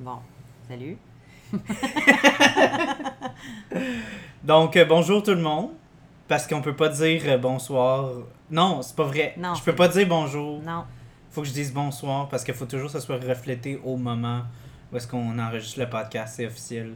[0.00, 0.18] Bon,
[0.68, 0.96] salut.
[4.44, 5.70] Donc, euh, bonjour tout le monde.
[6.28, 8.10] Parce qu'on peut pas dire euh, bonsoir.
[8.50, 9.34] Non, c'est pas vrai.
[9.36, 10.60] Non, je peux c'est- pas dire bonjour.
[10.62, 10.84] Non.
[11.36, 14.44] Faut que je dise bonsoir parce qu'il faut toujours que ça soit reflété au moment
[14.90, 16.32] où est-ce qu'on enregistre le podcast.
[16.34, 16.94] C'est officiel.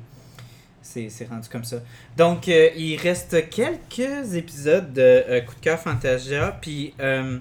[0.80, 1.76] C'est rendu comme ça.
[2.16, 6.56] Donc, euh, il reste quelques épisodes de euh, Coup de cœur Fantasia.
[6.58, 7.38] Puis, euh,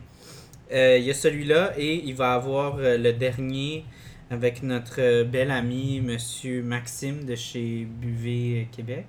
[0.73, 3.85] il y a celui-là et il va avoir le dernier
[4.29, 9.05] avec notre bel ami, Monsieur Maxime de chez Buvet euh, Québec.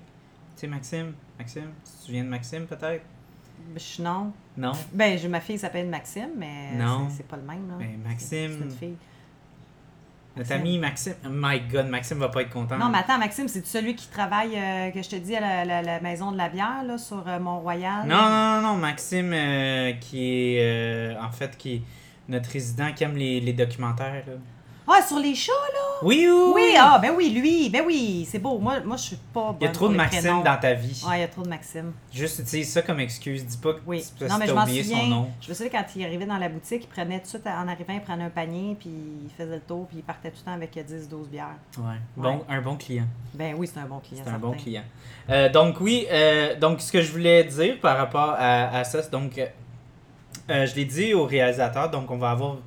[0.55, 1.13] Tu sais, Maxime?
[1.37, 1.71] Maxime?
[1.83, 3.03] Tu te souviens de Maxime peut-être?
[3.75, 4.31] Je- non.
[4.57, 6.69] Non Ben, ma fille s'appelle Maxime, mais
[7.15, 7.67] c'est- pas le même.
[7.69, 7.75] Là.
[7.79, 8.55] Ben, Maxime.
[8.57, 8.97] C'est une fille.
[10.37, 10.61] Notre Maxime.
[10.61, 11.13] ami Maxime.
[11.29, 12.77] My god, Maxime va pas être content.
[12.77, 15.65] Non, mais attends, Maxime, c'est celui qui travaille, euh, que je te dis, à la,
[15.65, 18.07] la- la maison de la bière, là, sur euh, Mont-Royal?
[18.07, 21.81] Non, non, non, non, Maxime, euh, qui est en fait qui est
[22.29, 24.23] notre résident qui aime les, les documentaires.
[24.25, 24.33] là.
[24.87, 25.99] Ah, sur les chats, là?
[26.01, 28.57] Oui, oui, Oui, ah, ben oui, lui, ben oui, c'est beau.
[28.57, 31.03] Moi, moi je suis pas Il y a bonne trop de Maxime dans ta vie.
[31.07, 31.93] Ouais, il y a trop de Maxime.
[32.11, 33.45] Juste utilise ça comme excuse.
[33.45, 34.03] Dis pas que Oui.
[34.19, 35.29] parce Non, mais je oublié son nom.
[35.39, 37.67] Je me souviens quand il arrivait dans la boutique, il prenait tout de suite, en
[37.67, 40.45] arrivant, il prenait un panier, puis il faisait le tour, puis il partait tout le
[40.45, 41.47] temps avec 10-12 bières.
[41.77, 41.83] Ouais.
[41.83, 41.95] Ouais.
[42.17, 43.05] Bon, un bon client.
[43.33, 44.23] Ben oui, c'est un bon client.
[44.25, 44.83] C'est un bon client.
[45.29, 49.01] Euh, donc oui, euh, donc ce que je voulais dire par rapport à, à ça,
[49.03, 49.45] c'est donc euh,
[50.49, 52.57] euh, je l'ai dit au réalisateur, donc on va avoir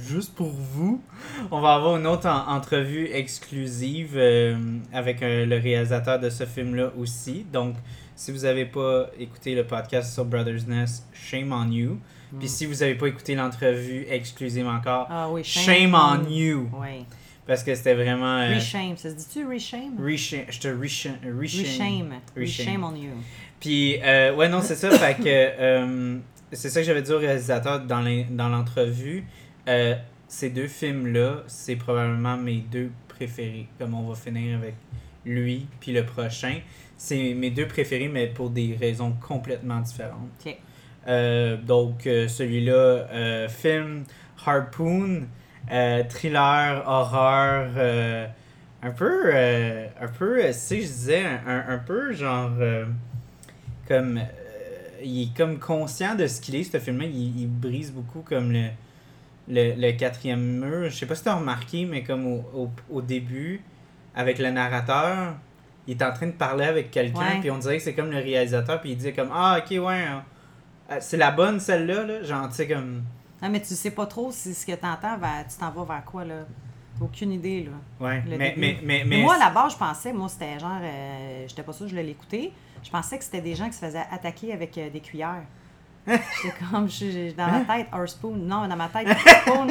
[0.00, 1.02] juste pour vous,
[1.50, 4.56] on va avoir une autre en- entrevue exclusive euh,
[4.92, 7.44] avec euh, le réalisateur de ce film-là aussi.
[7.52, 7.74] Donc
[8.16, 11.98] si vous n'avez pas écouté le podcast sur Brothers Nest, shame on you.
[12.32, 12.38] Mm.
[12.38, 16.68] Puis si vous n'avez pas écouté l'entrevue exclusive encore, Ah oui, shame, on you.
[16.74, 17.04] Oui.
[17.46, 18.40] Parce que c'était vraiment...
[18.40, 19.96] euh, Reshame, ça se dit-tu reshame?
[19.98, 20.44] Reshame.
[20.50, 21.16] Je te reshame.
[21.40, 22.12] Reshame.
[22.36, 22.84] Reshame.
[22.84, 23.12] On you.
[23.58, 24.90] Puis, euh, ouais, non, c'est ça.
[24.90, 26.18] fait que,
[26.52, 29.24] c'est ça que j'avais dit au réalisateur dans l'entrevue.
[29.68, 29.94] Euh,
[30.26, 33.68] ces deux films-là, c'est probablement mes deux préférés.
[33.78, 34.74] Comme on va finir avec
[35.24, 36.60] lui, puis le prochain.
[36.96, 40.30] C'est mes deux préférés, mais pour des raisons complètement différentes.
[41.06, 44.04] Euh, donc, euh, celui-là, euh, film
[44.44, 45.22] Harpoon,
[46.08, 47.68] thriller, horreur,
[48.82, 52.50] un peu, un peu, sais, je disais, un, un- peu genre,
[53.86, 54.20] comme,
[55.02, 58.52] il est comme conscient de ce qu'il est, ce film-là, il, il brise beaucoup comme
[58.52, 58.68] le,
[59.48, 60.90] le, le quatrième mur.
[60.90, 63.62] Je sais pas si tu as remarqué, mais comme au, au, au début,
[64.14, 65.34] avec le narrateur,
[65.86, 68.18] il est en train de parler avec quelqu'un, puis on dirait que c'est comme le
[68.18, 70.22] réalisateur, puis il dit comme, ah, ok, ouais, hein.
[70.90, 73.02] Euh, c'est la bonne celle-là, là, genre, tu sais, comme,
[73.42, 76.04] Non, mais tu sais pas trop si ce que t'entends, va- tu t'en vas vers
[76.04, 76.46] quoi, là?
[76.98, 78.06] T'as aucune idée, là.
[78.06, 80.80] ouais, mais, mais, mais, Mais mais, moi, à la base, je pensais, moi, c'était genre,
[80.82, 82.52] euh, j'étais pas sûre que je l'ai écouté.
[82.82, 85.42] Je pensais que c'était des gens qui se faisaient attaquer avec euh, des cuillères.
[86.42, 88.46] J'étais comme, je- dans ma tête, Hearthstone.
[88.46, 89.06] Non, dans ma tête.
[89.46, 89.70] Donc,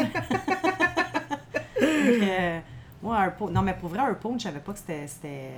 [1.81, 2.59] euh,
[3.02, 3.53] moi, Hearthstone.
[3.53, 5.08] Non, mais pour vrai, Hearthstone, je savais pas que c'était.
[5.25, 5.50] euh,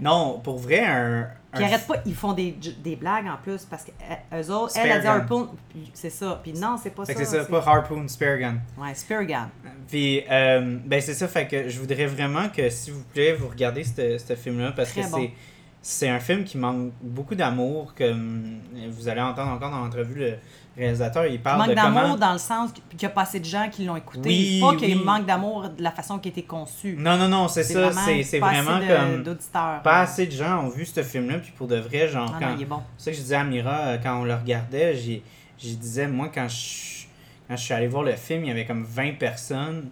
[0.00, 1.28] non, pour vrai, un...
[1.52, 2.50] Puis un- arrête pas, ils font des,
[2.82, 3.92] des blagues en plus parce que
[4.32, 5.48] euh, eux autres, Spare elle a dit gun.
[5.70, 6.40] Puis c'est ça.
[6.42, 7.24] Puis non, c'est pas Fait ça.
[7.24, 8.06] c'est ça, pas Harpoon,
[8.40, 8.56] Gun.
[8.76, 9.48] Ouais, Spear Gun.
[9.88, 13.46] Puis, euh, ben c'est ça, fait que je voudrais vraiment que, s'il vous plaît, vous
[13.48, 15.16] regardez ce ce film-là, parce Très que bon.
[15.18, 15.30] c'est
[15.86, 18.58] c'est un film qui manque beaucoup d'amour, comme
[18.88, 20.34] vous allez entendre encore dans l'entrevue, le
[20.78, 22.16] réalisateur, il Il parle manque de d'amour comment...
[22.16, 24.26] dans le sens qu'il y a pas assez de gens qui l'ont écouté.
[24.26, 26.96] Oui, pas qu'il manque d'amour de la façon qui a été conçue.
[26.98, 29.36] Non, non, non, c'est ça, c'est c'est pas vraiment de- comme...
[29.84, 32.48] Pas assez de gens ont vu ce film-là, puis pour de vrai, genre, Ah quand...
[32.48, 32.80] non, il est bon.
[32.96, 34.96] C'est ça que je disais à Mira euh, quand on le regardait.
[34.96, 35.22] J'ai,
[35.58, 37.04] j'ai disais, moi, quand je,
[37.46, 39.90] quand je suis allé voir le film, il y avait comme 20 personnes.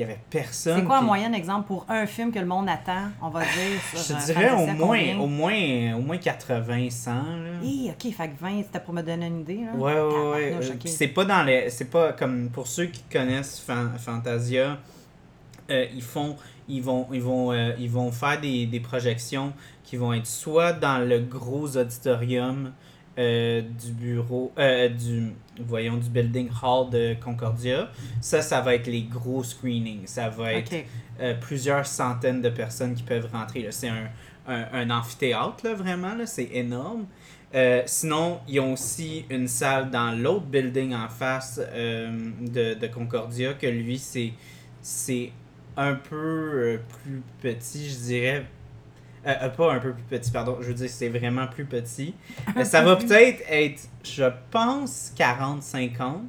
[0.00, 0.78] Il y avait personne.
[0.78, 3.40] C'est quoi un puis moyen exemple pour un film que le monde attend, on va
[3.40, 3.50] dire,
[3.92, 5.20] Je sur euh, dirais au moins, combien?
[5.20, 7.12] au moins, au moins 80, 100.
[7.12, 7.20] Là.
[7.62, 9.60] Hi, ok, fait que 20, c'était pour me donner une idée.
[9.66, 9.72] Là.
[9.74, 10.54] Ouais, ouais, ouais.
[10.54, 11.68] Euh, C'est pas dans les.
[11.68, 14.78] C'est pas comme pour ceux qui connaissent Fan- Fantasia,
[15.70, 16.34] euh, ils font.
[16.66, 19.52] Ils vont, ils vont, euh, ils vont faire des, des projections
[19.84, 22.72] qui vont être soit dans le gros auditorium
[23.20, 27.90] euh, du bureau, euh, du, voyons, du building hall de Concordia.
[28.22, 30.06] Ça, ça va être les gros screenings.
[30.06, 30.74] Ça va être
[31.20, 33.66] euh, plusieurs centaines de personnes qui peuvent rentrer.
[33.70, 34.08] C'est un,
[34.48, 36.14] un, un amphithéâtre, là, vraiment.
[36.14, 36.24] Là.
[36.24, 37.04] C'est énorme.
[37.84, 43.66] Sinon, ils ont aussi une salle dans l'autre building en face de, de Concordia, que
[43.66, 44.32] lui, c'est,
[44.80, 45.32] c'est
[45.76, 48.46] un peu plus petit, je dirais.
[49.26, 50.56] Euh, euh, pas un peu plus petit, pardon.
[50.60, 52.14] Je veux dire, c'est vraiment plus petit.
[52.56, 56.20] Euh, ça va peut-être être, je pense, 40-50.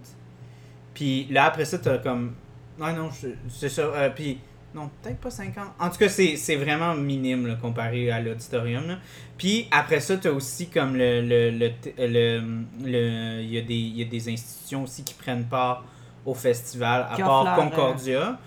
[0.94, 2.34] Puis là, après ça, t'as comme.
[2.80, 3.84] Non, je- c'est ça.
[3.84, 4.40] Euh, puis
[4.74, 5.66] Non, peut-être pas 50.
[5.80, 8.98] En tout cas, c'est c'est vraiment minime là, comparé à l'auditorium.
[9.38, 11.22] Puis après ça, tu as aussi comme le.
[11.22, 12.42] le, le, le,
[12.84, 15.84] le- il, y a des, il y a des institutions aussi qui prennent part
[16.26, 18.40] au festival, à part Concordia.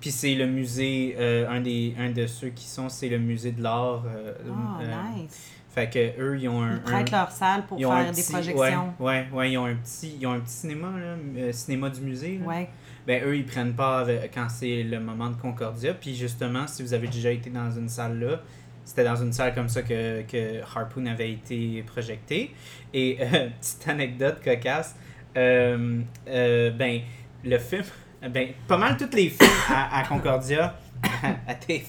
[0.00, 3.52] Puis c'est le musée, euh, un, des, un de ceux qui sont, c'est le musée
[3.52, 4.04] de l'art.
[4.06, 5.52] euh, euh, nice.
[5.70, 6.76] Fait que eux, ils ont un.
[6.76, 8.94] Ils prêtent un- leur salle pour faire des petit- projections.
[8.98, 12.00] Ouais, ouais, ouais, ils ont un petit, ils ont un petit cinéma, là, cinéma du
[12.00, 12.38] musée.
[12.38, 12.46] là.
[12.46, 12.68] Ouais.
[13.06, 15.94] Ben, eux, ils prennent part quand c'est le moment de Concordia.
[15.94, 18.40] Puis justement, si vous avez déjà été dans une salle là,
[18.84, 22.54] c'était dans une salle comme ça que, que Harpoon avait été projeté.
[22.94, 23.16] Et
[23.60, 24.94] petite anecdote cocasse,
[25.34, 27.00] ben,
[27.44, 27.84] le film,
[28.26, 30.74] ben, pas mal tous les films à, à Concordia,
[31.46, 31.84] à tes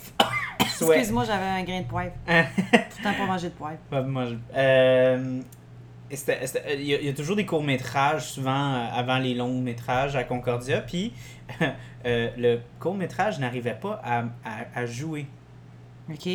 [0.70, 0.98] souhaits.
[0.98, 2.12] Excuse-moi, j'avais un grain de poivre.
[2.28, 3.78] Tout le temps pour manger de poivre.
[4.08, 5.42] Moi, je- euh,
[6.12, 6.18] Il
[6.86, 10.82] y, a- il y a toujours des courts-métrages, souvent euh, avant les longs-métrages à Concordia.
[10.82, 11.14] Puis
[12.06, 15.28] euh, le court-métrage n'arrivait pas à, à, à jouer.
[16.12, 16.28] OK.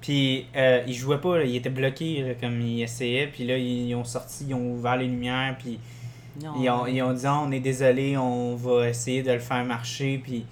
[0.00, 3.26] Puis euh, il jouait pas, là, il était bloqué là, comme il essayait.
[3.26, 5.56] Puis là, ils, ils ont sorti, ils ont ouvert les lumières.
[5.58, 5.78] Puis
[6.42, 6.52] Non.
[6.60, 9.64] ils ont, ils ont dit Ah, on est désolé, on va essayer de le faire
[9.64, 10.18] marcher.
[10.22, 10.46] Puis,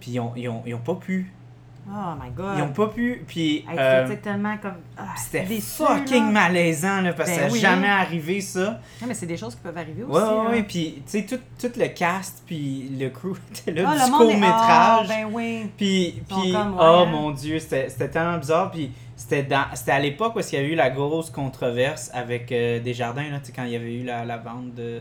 [0.00, 1.32] puis ils, ont, ils, ont, ils ont pas pu.
[1.88, 2.54] Oh my god.
[2.58, 3.22] Ils ont pas pu.
[3.28, 3.58] Puis.
[3.70, 4.74] Hey, euh, c'était tellement comme.
[4.96, 6.30] Ah, c'était fucking là.
[6.48, 7.60] malaisant là, parce que Ben ça n'a oui.
[7.60, 8.80] jamais arrivé ça.
[9.00, 10.12] Non, mais c'est des choses qui peuvent arriver aussi.
[10.20, 10.62] Ouais, ouais, ouais.
[10.64, 14.16] Puis, tu sais, tout, tout le cast, puis le crew était là, Ah, du est-
[14.16, 15.08] court-métrage.
[15.08, 15.70] Ben oui.
[15.76, 17.06] Puis, puis comme, ouais, oh hein.
[17.06, 18.72] mon dieu, c'était c'était tellement bizarre.
[18.72, 23.30] Puis, c'était à l'époque où il y a eu la grosse controverse avec euh, Desjardins,
[23.30, 25.00] là, quand il y avait eu la, la vente de,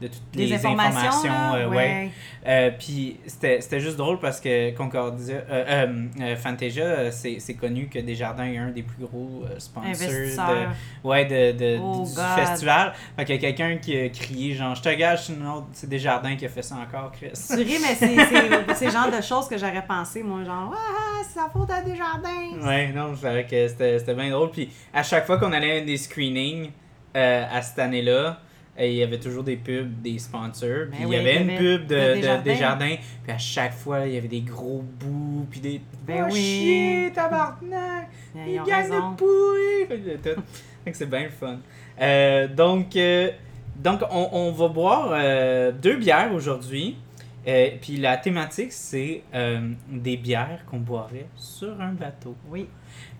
[0.00, 1.54] de toutes les informations.
[1.54, 2.10] euh, ouais.
[2.46, 8.56] Euh, puis c'était juste drôle parce que Concordia, euh, Fantasia, c'est connu que Desjardins est
[8.58, 12.24] un des plus gros sponsors de, ouais, de, de, Oh, du God.
[12.46, 12.92] festival.
[13.16, 15.30] Fait qu'il y a quelqu'un qui a crié genre, je te gage,
[15.72, 17.32] c'est Desjardins qui a fait ça encore, Chris.
[17.48, 21.38] Tu ris, mais c'est- le genre de choses que j'aurais pensé, moi, genre, ah, c'est
[21.40, 22.66] la faute à Desjardins.
[22.66, 24.50] Ouais, non, je savais que c'était bien drôle.
[24.50, 26.70] Puis à chaque fois qu'on allait à des screenings
[27.14, 28.38] à cette année-là,
[28.80, 30.86] il y avait toujours des pubs, des sponsors.
[30.90, 32.96] Puis Ben il y avait il une pub de de, de Desjardins.
[33.22, 35.46] Puis à chaque fois, il y avait des gros bouts.
[35.50, 35.80] Puis des.
[36.06, 36.40] Ben oh, oui.
[36.40, 38.08] chier, tabarnak!
[38.34, 39.10] Ben, gagnent raison.
[39.10, 40.18] de pourri!
[40.22, 40.42] Tout.
[40.92, 41.58] C'est bien le fun.
[42.00, 43.30] Euh, donc, euh,
[43.76, 46.96] donc on, on va boire euh, deux bières aujourd'hui.
[47.46, 49.22] Euh, puis la thématique, c'est
[49.88, 52.34] des bières qu'on boirait sur un bateau.
[52.48, 52.66] Oui.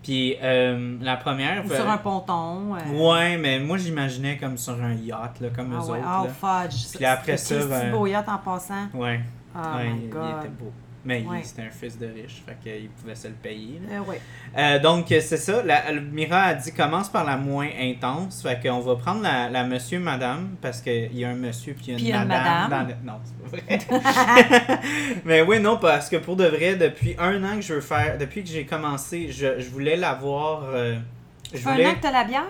[0.03, 1.63] Puis euh, la première.
[1.65, 2.75] Ou euh, sur un ponton.
[2.75, 2.79] euh,
[3.09, 5.99] Ouais, mais moi j'imaginais comme sur un yacht, là, comme Ah eux ouais.
[5.99, 6.07] autres.
[6.21, 6.67] Oh, là.
[6.69, 6.95] fudge.
[6.95, 8.87] Puis après ça, Christy ben- beau yacht en passant?
[8.93, 9.21] Ouais,
[9.55, 10.23] Oh ouais, my il, il god.
[10.39, 10.71] était beau.
[11.03, 11.41] Mais Ouais.
[11.43, 13.81] c'était un fils de riche, fait qu'il pouvait se le payer.
[13.91, 14.21] Euh, ouais.
[14.55, 15.63] Euh, donc, euh, c'est ça.
[15.63, 18.43] La, Mira a dit commence par la moins intense.
[18.43, 21.87] Fait qu'on va prendre la, la monsieur, madame, parce qu'il y a un monsieur puis
[21.91, 22.69] une Puis il y a une madame.
[22.69, 22.87] madame.
[22.87, 24.79] dans le- Non, c'est pas vrai.
[25.25, 28.17] Mais oui, non, parce que pour de vrai, depuis un an que je veux faire,
[28.19, 30.65] depuis que j'ai commencé, je, je voulais l'avoir.
[30.73, 30.97] euh,
[31.53, 31.85] je voulais.
[31.85, 32.43] un an que t'as la bière?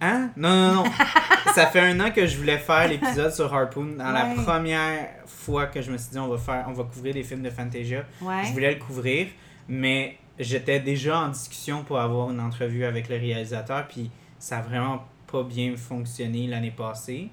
[0.00, 0.30] Hein?
[0.36, 0.90] Non, non, non.
[1.54, 3.96] ça fait un an que je voulais faire l'épisode sur Harpoon.
[3.98, 7.14] Dans la première fois que je me suis dit on va faire, on va couvrir
[7.14, 8.44] des films de Fantasia, Ouais.
[8.46, 9.26] je voulais le couvrir,
[9.68, 14.62] mais j'étais déjà en discussion pour avoir une entrevue avec le réalisateur, puis ça a
[14.62, 17.28] vraiment pas bien fonctionné l'année passée.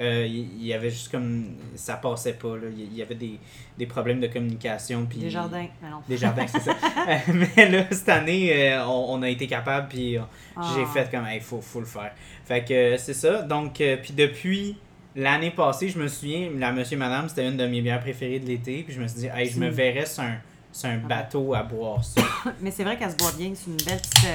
[0.00, 1.54] Euh, Il y, avait juste comme.
[1.76, 2.64] Ça passait pas, là.
[2.76, 3.38] Il y- avait des,
[3.78, 5.06] des problèmes de communication.
[5.06, 5.18] Puis...
[5.20, 5.66] Des jardins.
[5.84, 5.96] Ah non.
[6.08, 6.74] Des jardins, c'est ça.
[7.08, 10.20] Euh, mais là, cette année, euh, on, on a été capable, puis j'ai
[10.56, 10.86] Ah.
[10.92, 12.12] fait comme, il faut, faut le faire.
[12.44, 13.42] Fait que c'est ça.
[13.42, 14.76] Donc, puis depuis
[15.14, 18.46] l'année passée, je me souviens, la Monsieur Madame, c'était une de mes bières préférées de
[18.46, 18.82] l'été.
[18.82, 19.72] Puis je me suis dit, hey, je me Mm.
[19.74, 20.36] verrais sur un,
[20.72, 22.20] sur un bateau à boire ça.
[22.60, 23.52] Mais c'est vrai qu'elle se boit bien.
[23.54, 24.26] C'est une belle petite.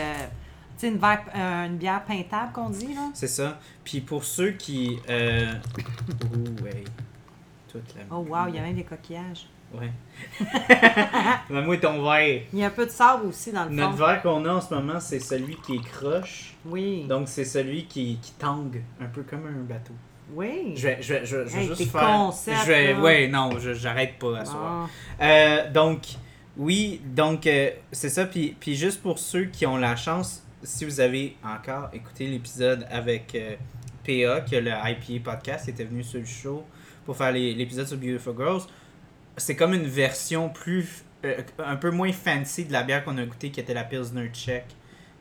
[0.79, 3.09] Sais, une, verre- euh, une bière peintable qu'on dit, là?
[3.13, 3.59] c'est ça.
[3.83, 4.97] Puis pour ceux qui.
[5.09, 5.53] Euh...
[6.65, 6.83] Hey.
[7.71, 9.47] Toute la Oh, wow, il y a même des coquillages.
[9.73, 9.91] Ouais.
[11.49, 12.41] Donne-moi ton verre.
[12.53, 14.05] Il y a un peu de sable aussi dans le Notre fond.
[14.05, 16.55] verre qu'on a en ce moment, c'est celui qui est croche.
[16.65, 17.05] Oui.
[17.07, 19.93] Donc c'est celui qui, qui tangue, un peu comme un bateau.
[20.33, 20.73] oui.
[20.75, 22.01] Je vais, je vais, je vais, je vais Hey, juste faire.
[22.01, 22.99] concepts, je vais, là.
[22.99, 24.89] ouais, non, je- j'arrête pas à soir.
[25.19, 25.23] Ah.
[25.25, 25.99] Euh, donc,
[26.57, 28.25] oui, donc euh, c'est ça.
[28.25, 32.85] Puis, puis juste pour ceux qui ont la chance, si vous avez encore écouté l'épisode
[32.89, 33.55] avec euh,
[34.05, 36.63] PA, que le IPA podcast était venu sur le show
[37.05, 38.61] pour faire l'épisode sur Beautiful Girls,
[39.37, 41.03] c'est comme une version plus.
[41.25, 44.29] euh, un peu moins fancy de la bière qu'on a goûtée qui était la Pilsner
[44.33, 44.63] Czech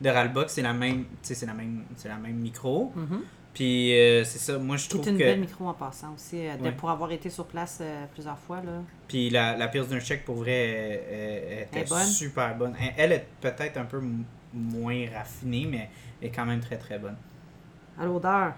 [0.01, 0.49] de Ralbock.
[0.51, 1.07] C'est la même.
[1.23, 2.93] C'est la même, c'est la même micro.
[2.95, 3.21] Mhm.
[3.55, 6.63] Puis euh, c'est ça, moi je trouve une belle micro en passant aussi, euh, de-
[6.65, 6.73] Ouais.
[6.73, 8.59] pour avoir été sur place euh, plusieurs fois.
[8.63, 8.83] Là.
[9.09, 11.43] Puis la, la Pilsner Czech, pour vrai, elle, elle-
[11.73, 12.05] elle était bonne.
[12.07, 12.75] super bonne.
[12.97, 14.01] Elle, est peut-être un peu
[14.53, 15.91] moins raffinée, mais
[16.21, 17.17] elle est quand même très très bonne.
[17.99, 18.55] À l'odeur,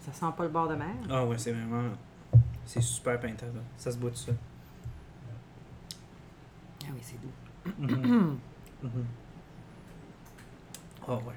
[0.00, 0.94] ça sent pas le bord de mer.
[1.10, 1.90] Ah ouais, c'est vraiment.
[2.64, 3.60] C'est super peintable.
[3.76, 4.32] Ça se boit tout ça.
[6.84, 7.32] Ah oui, c'est doux.
[7.78, 8.38] Mhm.
[8.82, 9.04] Mhm.
[11.08, 11.34] Oh, ouais.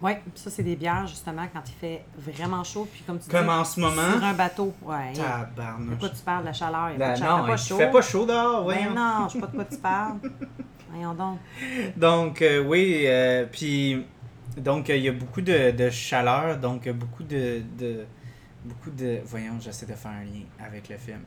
[0.00, 2.86] Oui, ça, c'est des bières, justement, quand il fait vraiment chaud.
[2.92, 4.12] Puis comme tu Comme dis, en ce moment.
[4.12, 4.72] sur un bateau.
[4.82, 5.12] Ouais.
[5.12, 5.98] De Tabarnouche.
[5.98, 6.90] quoi tu parles, la chaleur?
[6.92, 7.76] Il La- fait pas non, il chaud.
[7.78, 8.94] fait pas chaud dehors, Ben voyons.
[8.94, 10.16] non, je sais pas de quoi tu parles.
[10.90, 11.38] Voyons donc.
[11.96, 14.06] Donc, euh, oui, euh, puis,
[14.56, 18.06] donc, euh, il y a beaucoup de, de chaleur, donc, beaucoup de, de,
[18.64, 21.20] beaucoup de, voyons, j'essaie de faire un lien avec le film.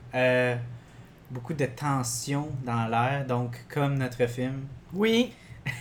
[1.30, 4.62] Beaucoup de tension dans l'air, donc, comme notre film.
[4.92, 5.32] Oui.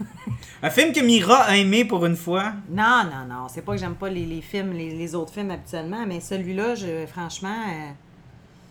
[0.62, 2.54] Un film que Mira a aimé pour une fois?
[2.68, 3.48] Non, non, non.
[3.48, 6.74] C'est pas que j'aime pas les, les films, les, les autres films habituellement, mais celui-là,
[6.74, 7.90] je, franchement, euh,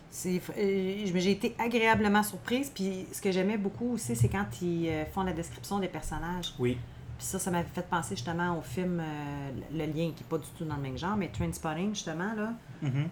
[0.09, 2.71] c'est, euh, j'ai été agréablement surprise.
[2.73, 6.53] Puis ce que j'aimais beaucoup aussi, c'est quand ils euh, font la description des personnages.
[6.59, 6.77] Oui.
[7.17, 9.01] Puis ça, ça m'avait fait penser justement au film,
[9.71, 12.51] le lien qui n'est pas du tout dans le même genre, mais Trainspotting, justement, là.
[12.81, 13.09] Mhm.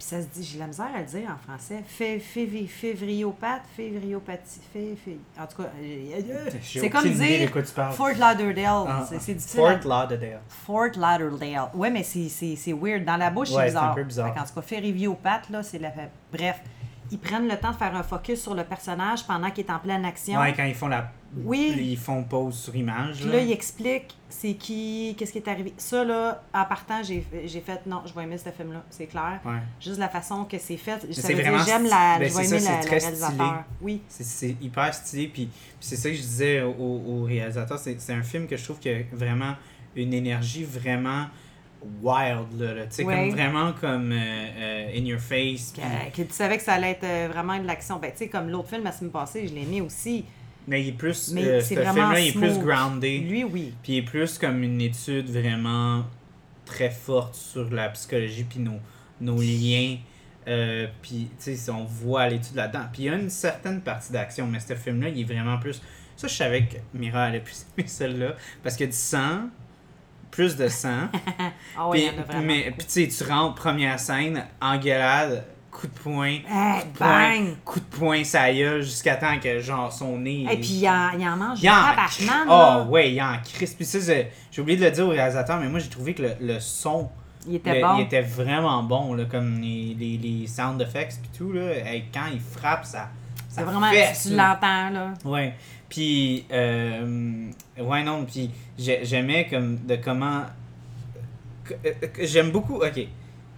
[0.00, 1.82] Puis ça se dit, j'ai la misère à le dire en français.
[1.86, 7.50] Fé, févri- févriopathe, févriopathie, fé, fé- En tout cas, euh, euh, c'est comme dire.
[7.92, 8.64] Fort Lauderdale.
[8.88, 9.60] Ah, c'est, difficile.
[9.60, 10.40] Fort Lauderdale.
[10.48, 11.68] Fort Lauderdale.
[11.74, 13.04] Ouais, mais c'est, weird.
[13.04, 13.90] Dans la bouche, Ouais, c'est c'est bizarre.
[13.92, 14.34] un peu bizarre.
[14.34, 15.92] Qu'en tout cas, févriopathe, là, c'est la.
[16.32, 16.60] Bref,
[17.10, 19.78] ils prennent le temps de faire un focus sur le personnage pendant qu'il est en
[19.78, 20.38] pleine action.
[20.40, 21.10] Ouais, quand ils font la.
[21.44, 21.76] Oui.
[21.78, 23.20] Ils font pause sur image.
[23.20, 25.72] Puis là, il explique c'est qui, qu'est-ce qui est arrivé.
[25.76, 29.40] Ça, là, en partant, j'ai, j'ai fait non, je vais aimer ce film-là, c'est clair.
[29.44, 29.58] Ouais.
[29.80, 31.06] Juste la façon que c'est fait.
[31.12, 32.18] C'est vraiment j'aime la.
[32.18, 33.30] ben, je vais c'est aimer ça, la, réalisateur.
[33.30, 33.44] stylé.
[33.80, 34.02] Oui.
[34.08, 35.28] C'est- hyper stylé.
[35.28, 36.72] Puis, puis c'est ça que je disais au,
[37.06, 37.78] au réalisateur.
[37.78, 39.54] C'est c'est un film que je trouve qu'il y a vraiment
[39.94, 41.26] une énergie vraiment
[42.02, 42.60] wild.
[42.60, 42.86] Là, là.
[42.86, 45.72] Tu sais, comme vraiment comme euh, euh, in your face.
[45.72, 47.98] Que, que tu savais que ça allait être euh, vraiment de l'action.
[47.98, 50.24] Ben, tu sais, comme l'autre film la semaine passée, je l'ai aimé aussi.
[50.66, 51.32] mais il est plus.
[51.32, 53.18] Mais euh, c'est ce vraiment film-là, il est plus groundé.
[53.18, 53.74] Lui, oui.
[53.82, 56.04] Puis il est plus comme une étude vraiment
[56.64, 58.78] très forte sur la psychologie puis nos,
[59.20, 59.96] nos liens.
[60.48, 62.84] Euh, puis, tu sais, on voit l'étude là-dedans.
[62.92, 65.80] Puis il y a une certaine partie d'action, mais ce film-là, il est vraiment plus.
[66.16, 68.34] Ça, je savais que Mira allait plus aimer celle-là.
[68.62, 69.48] Parce que du sang,
[70.30, 71.08] plus de sang.
[71.78, 72.42] Ah oui, il y puis, en a vraiment.
[72.46, 76.98] mais, puis tu sais, tu rentres, première scène, engueulade, coup de poing, Hey, coup de
[76.98, 77.54] poing, bang!
[77.64, 80.46] coup de poing, ça y est, jusqu'à temps que, genre, son nez.
[80.50, 83.76] Et puis, il en, il en mange Il en tabarnak, Oh, ouais, il en crisp.
[83.76, 83.98] Puis ça,
[84.50, 87.08] j'ai oublié de le dire au réalisateur, mais moi, j'ai trouvé que le, le son,
[87.48, 87.96] Il était le- bon.
[87.98, 91.62] il était vraiment bon, là, comme les, les, les sound effects puis tout, là.
[92.12, 92.98] Quand il frappe, ça.
[92.98, 93.08] ça
[93.48, 95.14] C'est vraiment, fesse, tu l'entends, là.
[95.24, 95.54] Ouais.
[95.90, 100.44] Puis, euh, ouais, non, puis j'ai- j'aimais comme de comment.
[101.84, 101.92] euh,
[102.22, 102.76] J'aime beaucoup.
[102.76, 102.98] Ok,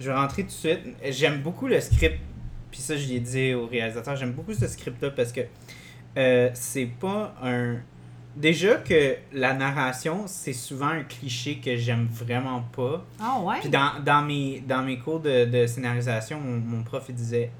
[0.00, 0.80] je vais rentrer tout de suite.
[1.10, 2.18] J'aime beaucoup le script.
[2.70, 4.16] Puis ça, je l'ai dit au réalisateur.
[4.16, 5.42] J'aime beaucoup ce script-là parce que
[6.16, 7.76] euh, c'est pas un.
[8.34, 13.04] Déjà que la narration, c'est souvent un cliché que j'aime vraiment pas.
[13.20, 13.56] Ah ouais?
[13.60, 17.50] Puis dans, dans, mes, dans mes cours de, de scénarisation, mon, mon prof il disait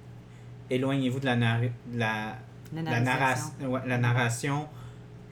[0.71, 2.39] éloignez-vous de la, de la,
[2.75, 4.67] La ouais, la narration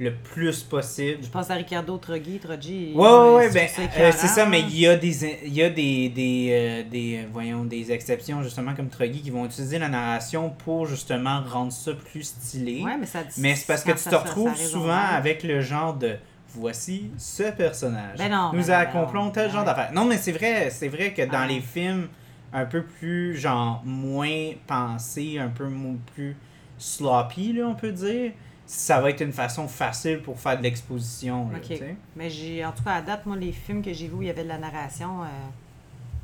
[0.00, 1.18] le plus possible.
[1.22, 2.38] Je pense à Ricardo Troggi.
[2.38, 5.38] Troggi Ouais, ouais, ouais, c'est ben, ça euh, c'est ça, mais il y a des,
[5.44, 9.28] il y a des, des, euh, des, euh, voyons, des exceptions, justement, comme Troggy, qui
[9.30, 12.82] vont utiliser la narration pour, justement, rendre ça plus stylé.
[12.82, 16.16] Ouais, mais ça mais c'est parce que tu te retrouves souvent avec le genre de
[16.54, 18.16] voici ce personnage.
[18.18, 19.66] Ben non, Nous ben ben accomplons tel genre Ouais.
[19.66, 19.92] d'affaires.
[19.92, 21.48] Non, mais c'est vrai, c'est vrai que dans Ouais.
[21.48, 22.08] les films
[22.54, 25.68] un peu plus, genre, moins pensés, un peu
[26.14, 26.36] plus
[26.80, 28.32] sloppy, là, on peut dire,
[28.66, 31.48] ça va être une façon facile pour faire de l'exposition.
[31.50, 31.64] là, Ok.
[31.68, 31.96] tu sais.
[32.16, 34.28] Mais j'ai, en tout cas, à date, moi, les films que j'ai vus où il
[34.28, 35.26] y avait de la narration, euh,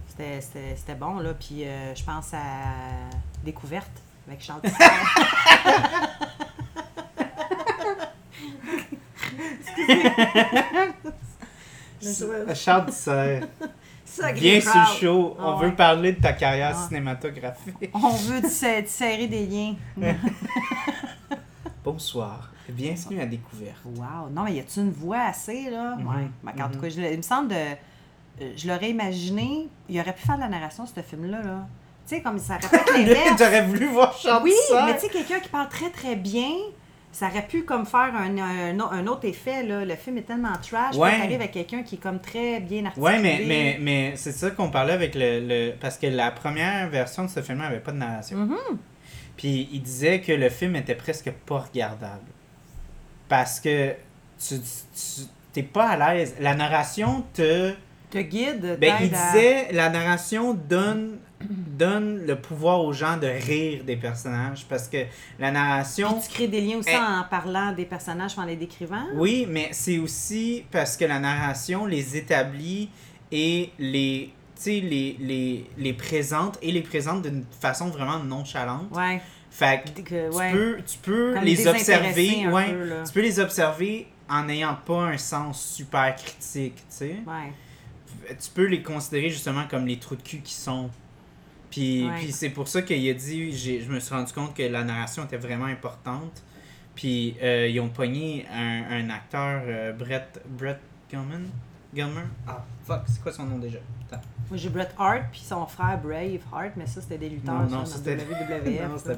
[0.08, 1.34] c'était, c'était, c'était bon, là.
[1.34, 2.38] Puis euh, je pense à
[3.44, 3.90] Découverte
[4.28, 4.76] avec Charles Tisser.
[12.54, 13.40] Charles Tisser.
[14.06, 15.72] Sacré Viens sur le show, on Ah veut ouais.
[15.75, 16.86] parler de ta carrière Ah.
[16.88, 17.90] cinématographique.
[17.92, 19.75] On veut tisser- serrer des liens.
[21.84, 23.80] Bonsoir, bienvenue à Découverte.
[23.84, 24.28] Wow!
[24.30, 25.96] Non, mais y a-tu une voix assez, là?
[25.96, 26.06] Mhm.
[26.06, 26.30] Ouais.
[26.42, 26.80] Ben, en tout Mhm.
[26.82, 27.54] cas, je il me semble de.
[27.54, 31.42] euh, Je l'aurais imaginé, il aurait pu faire de la narration, ce film-là.
[31.42, 31.66] Là.
[32.08, 33.36] Tu sais, comme ça être l'inverse.
[33.36, 34.52] T'aurais voulu voir Charles Oui,
[34.86, 36.50] mais tu sais, quelqu'un qui parle très très bien,
[37.18, 39.62] ça aurait pu comme faire un, un, un autre effet.
[39.62, 39.87] Là.
[39.87, 40.96] Le film est tellement trash.
[40.96, 41.14] Ouais.
[41.14, 43.06] Arrive avec quelqu'un qui est comme très bien articulé.
[43.06, 45.73] Ouais, mais, mais, mais c'est ça qu'on parlait avec le, le.
[45.80, 48.37] Parce que la première version de ce film n'avait pas de narration.
[48.37, 48.56] Mhm.
[49.38, 52.26] Puis il disait que le film était presque pas regardable.
[53.30, 53.92] Parce que
[54.38, 55.23] tu tu-
[55.54, 56.35] t'es pas à l'aise.
[56.38, 57.73] La narration te.
[58.11, 58.76] Te guide.
[58.78, 63.97] Ben, il à- disait la narration donne, donne le pouvoir aux gens de rire des
[63.97, 64.64] personnages.
[64.69, 65.05] Parce que
[65.38, 66.14] la narration.
[66.14, 69.05] Puis tu crées des liens aussi en parlant des personnages, en les décrivant?
[69.14, 72.88] Oui, mais c'est aussi parce que la narration les établit
[73.31, 78.87] et les sais, les, les, les présente et les présente d'une façon vraiment nonchalante.
[78.90, 79.21] Ouais.
[79.50, 83.38] Fait que Que- tu peux, tu peux Comme les observer, ouais, peu, tu peux les
[83.40, 87.16] observer en n'ayant pas un sens super critique, tu sais.
[87.26, 87.52] Ouais.
[88.28, 90.90] Tu peux les considérer justement comme les trous de cul qui sont.
[91.70, 92.30] Puis, Ouais.
[92.30, 95.37] c'est pour ça qu'il a dit, je me suis rendu compte que la narration était
[95.37, 96.42] vraiment importante.
[96.94, 100.78] Puis euh, ils ont pogné un, un acteur, euh, Brett, Brett
[101.11, 101.42] Gilman?
[101.94, 102.23] Gilmer?
[102.46, 103.78] Ah, fuck, c'est quoi son nom déjà?
[104.11, 104.23] Attends.
[104.49, 107.78] Moi, j'ai Bret Hart, puis son frère Brave Hart, mais ça, c'était des lutteurs Non,
[107.80, 108.25] non, c'était- non,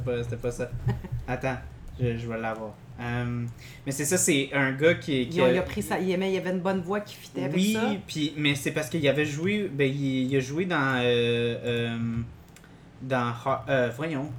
[0.05, 0.71] pas, c'était pas ça.
[1.29, 1.57] Attends,
[2.01, 2.75] je, je vais l'avoir.
[3.01, 3.45] Euh,
[3.87, 6.11] mais c'est ça, c'est un gars qui, qui Il, a, il a pris ça, il
[6.11, 7.93] aimait, il y avait une bonne voix qui fitait avec oui, ça.
[8.09, 11.99] puis mais c'est parce qu'il avait joué, ben il, il a joué dans euh, euh,
[13.03, 13.33] dans
[13.69, 14.31] euh, voyons,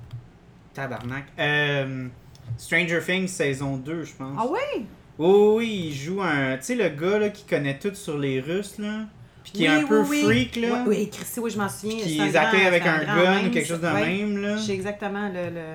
[0.74, 2.08] tabarnak, euh,
[2.58, 4.38] Stranger Things saison 2, je pense.
[4.40, 4.86] Ah oui?
[5.18, 8.40] Oh, oui, il joue un, tu sais le gars là qui connaît tout sur les
[8.40, 9.02] Russes là,
[9.44, 10.24] puis qui est Oui, un peu oui, oui.
[10.24, 11.98] freak là, Ouais, oui, Christy, oui, je m'en souviens.
[12.04, 14.56] qui les accueille avec un, gun ou quelque chose de même là.
[14.58, 15.74] J'ai exactement le, le,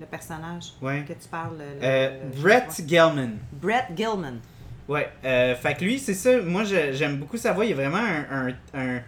[0.00, 1.04] le personnage Ouais.
[1.08, 1.56] que tu parles.
[1.58, 3.38] le- Euh, le- Brett je sais Gelman.
[3.52, 4.40] Brett Gilman.
[4.88, 7.72] Ouais, euh, fait que lui, c'est ça, moi je- j'aime beaucoup sa voix, il y
[7.72, 9.00] a vraiment un, un, un,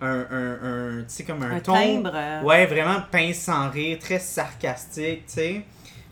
[0.00, 1.72] un, un, un- tu sais, comme un, Un ton.
[1.74, 2.12] timbre.
[2.14, 5.62] euh, Ouais, vraiment pince sans rire, très sarcastique, tu sais.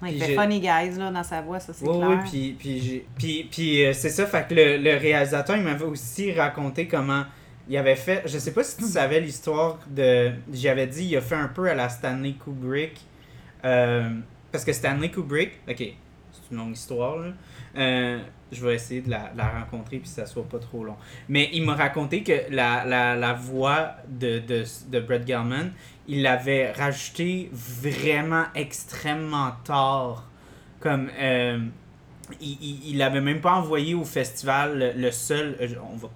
[0.02, 2.20] ouais, il fait funny guys là, dans sa voix, ça c'est Oui, clair.
[2.32, 6.32] oui, puis, puis, puis euh, c'est ça, fait que le, le réalisateur, il m'avait aussi
[6.32, 7.24] raconté comment
[7.68, 11.20] il avait fait, je sais pas si tu savais l'histoire de, j'avais dit, il a
[11.20, 13.00] fait un peu à la Stanley Kubrick,
[13.64, 14.10] euh,
[14.52, 17.28] parce que Stanley Kubrick, ok, c'est une longue histoire, là,
[17.76, 18.18] Euh,
[18.52, 20.96] je vais essayer de la, la rencontrer puis que ça soit pas trop long.
[21.28, 25.72] Mais il m'a raconté que la, la, la voix de, de, de Gelman,
[26.06, 30.28] il l'avait rajouté vraiment extrêmement tard.
[30.78, 31.58] Comme euh,
[32.40, 36.08] il, il, il l'avait même pas envoyé au festival, le, le seul, euh, on va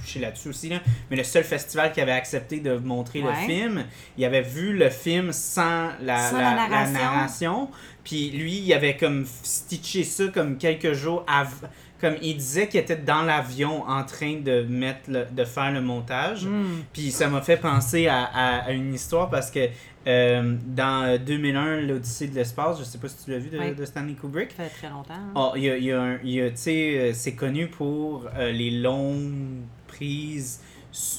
[0.00, 0.80] cou- cou- tou- toucher là-dessus aussi, là,
[1.10, 3.84] mais le seul festival qui avait accepté de montrer le film,
[4.16, 7.68] il avait vu le film sans la, Sans la- la la narration.
[8.04, 11.68] Puis lui, il avait comme stitché ça comme quelques jours avant.
[12.00, 15.82] Comme il disait qu'il était dans l'avion en train de mettre le- de faire le
[15.82, 16.46] montage.
[16.46, 16.80] Hmm.
[16.94, 19.68] Puis ça m'a fait penser à, à- à une histoire parce que
[20.06, 23.74] euh, dans 2001, l'Odyssée de l'espace, je sais pas si tu l'as vu de, Oui.
[23.74, 24.52] de Stanley Kubrick.
[24.56, 25.12] Ça fait très longtemps.
[25.12, 25.32] hein.
[25.36, 28.70] Ah, il y a, y a un- y a, euh, c'est connu pour euh, les
[28.70, 29.58] longues
[30.00, 30.60] prises,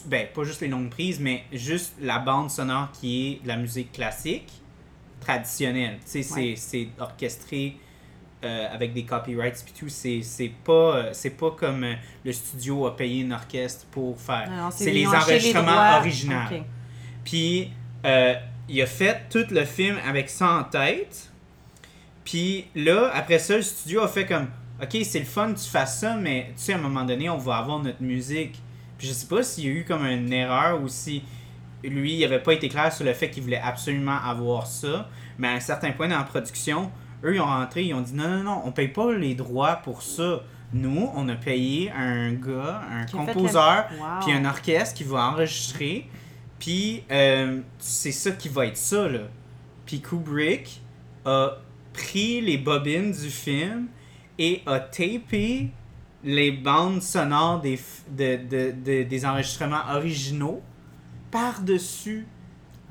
[0.08, 3.58] ben pas juste les longues prises, mais juste la bande sonore qui est de la
[3.58, 4.52] musique classique,
[5.20, 5.98] traditionnelle.
[6.04, 6.54] Tu sais, c'est- Ouais.
[6.58, 7.78] c'est orchestré
[8.44, 9.88] euh, avec des copyrights puis tout.
[9.88, 11.94] C'est pas, euh, c'est pas comme euh,
[12.26, 14.50] le studio a payé une orchestre pour faire.
[14.72, 16.34] C'est les enregistrements originaux.
[17.24, 17.70] Puis,
[18.04, 18.34] euh,
[18.68, 21.30] il a fait tout le film avec ça en tête.
[22.26, 24.48] Puis là, après ça, le studio a fait comme
[24.82, 27.30] Ok, c'est le fun que tu fasses ça, mais tu sais, à un moment donné,
[27.30, 28.60] on va avoir notre musique.
[29.02, 31.24] Puis je sais pas s'il y a eu comme une erreur ou si
[31.84, 35.10] lui, il avait pas été clair sur le fait qu'il voulait absolument avoir ça.
[35.40, 36.92] Mais à un certain point dans la production,
[37.24, 39.78] eux, ils ont rentré, ils ont dit non, non, non, on paye pas les droits
[39.78, 40.42] pour ça.
[40.72, 44.24] Nous, on a payé un gars, un Qui composeur, Wow.
[44.24, 46.08] puis un orchestre qui va enregistrer.
[46.60, 49.22] Puis euh, c'est ça qui va être ça, là.
[49.88, 50.80] Puis Kubrick
[51.26, 51.54] a
[51.92, 53.88] pris les bobines du film
[54.38, 55.72] et a tapé
[56.24, 57.80] les bandes sonores des,
[58.10, 60.62] de, de- de- des enregistrements originaux
[61.32, 62.26] par-dessus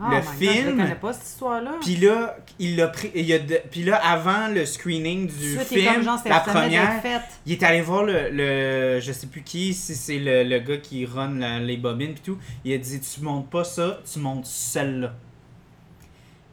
[0.03, 0.87] Oh le my God, film.
[0.88, 1.73] je pas cette histoire-là.
[1.83, 3.11] puis là, il l'a pris.
[3.14, 7.03] il a de- puis là, avant le screening du Suite, film, genre, la première,
[7.45, 10.79] il est allé voir le, le je sais plus qui, si c'est le, le gars
[10.79, 12.38] qui run la- les bobines puis tout.
[12.64, 15.12] Il a dit tu montes pas ça, tu montes celle-là.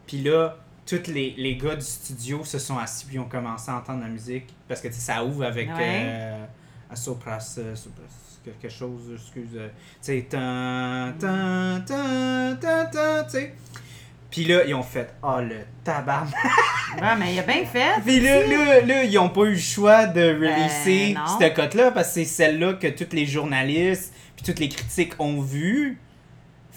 [0.08, 3.78] Puis là, tous les, les gars du studio se sont assis puis ont commencé à
[3.78, 5.76] entendre la musique parce que ça ouvre avec Ouais.
[5.80, 6.46] euh,
[6.89, 7.76] à Sopras, euh,
[8.43, 13.54] quelque chose, excuse, euh, tu sais, tan, tan, tan, tan, tan, tu sais.
[14.30, 16.34] Puis là, ils ont fait oh le tabarnak.
[17.02, 18.02] Ouais, mais il a bien fait.
[18.04, 21.38] Puis là, là, là, ils ont pas eu le choix de releaser Ben, non.
[21.38, 25.41] cette cote-là parce que c'est celle-là que tous les journalistes puis toutes les critiques ont
[25.41, 26.00] vue.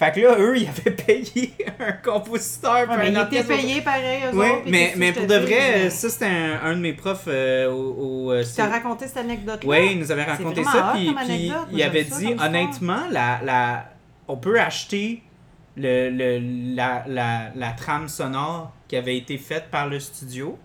[0.01, 3.49] Fait que là, eux, ils avaient payé un compositeur Ouais, mais un il était orchestre.
[3.49, 6.81] payé pareil, eux Oui, autres, mais, mais pour de vrai, ça c'était un, un de
[6.81, 8.29] mes profs euh, au.
[8.29, 9.69] au, euh, Tu t'as raconté cette anecdote-là?
[9.69, 11.15] oui, il nous avait raconté ça, puis,
[11.73, 13.91] il avait ça dit, honnêtement, la, la,
[14.27, 15.23] on peut acheter
[15.77, 20.59] le, le, la, la, la trame sonore qui avait été faite par le studio.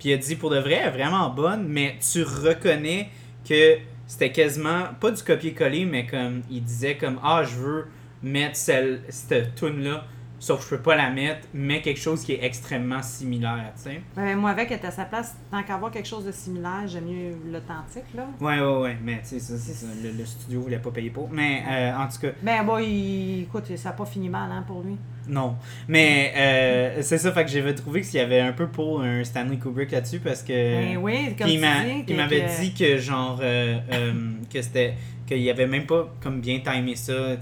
[0.00, 3.08] Puis il a dit, pour de vrai, elle est vraiment bonne, mais tu reconnais
[3.48, 7.86] que c'était quasiment, pas du copier-coller, mais comme il disait comme, ah, je veux
[8.22, 10.04] mettre celle, cette tune là
[10.42, 13.82] sauf que je peux pas la mettre, mais quelque chose qui est extrêmement similaire, tu
[13.90, 14.00] sais.
[14.16, 17.04] Ben, moi, avec, être à sa place, tant qu'à avoir quelque chose de similaire, j'aime
[17.04, 18.26] mieux l'authentique, là.
[18.40, 19.86] Ouais, ouais, ouais, mais tu sais, ça, c'est ça.
[20.02, 21.28] Le, le studio voulait pas payer pour.
[21.30, 23.42] Mais euh, en tout cas, Ben, bon, il...
[23.42, 24.96] écoute, ça n'a pas fini mal, hein, pour lui.
[25.28, 25.56] non.
[25.88, 29.22] Mais euh, c'est ça, fait que j'avais trouvé qu'il y avait un peu pour un
[29.24, 30.54] Stanley Kubrick là-dessus parce que.
[30.54, 34.12] Ben oui, comme il m'avait que- dit que genre euh, euh,
[34.50, 34.94] que c'était
[35.26, 37.36] qu'il avait même pas comme bien timé ça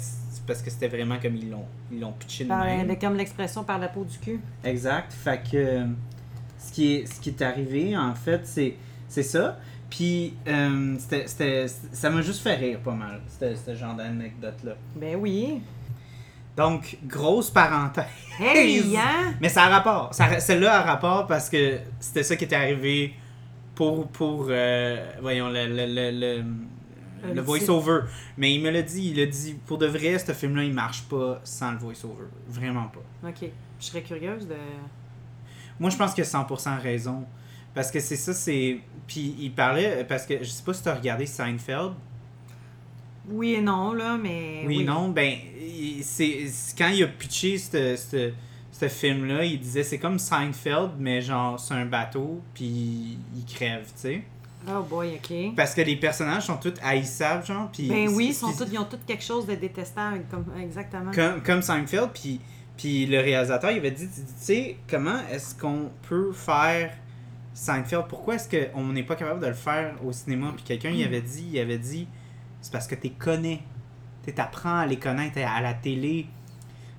[0.47, 2.99] parce que c'était vraiment comme ils l'ont ils l'ont pitché de par- même.
[2.99, 4.41] comme l'expression par la peau du cul.
[4.65, 5.13] Exact.
[5.13, 5.85] Fait que euh,
[6.59, 8.75] ce qui est ce qui est arrivé en fait c'est
[9.09, 9.59] c'est ça.
[9.91, 13.21] Puis euh, c'était c'était ça m'a juste fait rire pas mal.
[13.29, 14.73] C'était ce genre d'anecdote là.
[14.97, 15.61] Ben oui.
[16.57, 18.05] Donc grosse parenthèse.
[18.41, 19.35] Hey, hein?
[19.41, 20.13] Mais ça a rapport.
[20.13, 23.15] Ça, celle-là a rapport parce que c'était ça qui était arrivé
[23.77, 26.45] pour, pour euh, voyons, le, le, le, le,
[27.25, 28.01] Euh, le voice-over.
[28.37, 31.03] Mais il me l'a dit, il a dit, pour de vrai, ce film-là, il marche
[31.05, 32.25] pas sans le voice-over.
[32.49, 33.29] Vraiment pas.
[33.29, 33.49] Ok.
[33.81, 34.57] Je serais curieuse de.
[35.81, 37.25] Moi, je pense qu'il a 100% raison.
[37.75, 38.81] Parce que c'est ça, c'est...
[39.07, 41.93] Puis il parlait, parce que je sais pas si tu as regardé Seinfeld.
[43.31, 44.65] Oui et non, là, mais.
[44.67, 45.35] Oui, non, ben,
[46.03, 48.33] c'est quand il a pitché ce ce-
[48.73, 53.85] ce film-là, il disait c'est comme Seinfeld, mais genre, c'est un bateau, puis il crève,
[53.87, 54.23] tu sais.
[54.71, 55.55] Oh boy, ok.
[55.57, 57.69] Parce que les personnages sont tous haïssables, genre.
[57.73, 60.25] Puis, Ben oui, ils, c'est- sont puis- tous, ils ont tous quelque chose de détestable,
[60.31, 61.11] comme, exactement.
[61.13, 62.41] Comme, comme Seinfeld, puis,
[62.77, 66.93] puis le réalisateur, il avait dit, tu sais, comment est-ce qu'on peut faire
[67.55, 68.05] Seinfeld?
[68.09, 70.53] Pourquoi est-ce qu'on n'est pas capable de le faire au cinéma?
[70.55, 72.07] Puis quelqu'un, il avait dit, il avait dit,
[72.61, 73.61] c'est parce que tu connais.
[74.27, 76.27] Tu apprends à les connaître à la télé.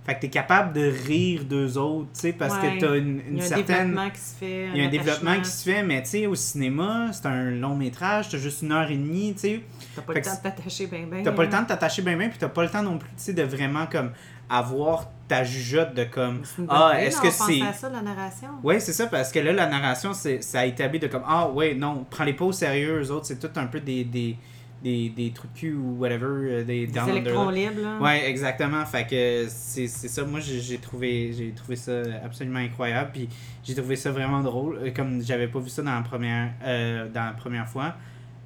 [0.10, 2.76] Fait que tu es capable de rire d'eux autres, tu sais, parce Ouais.
[2.76, 3.66] que tu as une, Il y a un certaine...
[3.90, 4.68] développement qui se fait.
[4.74, 7.52] Il y a un développement qui se fait, mais tu sais, au cinéma, c'est un
[7.52, 9.62] long métrage, t'as juste une heure et demie, tu sais.
[9.96, 11.22] T'as pas Fait le temps de t'attacher bien, bien.
[11.24, 13.10] T'as pas le temps de t'attacher bien bien, puis t'as pas le temps non plus,
[13.10, 14.12] tu sais, de vraiment comme
[14.50, 18.48] avoir ta jugeote de comme bonne ah est-ce que c'est à ça, la narration.
[18.64, 21.48] ouais c'est ça parce que là la narration c'est ça a établi de comme ah
[21.50, 24.36] ouais non prends les pas au sérieux eux autres c'est tout un peu des des
[24.84, 27.56] des, des trucs de cul ou whatever euh, des Des électrons là.
[27.56, 28.00] libres, là.
[28.00, 28.86] Ouais, exactement.
[28.86, 30.24] Fait que c'est ça.
[30.24, 33.12] Moi, j'ai j'ai trouvé, j'ai trouvé ça absolument incroyable.
[33.14, 33.30] Puis
[33.64, 34.78] j'ai trouvé ça vraiment drôle.
[34.82, 37.96] Euh, Comme j'avais pas vu ça dans la première, euh, dans la première fois.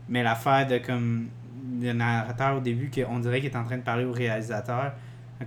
[0.09, 1.27] Mais l'affaire de comme
[1.81, 4.93] le narrateur au début, qu'on dirait qu'il est en train de parler au réalisateur.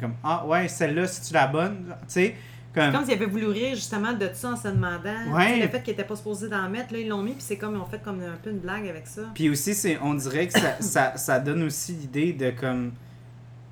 [0.01, 1.87] Comme Ah ouais, celle-là, c'est-tu la bonne?
[2.01, 2.35] Tu sais,
[2.77, 2.93] comme.
[2.93, 5.33] Comme s'ils avaient voulu rire justement de ça en se demandant.
[5.33, 5.61] Ouais.
[5.61, 7.75] Le fait qu'ils n'étaient pas supposés d'en mettre, là, ils l'ont mis, puis c'est comme
[7.75, 9.23] ils ont fait comme un peu une blague avec ça.
[9.35, 12.93] Puis aussi, c'est, on dirait que ça, ça, ça donne aussi l'idée de comme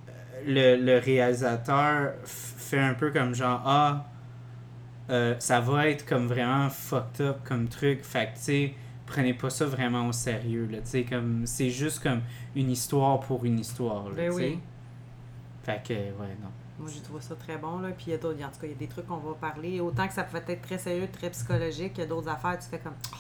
[0.09, 4.07] euh, le, le réalisateur fait un peu comme genre ah
[5.11, 8.03] euh, ça va être comme vraiment fucked up comme truc.
[8.03, 8.75] Fait que tu sais,
[9.07, 10.67] prenez pas ça vraiment au sérieux.
[10.71, 12.23] Là, tu sais, comme c'est juste comme
[12.57, 14.09] une histoire pour une histoire.
[14.09, 14.59] Là, Ben oui.
[15.63, 16.51] Fait que ouais non.
[16.79, 17.91] Moi, j'ai trouvé ça très bon, là.
[17.91, 19.35] Puis il y a d'autres, en tout cas, il y a des trucs qu'on va
[19.35, 19.81] parler.
[19.81, 22.69] Autant que ça pouvait être très sérieux, très psychologique, il y a d'autres affaires, tu
[22.69, 22.95] fais comme.
[23.13, 23.17] Ah!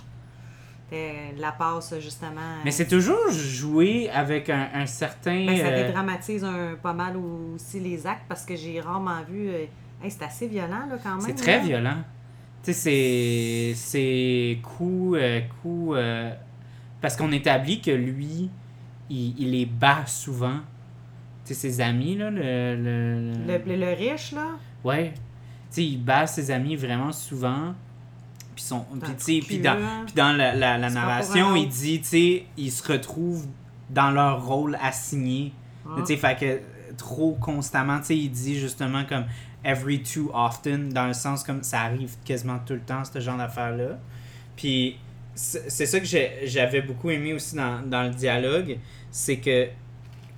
[0.90, 2.58] T'es- La passe, justement.
[2.64, 5.46] Mais c'est toujours joué avec un, un certain.
[5.46, 9.48] Ben, ça euh, dédramatise un, pas mal aussi les actes parce que j'ai rarement vu.
[9.48, 9.64] euh,
[10.02, 11.20] hey, c'est assez violent, là, quand même.
[11.20, 11.64] C'est très là.
[11.64, 11.96] violent.
[12.62, 13.72] Tu sais, c'est.
[13.76, 15.14] C'est coup.
[15.14, 16.32] euh, coup euh,
[17.00, 18.50] parce qu'on établit que lui,
[19.10, 20.58] il, il les bat souvent.
[21.44, 22.30] Tu sais, ses amis, là.
[22.30, 24.56] Le, le, Le, riche, là?
[24.82, 25.12] Ouais.
[25.14, 25.20] Tu
[25.70, 27.74] sais, il bat ses amis vraiment souvent.
[28.54, 28.84] Puis, son,
[29.18, 33.46] puis, puis dans, puis dans la, la, narration, il dit, tu sais, ils se retrouvent
[33.90, 35.52] dans leur rôle assigné.
[35.86, 35.96] Ah.
[35.98, 36.60] Tu sais, fait que
[36.96, 39.24] trop constamment, tu sais, il dit justement comme
[39.64, 43.36] every too often, dans le sens comme ça arrive quasiment tout le temps, ce genre
[43.38, 43.98] d'affaires-là.
[44.56, 44.98] Puis
[45.34, 46.06] c'est ça que
[46.44, 48.78] j'avais beaucoup aimé aussi dans, dans le dialogue,
[49.10, 49.68] c'est que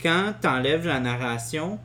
[0.03, 1.79] quand t'enlèves la narration,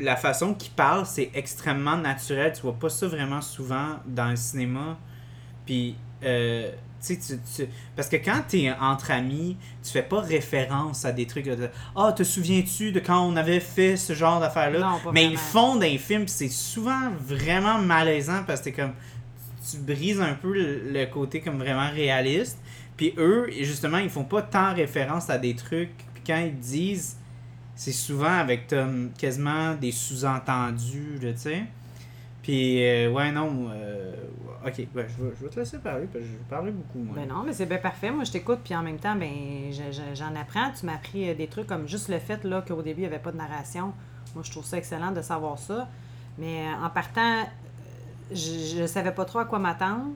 [0.00, 2.52] la façon qu'il parle, c'est extrêmement naturel.
[2.54, 4.98] Tu vois pas ça vraiment souvent dans le cinéma.
[5.66, 6.70] Puis, euh,
[7.06, 11.12] tu sais, tu- tu- parce que quand t'es entre amis, tu fais pas référence à
[11.12, 14.78] des trucs de Ah, te souviens-tu de quand on avait fait ce genre d'affaires-là?
[14.80, 15.50] Non, pas Mais ils vraiment.
[15.50, 18.92] font dans les films, c'est souvent vraiment malaisant parce que comme.
[19.70, 22.58] Tu brises un peu le, le côté comme vraiment réaliste.
[22.98, 25.90] Puis eux, justement, ils font pas tant référence à des trucs.
[26.26, 27.16] Quand ils disent,
[27.74, 28.74] c'est souvent avec
[29.18, 31.66] quasiment des sous-entendus, tu.
[32.42, 33.68] Puis, euh, ouais, non.
[33.70, 34.12] euh,
[34.66, 37.14] ok, ben, je, vais, te laisser parler parce je vais parler beaucoup, moi.
[37.16, 38.10] Ben non, mais c'est bien parfait.
[38.10, 39.32] Moi, je t'écoute, puis en même temps, ben,
[39.72, 40.70] je- je- j'en apprends.
[40.78, 43.14] Tu m'as appris euh, des trucs comme juste le fait là, qu'au début, il n'y
[43.14, 43.94] avait pas de narration.
[44.34, 45.88] Moi, je trouve ça excellent de savoir ça.
[46.36, 47.46] Mais en partant,
[48.30, 50.08] je ne savais pas trop à quoi m'attendre.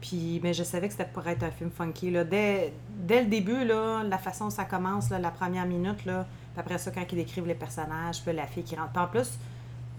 [0.00, 2.10] Puis, mais je savais que c'était pour être un film funky.
[2.10, 2.24] Là.
[2.24, 2.72] Dès,
[3.06, 6.60] dès le début, là, la façon dont ça commence, là, la première minute, là, puis
[6.60, 8.92] après ça, quand ils décrivent les personnages, puis la fille qui rentre.
[8.92, 9.30] Puis en plus,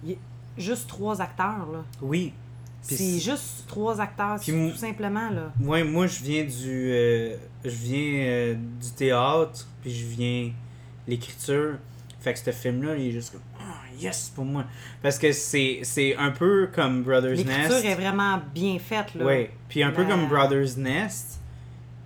[0.05, 0.17] il-
[0.57, 1.83] juste trois acteurs, là.
[2.01, 2.33] Oui.
[2.81, 5.51] C'est juste trois acteurs, tout simplement, là.
[5.59, 10.51] Moi, moi je viens du euh, je viens euh, du théâtre, puis je viens de
[11.11, 11.75] l'écriture.
[12.21, 13.41] Fait que ce film-là, il est juste comme
[14.01, 14.65] yes pour moi.
[15.01, 17.85] Parce que c'est un peu comme Brothers L'écriture Nest.
[17.85, 19.25] est vraiment bien faite, là.
[19.25, 21.39] Oui, puis un peu comme Brothers Nest,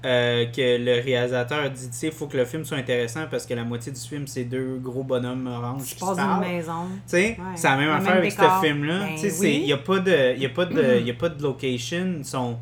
[0.05, 3.43] euh, que le réalisateur dit, tu sais, il faut que le film soit intéressant parce
[3.45, 6.41] que la moitié du film, c'est deux gros bonhommes oranges Tu qui se parlent.
[6.41, 6.86] maison.
[6.93, 7.55] Tu sais, Ouais.
[7.55, 8.99] c'est la même Le affaire même avec ce film-là.
[8.99, 9.77] Ben tu sais, il n'y a
[11.13, 12.15] pas de location.
[12.19, 12.55] Ils sont,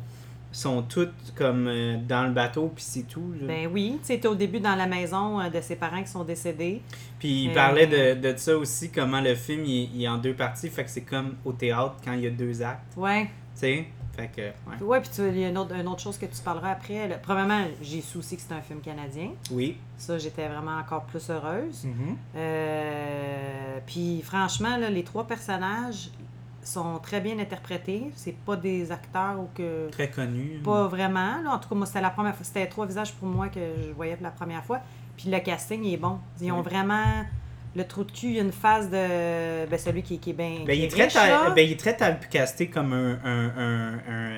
[0.58, 3.32] sont toutes comme euh, dans le bateau, puis c'est tout.
[3.40, 3.46] là.
[3.48, 6.10] Ben oui, tu sais, t'es au début dans la maison euh, de ses parents qui
[6.10, 6.80] sont décédés.
[7.18, 10.18] Puis il Euh, parlait de, de ça aussi, comment le film il, il est en
[10.18, 12.96] deux parties, fait que c'est comme au théâtre quand il y a deux actes.
[12.96, 13.24] Ouais.
[13.24, 13.86] Tu sais,
[14.16, 14.76] fait que, ouais.
[14.76, 16.70] Puis Ouais, puis tu- il y a une autre, une autre chose que tu parleras
[16.70, 17.08] après.
[17.08, 17.16] là.
[17.18, 19.30] Premièrement, j'ai aussi que c'était un film canadien.
[19.50, 19.76] Oui.
[19.96, 21.84] Ça, j'étais vraiment encore plus heureuse.
[21.84, 23.80] Mm-hmm.
[23.86, 26.10] Puis franchement, là, les trois personnages
[26.66, 28.10] sont très bien interprétés.
[28.14, 29.88] C'est pas des acteurs ou que.
[29.90, 30.60] Très connu.
[30.64, 31.40] Pas vraiment.
[31.42, 31.50] Là.
[31.52, 32.44] En tout cas, moi, c'était la première fois.
[32.44, 34.80] C'était trois visages pour moi que je voyais pour la première fois.
[35.16, 36.18] Puis le casting il est bon.
[36.40, 36.64] Ils ont Oui.
[36.64, 37.24] vraiment.
[37.76, 39.66] Le trou de cul, il y a une phase de.
[39.66, 40.60] Ben, celui qui, qui est bien.
[40.64, 43.18] Ben, il, est très ta- ben, il est très typecasté comme un.
[43.24, 44.30] un, un, un,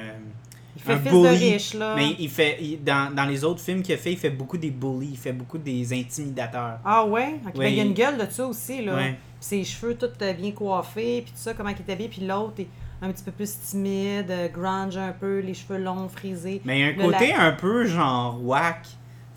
[0.45, 0.45] il
[0.86, 1.22] fait un fils bully.
[1.22, 1.94] de riche, là.
[1.96, 2.58] Mais il fait.
[2.60, 5.18] il- dans, dans les autres films qu'il a fait, il fait beaucoup des bullies, il
[5.18, 6.78] fait beaucoup des intimidateurs.
[6.84, 7.36] Ah ouais?
[7.54, 8.94] Ben, il y a une gueule de ça aussi, là.
[8.94, 9.18] Ouais.
[9.40, 12.08] Ses cheveux tout euh, bien coiffés, puis tout ça, comment il était bien.
[12.08, 12.68] Puis l'autre est
[13.02, 16.62] un petit peu plus timide, euh, grunge un peu, les cheveux longs, frisés.
[16.64, 18.86] Mais il y a un Le côté la- un peu genre whack.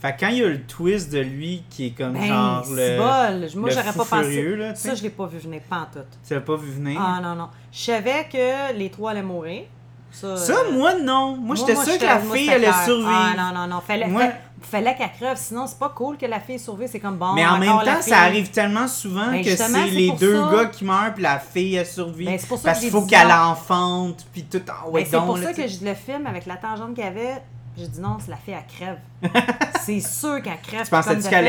[0.02, 2.64] Fait que quand il y a le twist de lui qui est comme Ben, genre
[2.66, 2.98] c'est le.
[2.98, 3.60] bol.
[3.62, 4.56] Moi, j'aurais fou pas furieux, pensé.
[4.58, 6.06] là, ça, je l'ai pas vu venir, pas en tout.
[6.26, 6.98] Tu l'as pas vu venir?
[7.04, 7.50] Ah non, non.
[7.70, 9.64] Je savais que les trois allaient mourir.
[10.12, 11.38] Ça, Ça, euh, moi, non.
[11.38, 13.10] Moi, j'étais sûr que la moi, fille allait survivre.
[13.12, 13.82] Ah non, non, non.
[13.82, 15.38] Fallait, Moi- fa- fallait qu'elle crève.
[15.38, 16.90] Sinon, c'est pas cool que la fille survive.
[16.92, 17.34] C'est comme bon.
[17.34, 18.12] Mais en même temps, fille.
[18.14, 20.50] ça arrive tellement souvent Ben, que c'est c'est les deux ça.
[20.52, 22.26] gars qui meurent puis la fille elle survit.
[22.26, 25.26] Ben, c'est pour ça parce qu'il faut qu'elle enfante puis tout Ben, ouais, c'est donc,
[25.28, 27.42] pour là, ça que je le filme avec la tangente qu'il y avait.
[27.78, 28.98] J'ai dit non, c'est la fille, elle crève.
[29.82, 30.84] c'est sûr qu'elle crève.
[30.86, 31.48] Tu pensais-tu qu'elle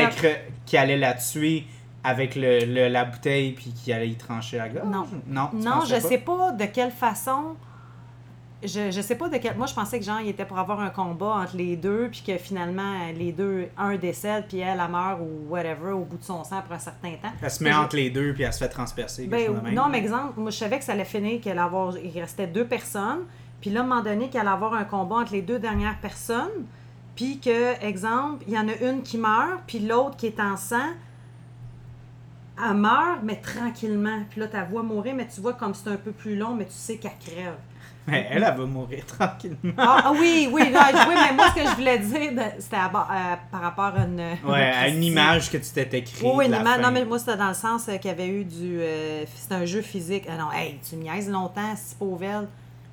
[0.79, 1.65] allait, la tuer
[2.03, 4.87] avec le, le- la bouteille puis qu'il allait y trancher la gorge?
[4.87, 5.05] Non.
[5.27, 6.01] Non, Non, je pas?
[6.01, 7.55] sais pas de quelle façon.
[8.63, 9.57] Je, je sais pas de quelle.
[9.57, 12.23] Moi, je pensais que genre, il était pour avoir un combat entre les deux, puis
[12.25, 16.23] que finalement, les deux, un décède, puis elle, elle meurt ou whatever, au bout de
[16.23, 17.31] son sang pour un certain temps.
[17.41, 19.25] Elle se met entre les deux puis elle se fait transpercer.
[19.25, 19.73] Ben, même.
[19.73, 22.65] non, mais exemple, moi, je savais que ça allait finir, qu'il avoir, il restait deux
[22.65, 23.25] personnes.
[23.61, 25.99] Puis là, à un moment donné, qu'il allait avoir un combat entre les deux dernières
[25.99, 26.65] personnes.
[27.15, 30.57] Puis que, exemple, il y en a une qui meurt, puis l'autre qui est en
[30.57, 30.89] sang,
[32.57, 34.23] elle meurt, mais tranquillement.
[34.29, 36.65] Puis là, ta voix mourir, mais tu vois comme c'est un peu plus long, mais
[36.65, 37.55] tu sais qu'elle crève.
[38.11, 39.73] Mais elle, elle va mourir tranquillement.
[39.77, 43.35] Ah, ah oui, oui, non, oui, mais moi, ce que je voulais dire, c'était euh,
[43.51, 44.21] par rapport à une.
[44.45, 46.31] Ouais, à une image que tu t'étais créée.
[46.33, 46.79] Oui, une image.
[46.81, 48.79] Non, mais moi, c'était dans le sens euh, qu'il y avait eu du.
[48.81, 50.25] euh, c'était un jeu physique.
[50.29, 52.45] Ah non, hey, tu me niaises longtemps, si pauvre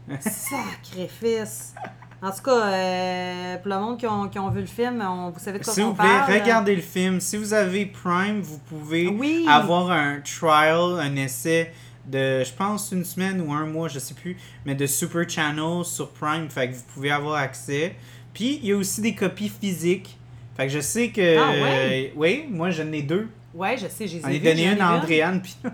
[0.20, 1.74] Sacrifice.
[2.20, 5.30] En tout cas, euh, pour le monde qui ont, qui ont vu le film, on,
[5.30, 6.32] vous savez de quoi S'il on vous plaît, parle.
[6.40, 7.20] regardez le film.
[7.20, 9.46] Si vous avez Prime, vous pouvez Oui.
[9.48, 11.72] avoir un trial, un essai
[12.08, 15.84] de, je pense, une semaine ou un mois, je sais plus, mais de Super Channel
[15.84, 16.48] sur Prime.
[16.50, 17.94] Fait que vous pouvez avoir accès.
[18.34, 20.18] Puis, il y a aussi des copies physiques.
[20.56, 21.38] Fait que je sais que.
[21.38, 22.08] Ah ouais?
[22.08, 23.28] euh, oui, moi j'en ai deux.
[23.54, 25.56] Ouais, je sais, j'ai J'en ai donné une à Andréane, puis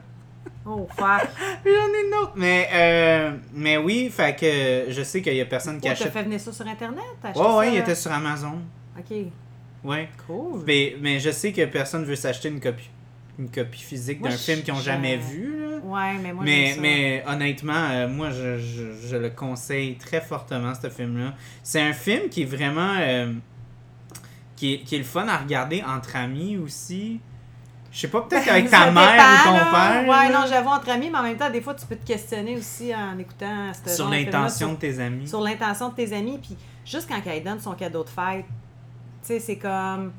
[0.66, 1.28] Oh, fuck.
[1.64, 2.32] j'en ai une autre.
[2.36, 6.10] Mais, euh, mais oui, fait que je sais qu'il y a personne qui Oh, achète.
[6.12, 7.04] fait venir ça sur Internet?
[7.36, 8.60] Ouais, ouais, il était sur Amazon.
[8.98, 9.14] Ok,
[9.84, 10.08] Ouais.
[10.26, 10.62] cool.
[10.66, 12.88] Mais, mais je sais que personne veut s'acheter une copie,
[13.38, 15.63] une copie physique d'un film qu'ils n'ont jamais vu.
[15.94, 16.80] Ouais, mais moi, mais, j'aime ça.
[16.82, 21.34] mais honnêtement, euh, moi, je, je, je le conseille très fortement, ce film-là.
[21.62, 22.94] C'est un film qui est vraiment.
[22.98, 23.32] euh,
[24.56, 27.20] qui, est, qui est le fun à regarder entre amis aussi.
[27.90, 29.70] Je sais pas, peut-être avec ta mère dépend, ou ton là.
[29.70, 30.08] père.
[30.08, 32.06] Ouais, là, non, j'avoue entre amis, mais en même temps, des fois, tu peux te
[32.06, 35.28] questionner aussi en écoutant ce sur l'intention de tes amis.
[35.28, 36.38] sur l'intention de tes amis.
[36.42, 40.12] Puis juste quand elle donne son cadeau de fête, tu sais, c'est comme.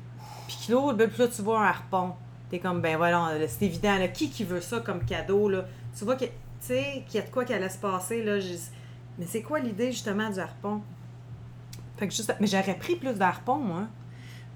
[0.46, 2.12] Puis l'autre, là, tu vois un harpon.
[2.50, 5.64] T'es comme, ben voilà, là, c'est évident, là, qui qui veut ça comme cadeau, là?
[5.98, 6.30] Tu vois que, tu
[6.60, 8.36] sais, qu'il y a de quoi qu'elle laisse passer, là.
[9.18, 10.80] Mais c'est quoi l'idée, justement, du harpon?
[11.96, 12.34] Fait que juste...
[12.38, 13.84] Mais j'aurais pris plus d'harpons, moi.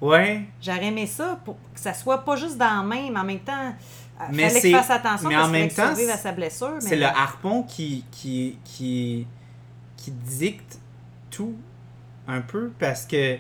[0.01, 3.25] Ouais, J'aurais aimé ça pour que ça soit pas juste dans la main, mais en
[3.25, 6.33] même temps, euh, Mais fallait qu'il fasse attention mais parce en même temps, à sa
[6.33, 6.77] blessure.
[6.81, 9.27] c'est le harpon qui, qui, qui,
[9.97, 10.79] qui dicte
[11.31, 11.55] tout
[12.27, 13.37] un peu parce que.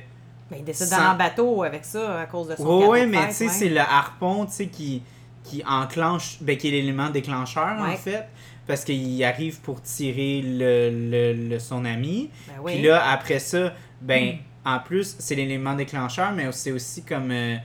[0.50, 3.28] Mais il décide d'aller en bateau avec ça à cause de son Oui, oui, mais
[3.28, 5.02] tu sais, c'est le harpon, tu sais, qui,
[5.44, 8.26] qui enclenche, ben, qui est l'élément déclencheur, en fait,
[8.66, 12.30] parce qu'il arrive pour tirer le, le, le- son ami.
[12.48, 12.72] Ben oui.
[12.74, 17.30] Puis là, après ça, ben, en plus, c'est l'élément déclencheur, mais c'est aussi comme.
[17.30, 17.56] euh,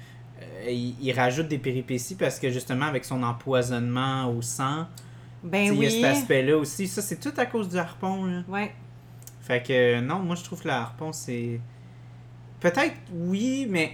[0.67, 4.87] il, il rajoute des péripéties parce que justement, avec son empoisonnement au sang,
[5.43, 6.87] Ben Il y a cet aspect-là aussi.
[6.87, 8.41] Ça, c'est tout à cause du harpon, là.
[8.47, 8.73] Ouais.
[9.41, 11.59] Fait que, non, moi, je trouve que le harpon, c'est...
[12.71, 13.91] Peut-être, oui, mais...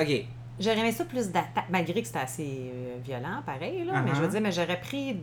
[0.00, 0.24] OK,
[0.60, 4.02] J'aurais aimé ça plus d'attaque, malgré que c'était assez euh, violent, pareil, là.
[4.04, 4.16] Mais Uh-huh.
[4.16, 5.16] je veux dire, mais j'aurais pris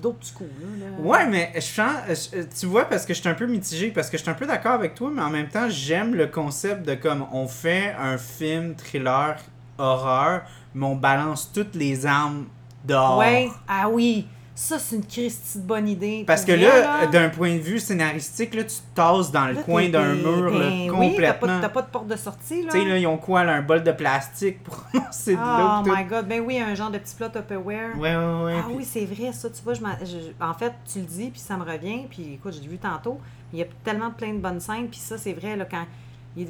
[0.00, 0.86] d'autres coups, là.
[0.88, 1.00] là.
[1.02, 4.08] Ouais, mais je sens, je- tu vois, parce que je suis un peu mitigé, parce
[4.08, 6.86] que je suis un peu d'accord avec toi, mais en même temps, j'aime le concept
[6.86, 9.36] de comme on fait un film thriller
[9.78, 10.42] horreur,
[10.74, 12.46] mais on balance toutes les armes
[12.84, 13.18] dehors.
[13.18, 13.48] Ouais.
[13.66, 14.26] Ah oui.
[14.54, 16.24] Ça, c'est une Christie de bonne idée.
[16.26, 19.62] Parce que là, d'un point de vue scénaristique, là, tu te tasses dans le là,
[19.62, 21.60] coin d'un mur là, ben Oui, t'as pas, complètement.
[21.62, 22.70] t'as pas de porte de sortie, là.
[22.72, 25.82] tu sais, là, ils ont quoi, là, un bol de plastique pour lancer de Oh
[25.82, 25.90] l'eau.
[25.90, 25.96] tout?
[25.96, 27.96] my god, ben oui, un genre de petit plat Tupperware.
[27.98, 28.54] Ouais, ouais, ouais.
[28.58, 31.06] Ah puis- oui, c'est vrai, ça, tu vois, je m'en- je- en fait, tu le
[31.06, 33.18] dis, puis ça me revient, puis écoute, j'ai vu tantôt,
[33.54, 35.86] il y a tellement plein de bonnes scènes, puis ça, c'est vrai, là, quand,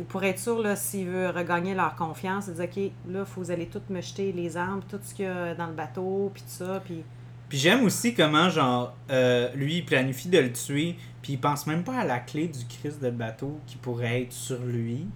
[0.09, 3.51] pour être sûr, là, s'il veut regagner leur confiance, il dit, OK, là, faut vous
[3.53, 6.43] allez toutes me jeter les armes, tout ce qu'il y a dans le bateau, puis
[6.43, 7.05] tout ça, puis...
[7.53, 11.67] Puis j'aime aussi comment, genre, euh, lui, il planifie de le tuer, puis il pense
[11.67, 15.01] même pas à la clé du Christ de bateau qui pourrait être sur lui.
[15.01, 15.07] Tu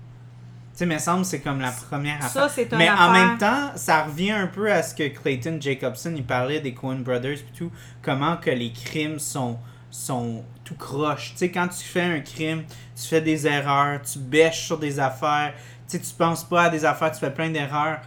[0.74, 2.50] sais, mais semble c'est comme la première Ça, affaire.
[2.50, 6.12] c'est un Mais en même temps, ça revient un peu à ce que Clayton Jacobson,
[6.14, 7.72] il parlait des Coen Brothers puis tout,
[8.02, 9.56] comment que les crimes sont
[9.90, 11.30] sont tout croche.
[11.30, 15.00] Tu sais, quand tu fais un crime, tu fais des erreurs, tu bêches sur des
[15.00, 15.54] affaires,
[15.88, 18.00] tu sais, tu penses pas à des affaires, tu fais plein d'erreurs.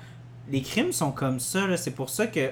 [0.52, 1.78] Les crimes sont comme ça, là.
[1.78, 2.52] C'est pour ça que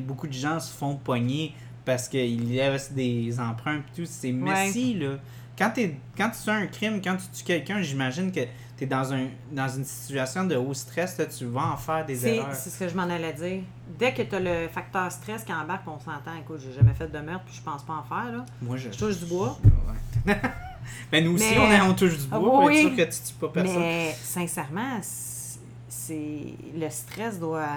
[0.00, 4.08] beaucoup de gens se font pogner parce qu'ils laissent des empreintes et tout.
[4.10, 5.16] C'est messy, là.
[5.56, 8.40] Quand, t'es- quand tu fais un crime, quand tu tues quelqu'un, j'imagine que
[8.76, 12.04] tu es dans, un, dans une situation de haut stress, là, tu vas en faire
[12.04, 12.52] des erreurs.
[12.54, 13.62] c'est ce que je m'en allais dire.
[13.96, 17.06] Dès que tu as le facteur stress qui embarque, on s'entend, écoute, j'ai jamais fait
[17.06, 18.44] de meurtre, puis je pense pas en faire, là.
[18.62, 18.90] Moi, je...
[18.90, 19.56] Je touche du bois.
[20.26, 20.40] Ouais.
[21.12, 23.02] Mais nous aussi, Mais- on, est, on touche du bois Ah, oui, être sûr que
[23.12, 23.78] tu tues pas personne.
[23.78, 24.98] Mais sincèrement,
[25.88, 26.44] c'est
[26.76, 27.68] le stress doit.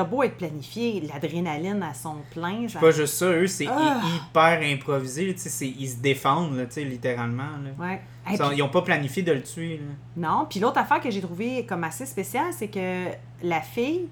[0.00, 2.66] T'as beau être planifié, l'adrénaline à son plein.
[2.68, 4.00] ça- Pas juste ça, eux, c'est Ah.
[4.02, 5.26] hyper improvisé.
[5.26, 7.42] là, tu sais, c'est- Ils se défendent, là, littéralement.
[7.42, 7.70] là.
[7.86, 8.00] Ouais.
[8.28, 9.76] Ils Et sont- puis- Ils ont pas planifié de le tuer.
[9.76, 9.92] Là.
[10.28, 13.08] non, puis l'autre affaire que j'ai trouvé comme assez spéciale, c'est que
[13.42, 14.08] la fille,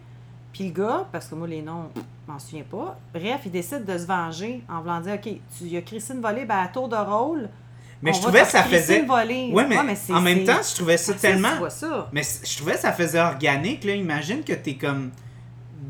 [0.52, 3.80] puis le gars, parce que moi les noms, je m'en souviens pas, bref, ils décident
[3.80, 5.22] de se venger en voulant dire OK,
[5.56, 7.48] tu y a Christine volée, ben à tour de rôle.
[8.02, 9.02] Mais on je va trouvais que ça faisait.
[9.04, 9.50] voler.
[9.54, 11.68] Ouais, mais, c'est- en même c'est- temps, je trouvais ça tellement.
[11.70, 12.08] Ça.
[12.12, 13.94] Mais je trouvais que ça faisait organique, là.
[13.94, 15.10] Imagine que t'es comme.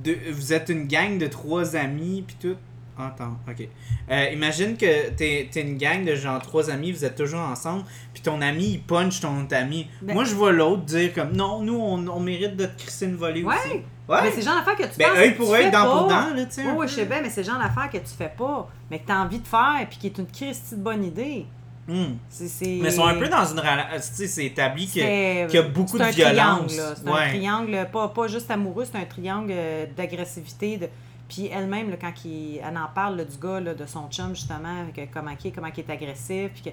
[0.03, 2.57] Deux- Vous êtes une gang de trois amis, puis tout.
[3.01, 3.69] Attends, ok.
[4.11, 7.85] Euh, imagine que t'es es une gang de genre trois amis, vous êtes toujours ensemble,
[8.13, 9.87] puis ton ami, il punch ton ami.
[10.03, 13.07] Ben- Moi, je vois l'autre dire comme non, nous, on, on mérite de te crisser
[13.07, 13.55] une volée Ouais.
[13.55, 13.75] aussi.
[14.09, 14.31] Mais Ouais.
[14.33, 16.55] c'est le genre d'affaire que tu Ben, œil pour œil, dent pour dent, là, tu
[16.55, 16.65] sais.
[16.77, 19.13] Oui, je sais bien, mais c'est genre d'affaire que tu fais pas, mais que tu
[19.13, 21.47] as envie de faire, puis qui est une Christie de bonne idée.
[21.89, 22.17] Hmm.
[22.29, 22.79] C'est, c'est...
[22.83, 23.63] Mais ils sont un peu dans une
[24.01, 24.87] sais, c'est établi.
[24.87, 26.73] C'est- qu'il y a beaucoup c'est de un violence.
[26.73, 27.21] C'est Ouais.
[27.23, 30.77] un triangle, pas, pas juste amoureux, c'est un triangle euh, d'agressivité.
[30.77, 30.89] De...
[31.29, 34.85] Puis elle-même, quand il- elle en parle là, du gars, là, de son chum, justement,
[34.95, 36.51] que, comment il est, comment il est agressif.
[36.53, 36.71] Puis que...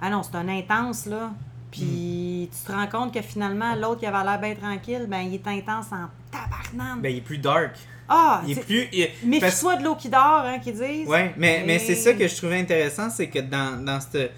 [0.00, 1.30] Ah non, c'est un intense, là.
[1.70, 2.54] Puis Hmm.
[2.56, 5.46] tu te rends compte que finalement, l'autre qui avait l'air bien tranquille, ben il est
[5.48, 7.00] intense en tabarnane.
[7.00, 7.76] Ben, il est plus dark.
[8.08, 8.88] ah, Il est plus.
[8.92, 11.08] il- parce- méfie-toi de l'eau qui dort, hein, qu'ils disent.
[11.08, 14.28] Ouais, mais, mais c'est Et- ça que je trouvais intéressant, c'est que dans, dans ce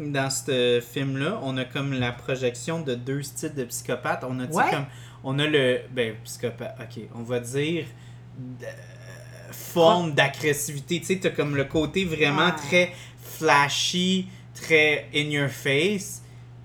[0.00, 4.24] dans ce film-là, on a comme la projection de deux styles de psychopathes.
[4.28, 4.70] On a, Ouais.
[4.70, 4.86] comme,
[5.24, 7.84] on a le, ben, psychopathe, ok, on va dire,
[8.62, 8.66] euh,
[9.52, 11.00] forme d'agressivité.
[11.00, 12.52] Tu sais, t'as comme le côté vraiment Ouais.
[12.56, 16.22] très flashy, très in your face.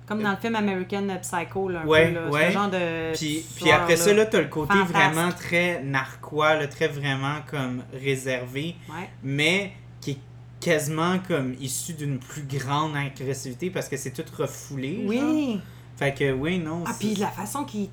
[0.08, 2.30] Comme dans le film American Psycho, là, un Ouais, peu, là.
[2.30, 2.48] ouais.
[2.50, 3.14] Ce genre de.
[3.18, 4.94] Puis, puis après histoire, ça, là, t'as le côté Fantasque.
[4.94, 8.76] vraiment très narquois, là, très vraiment comme réservé.
[8.88, 9.10] Ouais.
[9.24, 9.72] mais
[10.02, 10.18] qui est
[10.66, 14.96] quasiment comme issu d'une plus grande agressivité parce que c'est tout refoulé.
[15.02, 15.08] genre.
[15.32, 15.62] Oui.
[15.96, 16.84] Fait que oui, non.
[16.88, 17.88] Ah, puis la façon qu'il.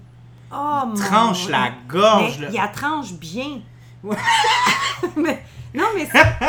[0.51, 2.39] Oh, mon- tranche la gorge.
[2.39, 2.51] Mais là.
[2.51, 3.61] il la tranche bien.
[4.03, 4.17] Ouais.
[5.17, 5.43] mais,
[5.75, 6.09] non, mais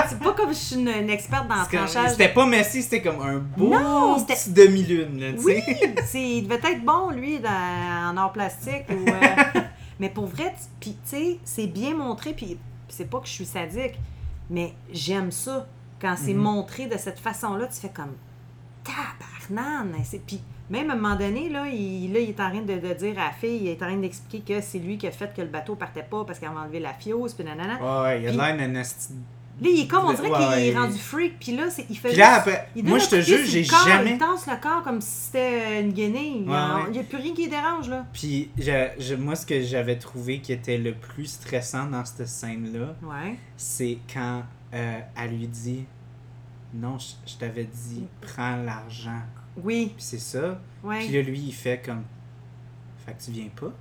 [0.10, 2.12] c'est pas comme je suis une, une experte dans le tranchage.
[2.12, 5.62] C'était pas Messi, c'était comme un beau Non, petit demi-lune, Oui,
[6.16, 7.50] il devait être bon, lui, dans-
[8.12, 8.86] en art plastique.
[8.90, 9.62] Ou, euh,
[10.00, 12.58] mais pour vrai, tu- sais, c'est bien montré, puis
[12.88, 14.00] c'est pas que je suis sadique,
[14.50, 15.68] mais j'aime ça.
[16.02, 16.42] Quand c'est Mhm.
[16.42, 18.14] montré de cette façon-là, tu fais comme
[18.84, 19.94] tabarnane.
[20.28, 22.94] Puis même à un moment donné, là, il, là, il est en train de, de
[22.94, 25.34] dire à la fille, il est en train d'expliquer que c'est lui qui a fait
[25.36, 27.76] que le bateau partait pas parce qu'il avait enlevé la fiose, puis nanana.
[27.82, 28.84] Ouais, ouais, il a Puis- l'air
[29.62, 32.10] Là, il est comme, on dirait Ouais, qu'il est rendu freak, puis là, il fait
[32.10, 34.14] Puis là, juste- après, il moi, je te jure, j'ai jamais.
[34.14, 36.38] Il tense le corps comme si c'était une guenille.
[36.40, 36.88] Il n'y a, Ouais, ouais.
[36.90, 38.04] il y a plus rien qui dérange, là.
[38.12, 42.28] Puis je- je- moi, ce que j'avais trouvé qui était le plus stressant dans cette
[42.28, 42.96] scène-là,
[43.56, 44.42] c'est quand
[44.74, 45.86] euh, elle lui dit
[46.74, 49.22] Non, je, je t'avais dit, prends l'argent.
[49.64, 50.60] Oui, Puis c'est ça.
[50.84, 51.00] ouais.
[51.00, 52.04] Puis là, lui, il fait comme
[53.06, 53.72] Fait que tu viens pas.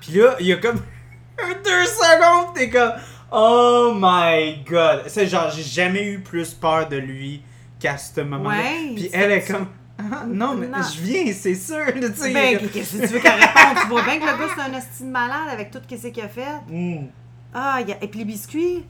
[0.00, 0.76] Puis là, il y a comme
[1.64, 2.92] deux secondes, t'es comme
[3.32, 5.04] Oh my god!
[5.08, 7.42] C'est genre, j'ai jamais eu plus peur de lui
[7.80, 8.56] qu'à ce moment-là.
[8.56, 9.66] Ouais, Puis elle est comme.
[9.98, 10.78] Ah, non, mais Non.
[10.82, 11.84] je viens, c'est sûr.
[11.94, 12.32] tu sais.
[12.32, 13.76] Ben, qu'est-ce que tu veux qu'elle réponde?
[13.82, 16.28] Tu vois bien que le gars, c'est un estime malade avec tout ce qu'il a
[16.28, 16.60] fait.
[16.68, 17.06] Mm,
[17.52, 18.02] Ah, il y a...
[18.04, 18.84] et puis les biscuits,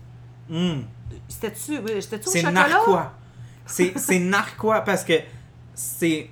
[0.48, 0.80] mm.
[1.28, 1.86] c'était-tu au
[2.32, 2.50] C'est chocolat?
[2.68, 3.12] narquois.
[3.66, 5.14] C'est c'est narquois parce que
[5.74, 6.28] c'est.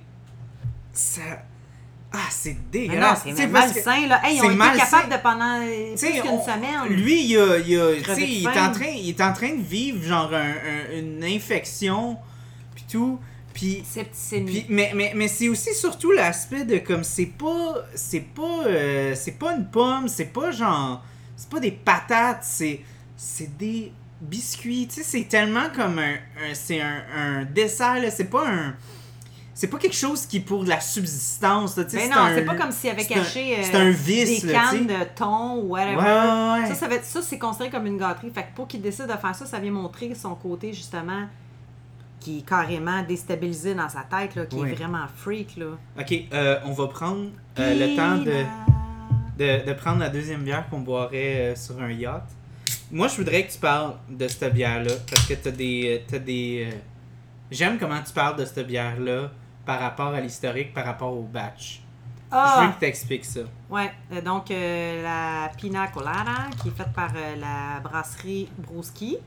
[0.93, 1.21] Ça.
[2.15, 3.23] Ah, c'est Ah dégueulasse.
[3.35, 4.21] c'est malsain, là.
[4.23, 4.85] Hey, ils ont c'est été malsain.
[5.01, 6.89] capables de pendant euh, plus qu'une semaine.
[7.03, 10.03] Lui, il, a, il, a- il, est en train, il est en train de vivre
[10.05, 10.51] genre un-
[10.93, 12.19] un- une infection,
[12.75, 13.19] puis tout.
[13.55, 13.83] Puis,
[14.31, 19.15] puis, mais mais, mais c'est aussi surtout l'aspect de comme c'est pas c'est pas euh,
[19.15, 21.03] c'est pas une pomme, c'est pas genre
[21.37, 22.81] c'est pas des patates, c'est
[23.17, 23.93] c'est des
[24.23, 28.75] biscuits, tu sais, c'est tellement comme un, un- c'est un, un dessert c'est pas un
[29.55, 32.09] c'est pas quelque chose qui est pour de la subsistance, là, tu sais, Mais c'est
[32.19, 34.87] non, c'est pas comme s'il avait un- caché euh, c'est un vice, des là, cannes
[34.87, 35.97] de thon ou whatever.
[35.97, 36.69] Ouais, ouais, ouais.
[36.69, 38.31] Ça, ça, va être- ça, c'est considéré comme une gâterie.
[38.35, 41.27] Fait que pour qu'il décide de faire ça, ça vient montrer son côté, justement,
[42.19, 45.67] qui est carrément déstabilisé dans sa tête, là, qui est vraiment freak, là.
[46.01, 47.27] Ok, euh, on va prendre
[47.59, 48.45] euh, le temps de,
[49.39, 52.25] de, de prendre la deuxième bière qu'on boirait euh, sur un yacht.
[52.93, 56.05] Moi, je voudrais que tu parles de cette bière-là parce que t'as des.
[56.07, 56.77] T'as des euh,
[57.51, 59.31] J'aime comment tu parles de cette bière-là
[59.67, 61.83] par rapport à l'historique, par rapport au batch.
[62.31, 62.73] Je veux Ah!
[62.75, 63.41] que tu expliques ça.
[63.69, 69.19] Ouais, euh, donc euh, la Pina Colada, qui est faite par euh, la brasserie Broski,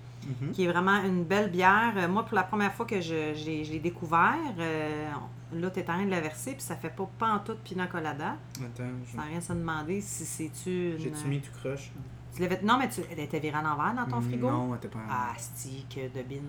[0.42, 0.52] Mhm.
[0.54, 1.94] qui est vraiment une belle bière.
[1.98, 5.08] Euh, moi, pour la première fois que je, je l'ai- découvert, euh,
[5.54, 8.36] là, tu es en train de la verser, puis ça fait pas pantoute Pina Colada.
[8.60, 11.00] Attends, je- Sans rien se demander si c'est-tu une...
[11.00, 11.92] j'ai-tu mis tout croche?
[12.36, 13.02] Tu l'avais- Non, mais tu...
[13.12, 14.50] elle était virée à l'envers dans ton frigo?
[14.52, 15.00] Non, t'es pas.
[15.10, 16.42] Ah, stick de bin.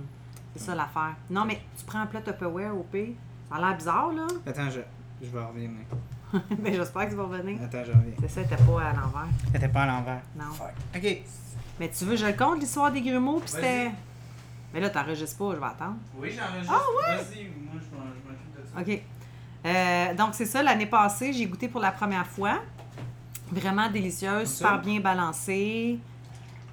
[0.54, 1.14] C'est ça l'affaire.
[1.30, 3.14] Non, mais tu prends un plat Tupperware au pire.
[3.48, 4.26] Ça a l'air bizarre, là.
[4.46, 4.80] Attends, je,
[5.24, 5.70] je vais revenir.
[6.58, 7.62] mais j'espère que tu vas revenir.
[7.62, 8.12] Attends, je reviens.
[8.20, 9.28] C'est ça, elle était pas à l'envers.
[9.52, 10.22] T'étais pas à l'envers.
[10.36, 10.50] Non.
[10.52, 10.72] Fuck.
[10.96, 11.16] Ok.
[11.78, 13.90] Mais tu veux, je le compte, l'histoire des grumeaux, puis c'était...
[14.74, 15.96] Mais là, t'enregistres pas, je vais attendre.
[16.16, 16.74] Oui, j'enregistre.
[16.74, 18.80] Ah, Vas-y, moi, je m'en- je m'occupe de ça.
[18.80, 19.02] OK.
[19.66, 22.60] Euh, donc, c'est ça, l'année passée, j'ai goûté pour la première fois.
[23.52, 25.98] Vraiment délicieuse, super bien balancée.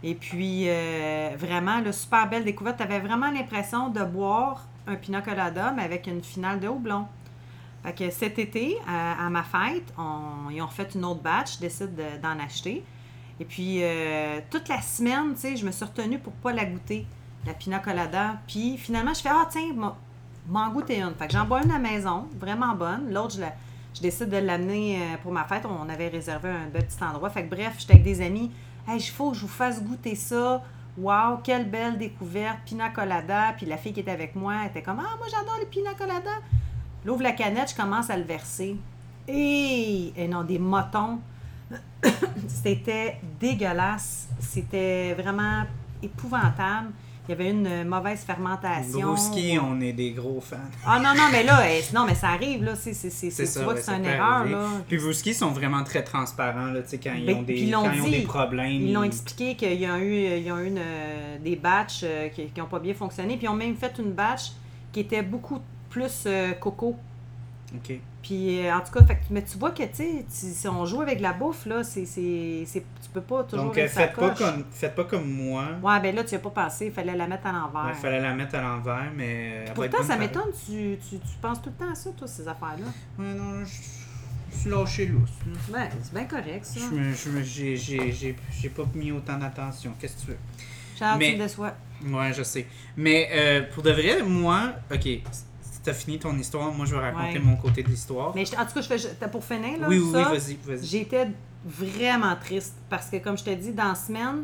[0.06, 2.78] Et puis, euh, vraiment, là, super belle découverte.
[2.78, 7.08] Tu avais vraiment l'impression de boire un pina colada, mais avec une finale de houblon.
[7.84, 11.56] Fait que cet été, à, à ma fête, on, ils ont fait une autre batch,
[11.56, 12.84] je décide de- d'en acheter.
[13.40, 16.66] Et puis, euh, toute la semaine, tu sais, je me suis retenue pour pas la
[16.66, 17.06] goûter,
[17.46, 18.36] la pina colada.
[18.48, 19.74] Puis, finalement, je fais, ah, tiens,
[20.48, 21.14] m'en goûter une.
[21.16, 23.12] Fait que j'en bois une à la maison, vraiment bonne.
[23.14, 23.54] L'autre, je, la-
[23.94, 25.64] je décide de l'amener euh, pour ma fête.
[25.66, 27.30] On avait réservé un bel petit endroit.
[27.30, 28.52] Fait bref, j'étais avec des amis.
[28.88, 30.64] Hey, il faut que je vous fasse goûter ça.
[30.98, 32.60] Wow, quelle belle découverte.
[32.66, 33.54] Pina colada.
[33.56, 36.32] Puis la fille qui était avec moi était comme, ah, moi j'adore les pina colada.
[37.06, 38.78] J'ouvre la canette, je commence à le verser.
[39.28, 41.20] Et, et non, des motons.
[42.48, 44.28] C'était dégueulasse.
[44.39, 45.64] C'était vraiment
[46.02, 46.91] épouvantable.
[47.28, 49.00] Il y avait une mauvaise fermentation.
[49.00, 50.58] Brouski, on est des gros fans.
[50.86, 52.76] Ah non, non, mais là, eh, non, mais ça arrive, là.
[52.76, 54.68] C'est, c'est, c'est, C'est tu ça, vois ouais, que c'est une erreur, là.
[54.88, 57.92] Puis Brouski sont vraiment très transparents là, tu sais, quand, ils Ben, ont des, quand
[57.94, 58.72] ils ont des problèmes.
[58.72, 62.28] Ils l'ont expliqué qu'il y a eu, ils ont eu une, euh, des batchs euh,
[62.28, 63.38] qui n'ont pas bien fonctionné.
[63.38, 64.52] Puis ils ont même fait une batch
[64.92, 66.98] qui était beaucoup plus euh, coco.
[67.76, 68.00] Ok.
[68.22, 71.02] Puis euh, en tout cas, fait mais tu vois que, tu sais, si on joue
[71.02, 74.95] avec la bouffe, là, c'est, c'est, peux pas toujours Donc, euh, faites, pas comme, faites
[74.95, 75.66] pas comme moi.
[75.82, 76.88] Ouais, ben là, tu n'y as pas pensé.
[76.88, 77.89] Il fallait la mettre à l'envers.
[77.89, 79.66] Il fallait la mettre à l'envers, mais.
[79.66, 80.51] être Pourtant, ça m'étonne.
[80.66, 82.86] Tu, tu, tu penses tout le temps à ça, toi, ces affaires-là.
[83.20, 85.30] Ouais, non, je, suis lâché lousse.
[85.70, 86.80] Ben, c'est bien correct, ça.
[86.80, 89.93] Je j'ai- pas mis autant d'attention.
[89.99, 90.38] Qu'est-ce que tu veux?
[90.97, 91.74] Charles, Mais- tu me déçois.
[92.05, 92.68] Ouais, je sais.
[92.97, 95.07] Mais euh, pour de vrai, moi, ok,
[95.84, 97.43] t'as fini ton histoire, moi je vais raconter Ouais.
[97.43, 98.32] mon côté de l'histoire.
[98.36, 100.86] Mais je- en tout cas, je fais, pour finir, là, Oui, oui, oui, vas-y, vas-y.
[100.86, 101.28] J'étais
[101.66, 104.43] vraiment triste parce que, comme je te dis, dans la semaine,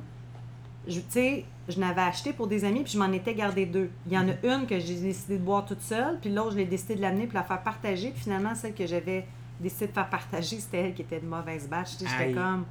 [0.87, 3.89] je- tu sais, je n'avais acheté pour des amis puis je m'en étais gardé deux.
[4.07, 6.57] Il y en a une que j'ai décidé de boire toute seule, puis l'autre, je
[6.57, 8.11] l'ai décidé de l'amener puis la faire partager.
[8.11, 9.25] Puis finalement, celle que j'avais
[9.59, 11.97] décidé de faire partager, c'était elle qui était de mauvaise batch.
[11.97, 12.65] Tu sais, J'étais comme.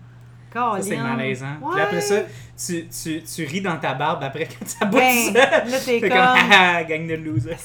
[0.77, 1.47] Ça, c'est malaisant.
[1.61, 1.73] Ouais.
[1.75, 2.15] Puis après ça,
[2.57, 5.65] tu, tu, tu ris dans ta barbe après quand tu bois Ben, ça.
[5.65, 6.09] là, t'es comme.
[6.11, 7.59] comme, haha, gang de losers.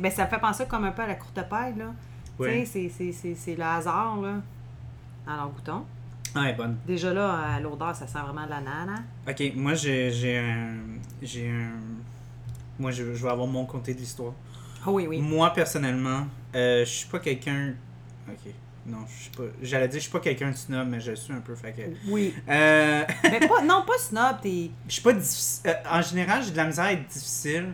[0.00, 1.92] Ben, ça me fait penser comme un peu à la courte paille, là.
[2.38, 2.64] Ouais.
[2.72, 4.36] Tu sais, c'est le hasard, là.
[5.28, 5.84] Alors, goûtons.
[6.34, 6.76] Ouais, bonne.
[6.86, 9.02] Déjà là, à l'odeur, ça sent vraiment de la nana.
[9.28, 10.74] Ok, moi j'ai j'ai un.
[11.20, 11.72] J'ai un.
[12.78, 14.32] Moi je, je vais avoir mon côté de l'histoire.
[14.84, 15.20] Ah oui, oui.
[15.20, 17.74] Moi personnellement, euh, je suis pas quelqu'un.
[18.28, 18.52] Ok.
[18.86, 19.42] Non, je suis pas.
[19.62, 21.82] J'allais dire je suis pas quelqu'un de snob, mais je suis un peu fait que.
[22.10, 22.34] Oui.
[22.48, 24.70] Euh, Mais pas, non, pas snob, t'es.
[24.88, 25.70] je suis pas difficile.
[25.70, 27.66] euh, en général, j'ai de la misère à être difficile.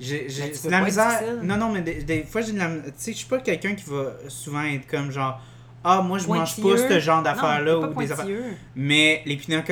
[0.00, 1.20] J'ai j'ai de la misère.
[1.42, 2.68] Non, non, mais des, des fois, j'ai de la.
[2.68, 5.40] Tu sais, je suis pas quelqu'un qui va souvent être comme genre.
[5.84, 8.26] Ah, moi, je mange pas ce genre d'affaires-là ou des affaires.
[8.74, 9.62] Mais les pina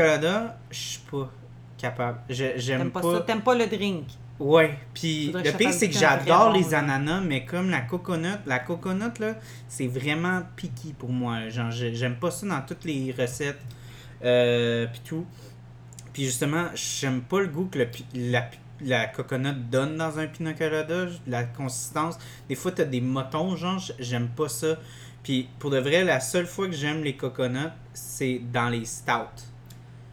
[0.70, 1.30] je suis pas.
[1.78, 2.18] capable.
[2.28, 3.14] J'aime pas, pas.
[3.14, 3.20] ça?
[3.20, 4.04] T'aimes pas le drink?
[4.38, 9.18] Ouais, puis le pire c'est que j'adore les ananas, mais comme la coconut, la coconut
[9.18, 9.36] là,
[9.66, 11.48] c'est vraiment piqué pour moi.
[11.48, 13.60] Genre, j'ai- j'aime pas ça dans toutes les recettes,
[14.22, 15.26] euh, puis tout.
[16.12, 17.88] Puis justement, j'aime pas le goût que le
[18.82, 22.18] la, coconut donne dans un pina colada, la consistance.
[22.46, 24.76] Des fois, t'as des motons, genre, j'aime pas ça.
[25.26, 29.12] Puis pour de vrai, la seule fois que j'aime les coconuts, c'est dans les stouts.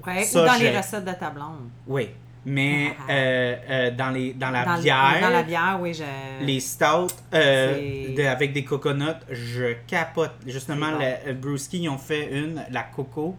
[0.08, 1.70] Ouais, Ça, ou dans les recettes de ta blonde.
[1.86, 2.10] Oui,
[2.44, 3.12] mais Ah.
[3.12, 5.18] euh, euh, dans, les, dans la dans, le- bière.
[5.22, 6.04] Dans la bière, oui, je...
[6.44, 10.32] Les stouts euh, de- avec des coconuts, je capote.
[10.48, 10.98] Justement, bon.
[11.28, 13.36] le- Brewski, ils ont fait une, la coco,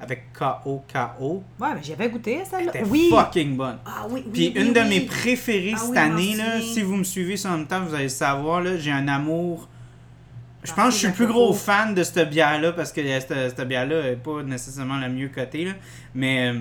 [0.00, 1.42] avec K-O-K-O.
[1.60, 2.72] Ouais, mais j'avais goûté celle-là.
[2.74, 3.10] Elle était Oui!
[3.10, 3.76] fucking bonne.
[3.84, 6.96] Ah oui, oui, Puis oui, une de mes préférées Ah cette année, là, si vous
[6.96, 9.68] me suivez sur le temps, vous allez savoir, là, j'ai un amour.
[10.62, 13.20] Je pense que je suis le plus gros fan de cette bière-là parce que euh,
[13.20, 15.64] cette, cette bière-là n'est pas nécessairement la mieux cotée.
[15.64, 15.72] là.
[16.14, 16.60] Mais euh,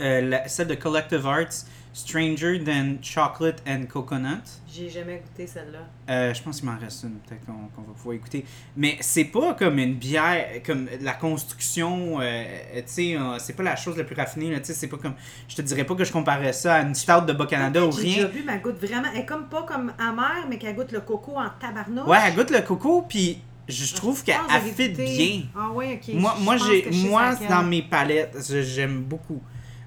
[0.00, 1.64] euh, la- celle de Collective Arts,
[1.94, 4.42] Stranger Than Chocolate and Coconut.
[4.68, 5.78] J'ai jamais goûté celle-là.
[6.10, 8.44] Euh, je pense qu'il m'en reste une, peut-être qu'on qu'on va pouvoir écouter.
[8.76, 12.44] Mais c'est pas comme une bière, comme la construction, euh,
[12.78, 15.14] tu sais, euh, c'est pas la chose la plus raffinée, tu sais, c'est pas comme,
[15.48, 18.02] je te dirais pas que je comparais ça à une stout de Bas-Canada ou J'ai
[18.02, 18.28] déjà rien.
[18.28, 19.08] bu, mais elle goûte vraiment.
[19.14, 22.08] Elle est comme pas comme amère, mais qu'elle goûte le coco en tabarnouche.
[22.08, 23.38] Ouais, elle goûte le coco, puis
[23.68, 24.36] je je trouve qu'elle
[24.76, 25.42] fit bien.
[25.56, 26.14] Ah ouais, ok.
[26.14, 26.56] Moi, moi,
[27.06, 29.40] moi dans mes palettes, j'aime beaucoup.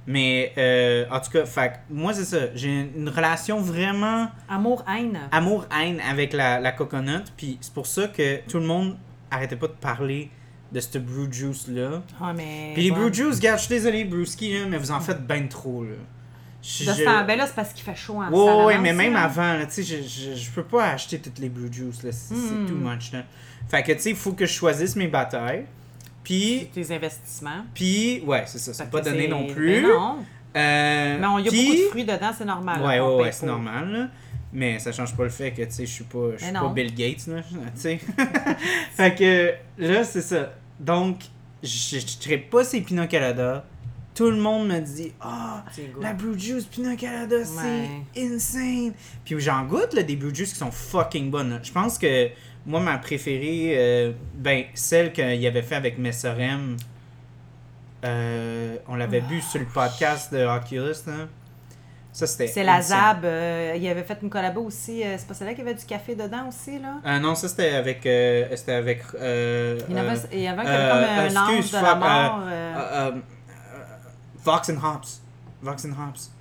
[0.10, 2.38] Mais, euh, en tout cas, fait, moi, c'est ça.
[2.56, 5.20] J'ai une relation vraiment Amour-haine.
[5.32, 7.24] amour-haine avec la, la coconut.
[7.36, 8.98] Puis c'est pour ça que tout le monde
[9.30, 10.30] arrêtait pas de parler
[10.72, 12.02] de ce brew juice là.
[12.22, 12.72] Ah, mais.
[12.74, 15.48] Puis les brew juice, regarde, je suis désolé, brewski, là, mais vous en faites ben
[15.50, 15.96] trop là.
[16.64, 18.32] Je- De ce je- ben là, c'est parce qu'il fait chaud en
[18.66, 21.48] ouais, salle mais même avant, tu sais, je, je, je peux pas acheter toutes les
[21.50, 22.66] Blue Juice, là, c'est c'est Mm.
[22.68, 23.24] too much, là.
[23.70, 25.66] Fait que, tu sais, il faut que je choisisse mes batailles.
[26.28, 27.64] Puis, Tes investissements.
[27.74, 29.82] puis, ouais, c'est ça, c'est pas donné non plus.
[29.82, 30.18] Ben non.
[30.58, 32.82] Euh, Mais on- il y a puis- beaucoup de fruits dedans, c'est normal.
[32.82, 34.08] Ouais, on ouais, ouais, c'est normal, là.
[34.52, 36.72] Mais ça change pas le fait que, tu sais, je suis pas, Mais pas non.
[36.72, 38.00] Bill Gates, là, tu sais.
[38.96, 40.54] fait que, là, c'est ça.
[40.80, 41.20] Donc,
[41.64, 43.66] je traite pas ces Pinot Colada.
[44.16, 46.02] Tout le monde me dit, ah, good.
[46.04, 47.46] la Blue Juice Pinot Ouais.
[48.16, 48.94] c'est insane.
[49.24, 51.60] Puis j'en goûte là, des Blue Juice qui sont fucking bonnes.
[51.62, 52.30] Je pense que
[52.68, 56.78] moi, ma préférée, euh, ben, celle qu'il avait fait avec Messorem,
[58.06, 60.94] euh, on l'avait bu sur le podcast de Oculus.
[61.08, 61.14] Là.
[62.12, 62.48] Ça, c'était.
[62.48, 62.82] C'est la.
[62.82, 63.24] Zab.
[63.26, 65.04] euh, il avait fait une collabo aussi.
[65.04, 66.96] euh, c'est pas celle-là qui avait du café dedans aussi, là?
[67.06, 68.00] Euh, non, ça, c'était avec.
[68.04, 69.02] c'était avec.
[69.14, 69.20] Il
[69.90, 71.90] y en avait, il y avait un qui avait comme un ange excuse, de la
[71.90, 73.14] fuck, mort.
[74.44, 75.22] Vox and Hops.
[75.62, 76.32] Vox and Hops.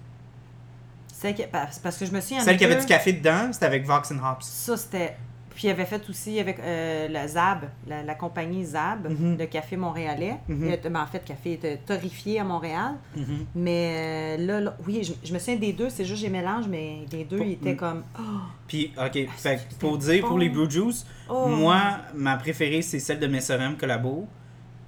[1.12, 3.84] celle qui- parce que je me en Celle qui avait du café dedans, c'était avec
[3.86, 4.44] Vox and Hops.
[4.46, 5.16] Ça, c'était.
[5.56, 9.78] Puis il avait fait aussi avec euh, la Zab, la, la compagnie Zab, le café
[9.78, 10.34] montréalais.
[10.50, 12.92] Il ben, en fait, le café était torréfié à Montréal.
[13.16, 13.46] Mhm.
[13.54, 16.66] Mais euh, là, là, oui, je, je me souviens des deux, c'est juste j'ai mélange,
[16.68, 17.76] mais les deux, ils étaient mm.
[17.78, 18.02] comme.
[18.18, 18.22] Oh,
[18.68, 19.28] Puis, ok, fait
[19.70, 21.46] c'est pour dire, pour les Blue Juice, oh.
[21.46, 24.26] moi, ma préférée, c'est celle de Messorem Collabo.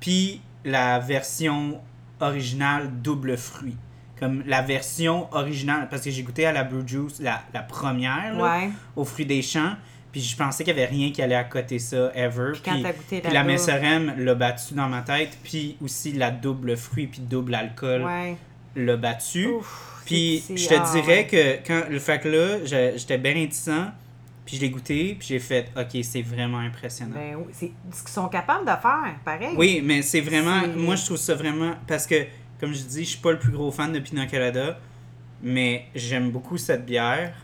[0.00, 1.80] Puis, la version
[2.20, 3.76] originale double fruit.
[4.20, 8.34] Comme la version originale, parce que j'ai goûté à la Blue Juice, la, la première,
[8.36, 8.70] là, Ouais.
[8.96, 9.72] au fruit des champs.
[10.18, 12.52] Puis, je pensais qu'il n'y avait rien qui allait à côté ça, ever.
[12.52, 15.38] Puis quand t'as goûté puis la Messorem l'a battu dans ma tête.
[15.44, 18.36] Puis aussi la double fruit, puis double alcool Ouais.
[18.76, 19.46] l'a battu.
[19.46, 21.60] Ouf, Puis je te ah, dirais ouais.
[21.62, 22.64] que quand le fait que là,
[22.96, 23.70] j'étais bien réticent,
[24.44, 27.14] puis je l'ai goûté, puis j'ai fait OK, c'est vraiment impressionnant.
[27.14, 29.54] Ben oui, c'est ce qu'ils sont capables de faire, pareil.
[29.56, 32.24] oui, mais c'est vraiment moi je trouve ça vraiment parce que
[32.58, 34.78] comme je dis, je suis pas le plus gros fan de Pinot Colada,
[35.42, 37.34] mais j'aime beaucoup cette bière.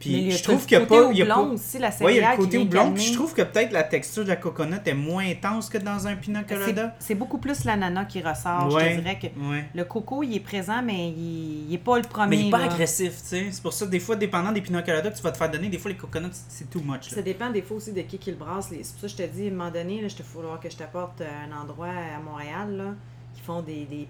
[0.00, 1.90] Puis y a je trouve qu'il a pas il y a pas houblon aussi, la
[2.00, 4.28] Ouais, il y a le côté houblon, puis je trouve que peut-être la texture de
[4.30, 6.96] la coconut est moins intense que dans un Pinot Colada.
[6.98, 8.70] C'est- beaucoup plus l'ananas qui ressort.
[8.70, 9.64] Je te dirais que ouais.
[9.74, 12.36] le coco, il est présent, mais il, il est pas le premier.
[12.36, 12.64] Mais il est pas là.
[12.72, 13.46] agressif, tu sais.
[13.50, 15.68] C'est pour ça, des fois, dépendant des Pinot Colada que tu vas te faire donner,
[15.68, 17.10] des fois, les coconuts, c'est too much.
[17.10, 17.16] là.
[17.16, 18.70] Ça dépend des fois aussi de qui qui le brasse.
[18.70, 20.22] les- C'est pour ça que je te dis, à un moment donné, là, je te
[20.22, 22.94] falloir que je t'apporte un endroit à Montréal là,
[23.34, 24.08] qui font des, des-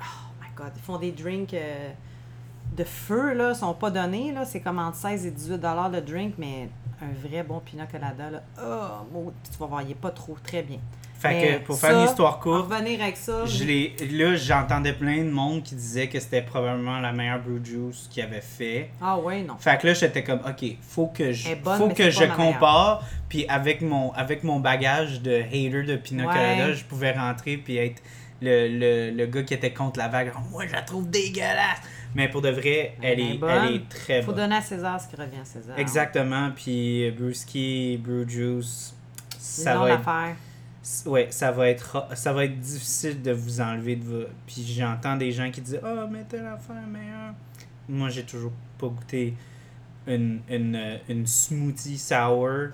[0.00, 0.02] Oh
[0.40, 1.90] my god, ils font des drinks euh,
[2.76, 4.32] de feu, là, sont pas donnés.
[4.32, 4.44] Là.
[4.44, 6.68] C'est comme entre 16 et 18 dollars le drink, mais
[7.02, 8.42] un vrai bon Pinot Colada, là.
[8.62, 10.78] Oh, puis tu vas voir, il est pas trop très bien.
[11.18, 14.92] Fait Mais que, pour faire une histoire courte, revenir avec ça, je l'ai- là, j'entendais
[14.92, 18.90] plein de monde qui disait que c'était probablement la meilleure brew juice qu'il avait fait.
[19.02, 19.56] Ah ouais, non.
[19.58, 23.02] Fait que là, j'étais comme, OK, faut que je, bonne, faut que je compare.
[23.28, 26.32] Puis avec mon, avec mon bagage de hater de Pinot Ouais.
[26.32, 28.00] Colada, je pouvais rentrer puis être
[28.40, 30.32] le, le, le gars qui était contre la vague.
[30.36, 31.80] Oh, moi, je la trouve dégueulasse.
[32.14, 33.50] Mais pour de vrai, elle, Elle est, bonne.
[33.50, 34.42] elle est très Faut bonne.
[34.42, 35.78] donner à César ce qui revient à César.
[35.78, 36.50] Exactement.
[36.54, 38.94] Puis Brewski, Brew Juice,
[39.38, 40.08] ça va, être,
[41.06, 44.24] ouais, ça va être ça va être difficile de vous enlever de vos...
[44.46, 47.34] Puis j'entends des gens qui disent Ah, mais telle affaire meilleure.
[47.88, 49.34] Moi, j'ai toujours pas goûté
[50.06, 52.68] une, une, une smoothie sour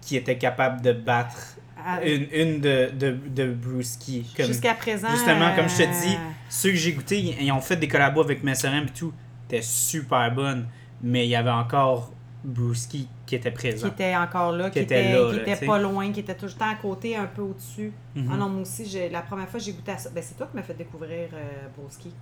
[0.00, 1.56] qui était capable de battre
[2.04, 4.26] Une, une de, de, de Brewski.
[4.38, 5.08] Jusqu'à présent.
[5.10, 6.16] Justement, comme je te euh, dis,
[6.48, 9.12] ceux que j'ai goûté, ils, ont fait des collabos avec Messerem et tout.
[9.48, 10.66] C'était super bonne.
[11.02, 12.12] Mais il y avait encore
[12.42, 13.88] Brewski qui était Qui présent.
[13.88, 16.34] était encore là, qui, Qui était était, là, qui là, était pas loin, qui était
[16.34, 17.92] tout le temps à côté, un peu au-dessus.
[18.14, 18.30] Mhm.
[18.32, 20.46] Ah non, moi aussi, la première fois que j'ai goûté à ça, ben, c'est toi
[20.46, 22.12] qui m'as fait découvrir euh, Broski.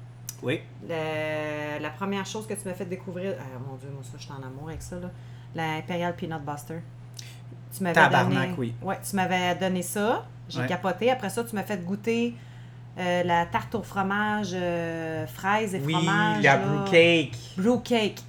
[0.42, 0.60] Oui.
[0.88, 4.22] Le- la première chose que tu m'as fait découvrir, ah, mon Dieu, moi ça, je
[4.22, 5.10] suis en amour avec ça, là.
[5.54, 6.80] la Imperial Peanut Buster.
[7.76, 8.74] Tu m'avais Tabarnak, donné, oui.
[8.82, 10.66] Ouais, tu m'avais donné ça, j'ai Ouais.
[10.66, 11.10] capoté.
[11.10, 12.34] Après ça, tu m'as fait goûter
[12.98, 16.42] euh, la tarte au fromage, euh, fraises et Oui, fromage.
[16.44, 16.66] la là.
[16.66, 17.36] brew cake.
[17.56, 18.22] Brew cake.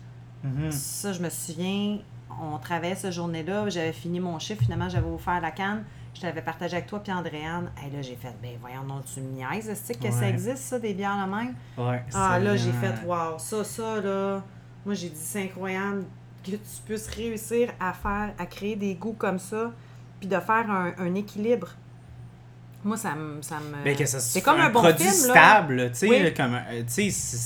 [0.43, 0.72] Mhm.
[0.72, 2.00] Ça, je me souviens,
[2.41, 5.84] on travaillait cette journée-là, j'avais fini mon chiffre, finalement, j'avais offert la canne,
[6.16, 7.70] je l'avais partagé avec toi puis Andréane.
[7.86, 10.80] Et là, j'ai fait, ben voyons, non, tu me niaises, est-ce que ça existe, ça,
[10.80, 11.56] des bières de même?
[11.78, 14.41] Ouais, Ah, là, j'ai fait, wow, ça, ça, là,
[14.86, 16.06] moi, j'ai dit, c'est incroyable
[16.52, 19.72] que tu puisses réussir à faire, à créer des goûts comme ça,
[20.20, 21.70] puis de faire un, un équilibre.
[22.86, 23.42] Moi, ça me.
[23.42, 26.34] Ça me Ben, c'est comme un, bon produit film, stable, tu sais, Oui.
[26.36, 26.84] comme, euh,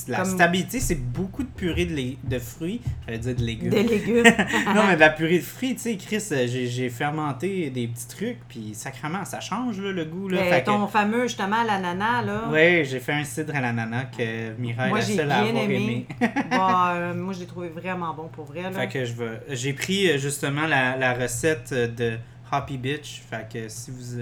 [0.08, 3.70] la Comme- stabilité, c'est beaucoup de purée de, lé- de fruits, j'allais dire de légumes.
[3.70, 4.22] Des légumes.
[4.74, 8.06] non, mais de la purée de fruits, tu sais, Chris, euh, j'ai fermenté des petits
[8.06, 10.42] trucs, puis sacrément, ça change, là, le goût, là.
[10.42, 12.48] Ben, fait que- ton fameux, justement, l'ananas, là.
[12.50, 16.06] Ouais, j'ai fait un cidre à l'ananas que Mira est la seule à avoir aimé.
[16.20, 16.30] aimé.
[16.50, 18.64] Bah, euh, moi, je l'ai trouvé vraiment bon pour vrai.
[18.64, 18.72] Là.
[18.72, 19.40] fait que je vais...
[19.50, 22.18] J'ai pris justement la, la recette de
[22.52, 23.22] Hoppy Bitch.
[23.30, 24.20] Fait que si vous,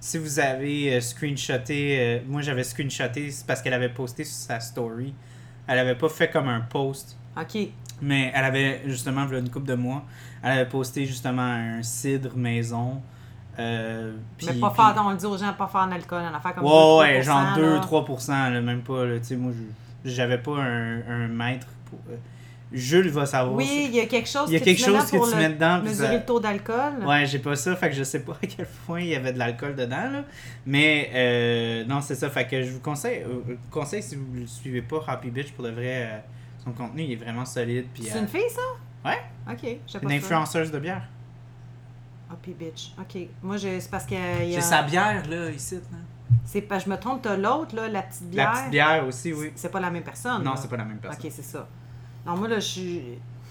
[0.00, 1.98] si vous avez euh, screenshoté...
[2.00, 5.14] euh, moi, j'avais screenshoté, c'est parce qu'elle avait posté sur sa story.
[5.66, 7.68] Elle avait pas fait comme un post, OK.
[8.02, 10.04] mais elle avait justement, a une couple de mois,
[10.42, 13.00] elle avait posté justement un cidre maison.
[13.58, 16.54] euh, Mais pas faire, on le dit aux gens, pas faire en alcool, en affaire
[16.54, 17.80] comme Ouais, ouais, 2-3%, genre là.
[17.80, 19.04] 2-3%, là, même pas.
[19.04, 19.52] Là, tu sais, moi,
[20.04, 21.66] j'avais pas un, un mètre.
[21.88, 22.16] Pour, euh,
[22.72, 23.56] Jules va savoir.
[23.56, 25.28] Oui, il y a quelque chose il y a que quelque tu chose que pour
[25.28, 25.82] tu le- mets dedans.
[25.82, 27.04] mesurer ça- le taux d'alcool.
[27.04, 29.32] Ouais, j'ai pas ça, fait que je sais pas à quel point il y avait
[29.32, 30.24] de l'alcool dedans, là.
[30.66, 34.46] Mais, euh, non, c'est ça, fait que je vous conseille, euh, conseille si vous le
[34.46, 36.18] suivez pas, Happy Bitch, pour de vrai, euh,
[36.64, 37.86] son contenu, il est vraiment solide.
[37.92, 39.08] Puis, C'est euh, une fille, ça?
[39.10, 39.18] Ouais.
[39.52, 40.14] OK, je une ça.
[40.14, 41.02] influenceuse de bière.
[42.30, 42.92] Happy bitch.
[43.00, 43.28] OK.
[43.42, 44.14] Moi, je- c'est parce que...
[44.44, 45.98] il y a- C'est sa bière, là, ici, là.
[46.44, 48.46] C'est pas, je me trompe, t'as l'autre, là, la petite bière.
[48.52, 49.06] La petite bière?
[49.06, 49.50] aussi, oui.
[49.56, 50.42] C'est pas la même personne.
[50.44, 51.20] Non, c'est pas la même personne.
[51.26, 51.66] OK, c'est ça.
[52.26, 53.02] Non, moi, là, je suis,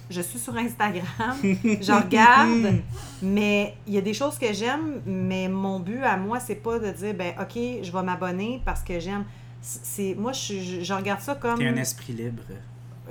[0.10, 1.36] je suis sur Instagram.
[1.44, 2.82] je regarde,
[3.22, 6.80] mais il y a des choses que j'aime, mais mon but à moi, c'est pas
[6.80, 9.26] de dire, ben, OK, je vais m'abonner parce que j'aime.
[9.62, 11.58] C'est, moi, je, regarde ça comme.
[11.60, 12.44] T'es un esprit libre.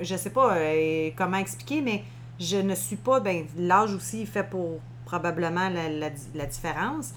[0.01, 2.03] Je sais pas euh, comment expliquer, mais
[2.39, 3.19] je ne suis pas.
[3.19, 7.13] Ben, l'âge aussi fait pour probablement la, la, la différence.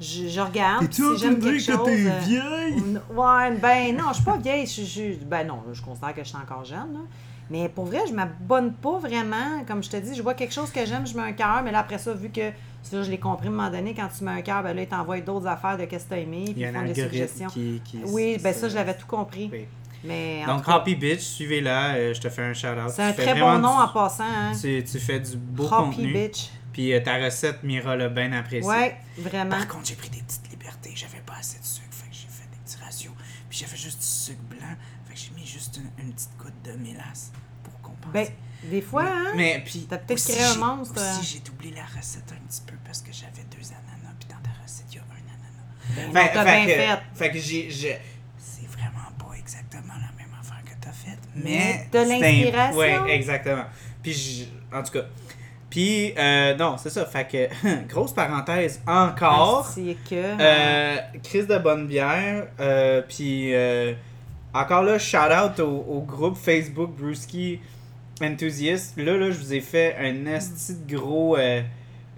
[0.00, 0.86] Je, je regarde.
[0.86, 1.88] puis si j'aime quelque chose.
[1.88, 2.98] euh, vieille?
[3.14, 4.66] Ouais, ben non, je suis pas vieille.
[4.66, 6.92] Je, je- ben non, je considère que je suis encore jeune.
[6.94, 7.00] là.
[7.52, 9.62] Mais pour vrai, je m'abonne pas vraiment.
[9.68, 11.62] Comme je te dis, je vois quelque chose que j'aime, je mets un cœur.
[11.62, 12.50] Mais là, après ça, vu que
[12.82, 14.82] ça, je l'ai compris à un moment donné, quand tu mets un cœur, ben là,
[14.82, 16.44] il t'envoie d'autres affaires de qu'est-ce que tu as aimé.
[16.46, 17.48] Puis Il y a ils font des suggestions.
[17.48, 17.98] qui, qui.
[18.06, 19.50] Oui, ben ça, je l'avais tout compris.
[19.52, 19.66] Oui.
[20.04, 21.94] Mais Donc, cas, Happy Bitch, suivez-la.
[21.94, 22.88] euh, je te fais un shout-out.
[22.90, 24.24] c'est un très bon nom du- en passant.
[24.24, 24.52] Hein?
[24.60, 26.12] Tu, tu fais du beau Hoppy contenu.
[26.12, 26.48] Bitch.
[26.72, 28.68] Puis euh, ta recette, Mira l'a bien appréciée.
[28.68, 29.50] Ouais, vraiment.
[29.50, 30.92] Par contre, j'ai pris des petites libertés.
[30.96, 31.86] J'avais pas assez de sucre.
[31.90, 33.12] Fait que j'ai fait des petits ratios.
[33.50, 34.74] Puis j'avais juste du sucre blanc.
[35.06, 37.30] Fait que j'ai mis juste une, une petite goutte de mélasse
[38.10, 38.26] Ben,
[38.64, 39.32] des fois, hein?
[39.36, 39.86] Mais puis.
[39.88, 41.18] T'as peut-être créé un j'ai- monstre, hein.
[41.20, 44.14] Aussi, j'ai doublé la recette un petit peu parce que j'avais deux ananas.
[44.18, 46.12] Puis dans ta recette, il y a un ananas.
[46.12, 46.98] Ben, Fait- bien que- fait.
[47.14, 47.70] Fait que j'ai.
[48.38, 51.18] C'est vraiment pas exactement la même affaire que t'as faite.
[51.34, 52.78] Mais un- l'inspiration?
[52.78, 53.64] Ouais, exactement.
[54.02, 55.04] Puis, en tout cas.
[55.70, 57.06] Puis, euh, non, c'est ça.
[57.06, 59.66] Fait que, grosse parenthèse encore.
[59.74, 60.14] C'est que.
[60.40, 62.46] Euh, Chris de bonne bière.
[62.60, 63.94] euh, puis, euh,
[64.52, 67.58] encore là, shout out au, au groupe Facebook Brewski
[68.22, 68.96] Enthusiast.
[68.96, 71.36] Là, là, je vous ai fait un esti de gros.
[71.36, 71.62] euh,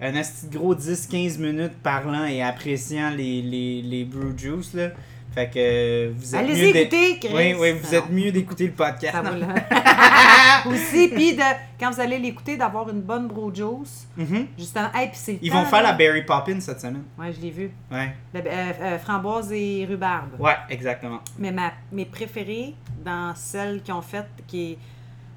[0.01, 4.89] un de gros 10-15 minutes parlant et appréciant les, les, les brew juice, là.
[5.33, 7.29] Fait que euh, vous êtes Allez-y mieux écouter, Chris.
[7.33, 7.97] Oui, oui, vous Non.
[8.03, 9.17] êtes mieux d'écouter le podcast.
[10.65, 11.41] Aussi, puis de,
[11.79, 14.07] quand vous allez l'écouter, d'avoir une bonne bro juice.
[14.17, 14.47] Mhm.
[14.57, 15.91] Justement, hey, puis c'est le Ils temps, vont faire là.
[15.91, 17.03] la Berry Poppin cette semaine.
[17.19, 17.69] Ouais, je l'ai vu.
[17.91, 18.13] Ouais.
[18.33, 20.39] La- euh, euh, framboise et rhubarbe.
[20.39, 21.19] Ouais, exactement.
[21.37, 24.77] Mais ma, mes préférées dans celles qui ont fait, qui est.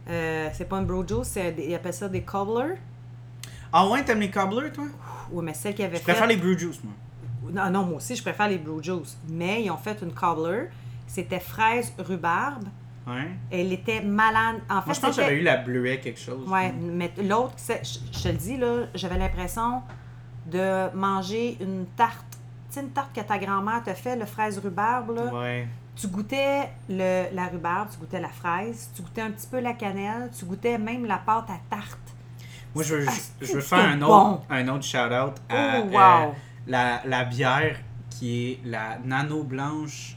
[0.08, 2.76] euh, c'est pas un bro juice, c'est ils appellent ça des cobblers.
[3.72, 4.84] Ah ouais, t'aimes les cobblers, toi?
[5.30, 6.12] Oui, mais celle qui avait Je fait.
[6.12, 6.94] préfère les brew juice, moi.
[7.50, 9.16] Non, non, moi aussi, je préfère les Blue Juice.
[9.28, 10.68] Mais ils ont fait une cobbler.
[11.06, 12.64] C'était fraise rhubarbe.
[13.06, 13.28] Ouais.
[13.50, 14.56] Elle était malade.
[14.68, 16.46] En fait, Moi, je pense que j'avais eu la bleuet quelque chose.
[16.46, 19.82] Ouais, mais l'autre, je, je te le dis, là, j'avais l'impression
[20.46, 22.24] de manger une tarte
[22.68, 25.34] tu sais, une tarte que ta grand-mère te fait, le fraise rhubarbe, là?
[25.34, 25.66] Ouais.
[26.00, 29.72] Tu goûtais le, la rhubarbe, tu goûtais la fraise, tu goûtais un petit peu la
[29.72, 31.98] cannelle, tu goûtais même la pâte à tarte.
[32.74, 34.06] Moi, je veux, Ah, je veux faire un bon.
[34.34, 35.98] autre, un autre shout-out à Oh, wow.
[35.98, 36.26] euh,
[36.68, 37.76] la, la bière
[38.10, 40.16] qui est la Nano Blanche.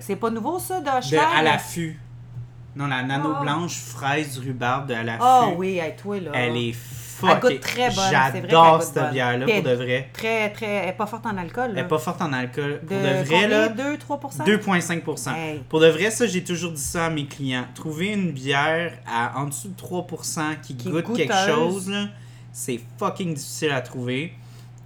[0.00, 1.98] C'est pas nouveau, ça, de De à l'affût.
[2.76, 3.42] Non, la Nano Oh.
[3.42, 5.22] Blanche fraise rhubarbe de à l'affût.
[5.24, 6.32] Oh oui, hey, toi, là.
[6.34, 6.72] Elle est
[7.22, 10.10] Elle goûte très bonne, J'adore cette bière-là, pour de vrai.
[10.12, 10.66] Très, très...
[10.66, 11.80] Elle est pas forte en alcool, Elle là.
[11.82, 12.80] est pas forte en alcool.
[12.86, 14.44] Pour de, vrai, là, 2-3%?
[14.46, 15.34] 2,5%.
[15.36, 15.60] Hey.
[15.68, 17.64] Pour de vrai, ça, j'ai toujours dit ça à mes clients.
[17.74, 22.06] Trouver une bière à en dessous de 3% qui, Qui goûte quelque chose, là,
[22.52, 24.32] c'est fucking difficile à trouver.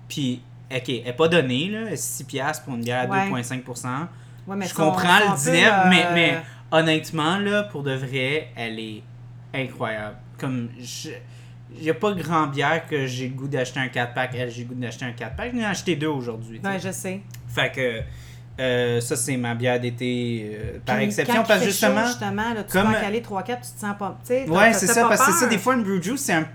[0.08, 0.42] Puis,
[0.74, 3.30] ok, elle est pas donnée, là, 6$ piastres pour une bière à Ouais.
[3.42, 4.08] 2,5%.
[4.46, 6.38] Ouais, mais Je son- comprends son le dilemme, euh, mais, mais
[6.70, 9.02] honnêtement, là, pour de vrai, elle est
[9.54, 10.16] incroyable.
[10.38, 11.10] Comme, je...
[11.76, 14.30] Il n'y a pas grand bière que j'ai le goût d'acheter un 4-pack.
[14.34, 15.52] Elle, j'ai le goût d'acheter un 4-pack.
[15.52, 16.60] J'en ai acheté deux aujourd'hui.
[16.64, 17.20] Ouais, je sais.
[17.48, 18.00] Fait que
[18.60, 21.44] euh, ça, c'est ma bière d'été euh, par exception.
[21.46, 22.54] Parce que chaud, justement.
[22.54, 24.18] là, tu comme- peux en caler 3-4, tu te sens pas.
[24.28, 25.02] Ouais, c'est ça.
[25.02, 26.48] pas Parce que c'est ça, des fois, une brew juice, c'est un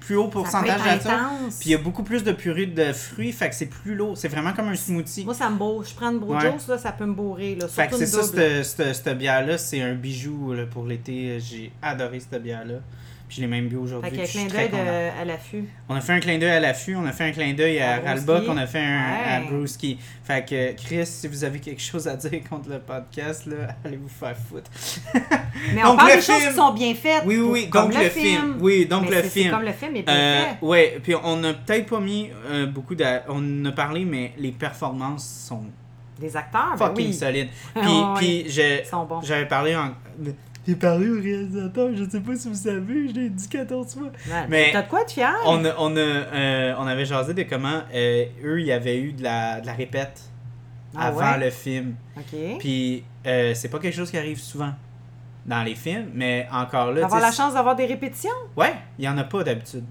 [0.00, 1.58] plus haut pourcentage intense.
[1.58, 3.32] Puis il y a beaucoup plus de purée de fruits.
[3.32, 4.16] Fait que c'est plus lourd.
[4.16, 5.24] C'est vraiment comme un smoothie.
[5.26, 5.84] Moi, ça me bourre.
[5.84, 6.50] Je prends une brew Ouais.
[6.52, 7.56] juice, là, ça peut me bourrer.
[7.56, 11.38] Là, Fait que c'est ça, cette, cette, cette bière-là, c'est un bijou là, pour l'été.
[11.40, 12.76] J'ai adoré cette bière-là.
[13.30, 14.10] Puis je l'ai même bu aujourd'hui.
[14.10, 14.70] Fait qu'il y a puis je suis clin d'œil
[15.14, 15.64] de- à l'affût.
[15.88, 17.92] On a fait un clin d'œil à l'affût, on a fait un clin d'œil à,
[17.94, 18.00] À.
[18.00, 19.46] Ralbach, on a fait un à Ouais.
[19.48, 19.98] Brewski.
[20.24, 23.98] Fait que Chris, si vous avez quelque chose à dire contre le podcast, là, allez
[23.98, 24.68] vous faire foutre.
[25.14, 27.22] Mais Donc, on parle le des choses qui sont bien faites.
[27.24, 28.56] Oui, oui, pour- oui, comme donc le film.
[28.60, 29.50] Oui, donc Mais le film.
[29.52, 30.66] comme le film est bien Euh, fait.
[30.66, 33.04] ouais, puis on a peut-être pas mis euh, beaucoup de.
[33.28, 35.62] On a parlé, mais les performances sont
[36.18, 37.14] Des acteurs, ben fucking oui.
[37.14, 37.48] solides.
[38.16, 39.92] Puis, j'avais parlé en.
[40.66, 44.02] J'ai parlé au réalisateur, je sais pas si vous savez, je l'ai dit 14 fois.
[44.28, 45.34] Ouais, mais- T'as de quoi être fier?
[45.46, 48.98] On, a- on, a, euh, on avait jasé de comment euh, eux, il y avait
[49.00, 50.22] eu de la, de la répète
[50.94, 51.38] Ah avant ouais?
[51.46, 51.94] le film.
[52.16, 52.58] OK.
[52.58, 54.72] Puis euh, c'est pas quelque chose qui arrive souvent
[55.46, 57.04] dans les films, mais encore là.
[57.06, 58.30] Avoir la chance d'avoir des répétitions?
[58.56, 59.84] Ouais, il y en a pas d'habitude.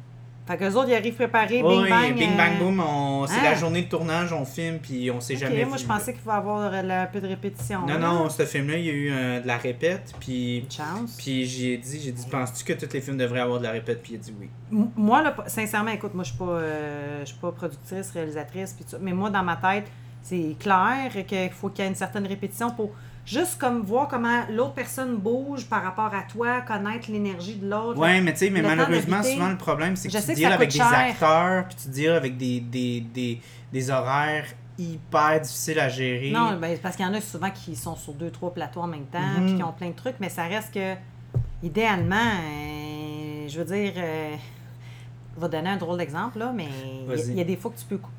[0.50, 2.16] Fait qu'eux autres, ils arrivent préparés, Oui, bing bang.
[2.16, 3.43] bing euh, bang boom, on- c'est hein?
[3.43, 5.84] la journée de tournage, on filme, puis on Ok, jamais moi, vu.
[5.84, 7.82] je pensais qu'il faut avoir euh, un peu de répétition.
[7.82, 7.97] Non, là.
[8.00, 10.58] non, ce film-là, il y a eu euh, de la répète, puis.
[10.62, 11.16] Une chance.
[11.20, 14.02] Puis j'ai dit, j'ai dit, penses-tu que tous les films devraient avoir de la répète?
[14.02, 14.50] Puis il a dit oui.
[14.72, 18.74] M- Moi, là, sincèrement, écoute, moi, je suis pas, euh, je suis pas productrice, réalisatrice,
[18.74, 19.86] puis tout ça, mais moi, dans ma tête,
[20.24, 22.89] c'est clair qu'il faut qu'il y ait une certaine répétition pour
[23.30, 27.99] juste comme voir comment l'autre personne bouge par rapport à toi, connaître l'énergie de l'autre.
[27.99, 30.71] Ouais, mais tu sais, mais malheureusement, souvent le problème, c'est que Je tu deals avec
[30.71, 33.39] des acteurs, puis tu deals avec des, des, des,
[33.71, 34.45] des horaires
[34.77, 36.32] hyper difficiles à gérer.
[36.32, 38.88] Non, ben, parce qu'il y en a souvent qui sont sur deux, trois plateaux en
[38.88, 39.45] même temps, Mhm.
[39.45, 40.95] puis qui ont plein de trucs, mais ça reste que,
[41.61, 44.36] idéalement, euh, je veux dire, euh,
[45.36, 46.67] je vais donner un drôle d'exemple, là, mais
[47.07, 48.09] il y a- y, des fois que tu peux, cou-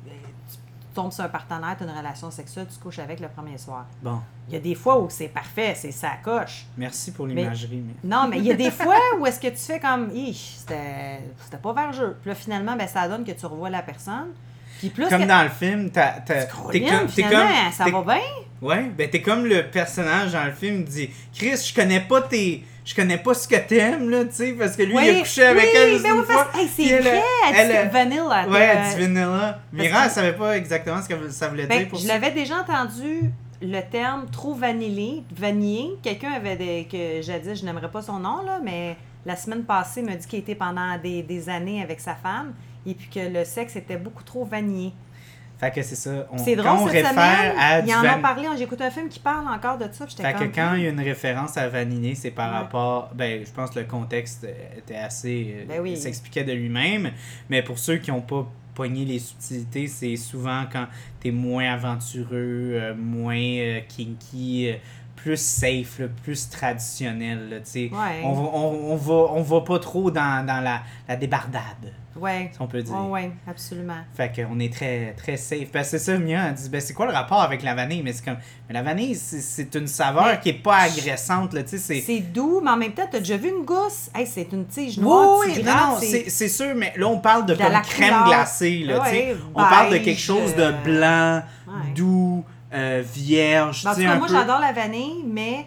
[0.93, 3.85] tombes sur un partenaire, tu as une relation sexuelle, tu couches avec le premier soir.
[4.01, 6.65] Bon, Il y a des fois où c'est parfait, c'est ça coche.
[6.77, 7.83] merci pour l'imagerie.
[7.85, 7.93] Mais...
[8.15, 11.73] Non, mais il y a des fois où est-ce que tu fais comme, c'était pas
[11.73, 12.17] vers jeu.
[12.21, 14.29] Puis là, finalement, ben, ça donne que tu revois la personne.
[14.79, 16.01] Puis plus Comme que- dans le film, t'es
[16.51, 16.79] comme, t'es
[17.09, 18.21] finalement, comme, ça va bien?
[18.61, 22.21] ouais, ben t'es comme le personnage dans le film qui dit, Chris, je connais pas
[22.23, 25.19] tes, je connais pas ce que t'aimes là, tu sais, parce que lui il a
[25.19, 27.87] couché avec oui, elle juste ben une oui, parce- hey, c'est elle, vrai, elle, elle,
[27.87, 28.47] dit vanilla.
[28.49, 29.59] Ouais, elle dit vanilla.
[29.71, 32.31] Mira, que- elle savait pas exactement ce que ça voulait ben, dire pour je l'avais
[32.31, 35.91] déjà entendu le terme trop vanillé, vanillé.
[36.01, 40.01] Quelqu'un avait des, que jadis, je n'aimerais pas son nom là, mais la semaine passée
[40.01, 42.53] m'a dit qu'il était pendant des, des années avec sa femme
[42.87, 44.93] et puis que le sexe était beaucoup trop vanillé.
[45.61, 46.27] Fait que c'est ça.
[46.31, 47.55] On, C'est quand drôle on cette réfère semaine.
[47.57, 48.47] à Ils en ont van- parlé.
[48.57, 50.05] J'écoute un film qui parle encore de ça.
[50.07, 52.57] Fait que quand il y a une référence à vanillé, c'est par Ouais.
[52.57, 53.11] rapport.
[53.13, 54.45] Ben, je pense que le contexte
[54.77, 55.55] était assez.
[55.59, 55.91] euh, Ben oui.
[55.91, 57.11] Il s'expliquait de lui-même.
[57.49, 60.87] Mais pour ceux qui n'ont pas pogné les subtilités, c'est souvent quand
[61.19, 64.73] t'es moins aventureux, euh, moins euh, kinky, euh,
[65.23, 67.49] plus safe, là, plus traditionnel.
[67.49, 67.89] là, tu sais.
[67.91, 68.21] Ouais.
[68.23, 72.49] On, va, on, on va, on va pas trop dans, dans la, la débardade, Ouais.
[72.53, 72.93] si on peut dire.
[72.95, 73.95] Ouais, ouais, absolument.
[74.15, 75.71] Fait qu'on est très, très safe.
[75.71, 78.01] Parce que c'est ça, Mia, elle dit, ben, c'est quoi le rapport avec la vanille?
[78.03, 81.53] Mais c'est comme, mais la vanille, c'est, c'est une saveur Mais- qui est pas agressante,
[81.53, 82.01] là, tu sais, c'est...
[82.01, 84.09] C'est doux, mais en même temps, t'as déjà vu une gousse?
[84.13, 85.39] Hey, c'est une tige noire.
[85.39, 88.09] Oui, oui, non, c'est, c'est sûr, mais là, on parle de, De comme la crème
[88.09, 88.25] couleur.
[88.27, 89.27] glacée, là, tu sais.
[89.31, 91.93] Ouais, On parle de quelque chose de euh, blanc, ouais.
[91.95, 92.43] doux,
[92.73, 94.33] euh, vierge, En tout cas, moi, peu...
[94.33, 95.65] j'adore la vanille, mais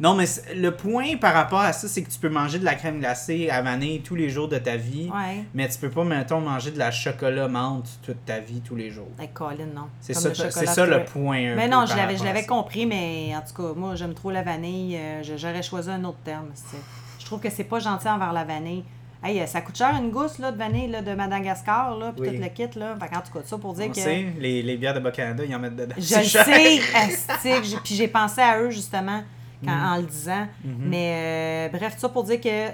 [0.00, 0.24] Non, mais
[0.56, 3.48] le point par rapport à ça, c'est que tu peux manger de la crème glacée
[3.50, 5.44] à vanille tous les jours de ta vie, ouais.
[5.54, 8.90] mais tu peux pas, mettons, manger de la chocolat menthe toute ta vie, tous les
[8.90, 9.06] jours.
[9.18, 9.86] Avec Colin, non.
[10.00, 11.04] C'est ça, le c'est chocolat ça le Square.
[11.06, 11.54] point.
[11.54, 14.42] Mais non, je l'avais, je l'avais compris, mais en tout cas, moi, j'aime trop la
[14.42, 14.96] vanille.
[14.98, 16.46] euh, J'aurais choisi un autre terme.
[17.20, 18.82] Je trouve que c'est pas gentil envers la vanille.
[19.24, 22.28] Hey, euh, ça coûte cher une gousse là, de vanille là, de Madagascar, là, puis
[22.28, 22.36] Oui.
[22.36, 22.78] tout le kit.
[22.78, 22.94] Là.
[23.00, 23.96] Fait qu'en tout cas, ça pour dire On que.
[23.96, 25.94] sait, les, les bières de Bas-Canada, ils en mettent dedans.
[25.96, 26.44] Je le cher.
[26.44, 27.78] sais, astique.
[27.82, 29.22] Puis j'ai pensé à eux justement
[29.64, 29.86] quand, Mhm.
[29.92, 30.46] en le disant.
[30.62, 30.74] Mhm.
[30.80, 32.68] Mais euh, bref, ça pour dire que.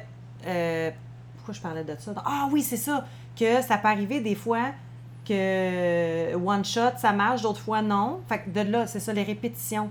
[0.47, 0.91] euh,
[1.37, 2.13] pourquoi je parlais de ça?
[2.25, 3.07] Ah oui, c'est ça.
[3.39, 4.73] Que ça peut arriver des fois
[5.27, 8.21] que one shot, ça marche, d'autres fois non.
[8.29, 9.89] Fait que de là, c'est ça, les répétitions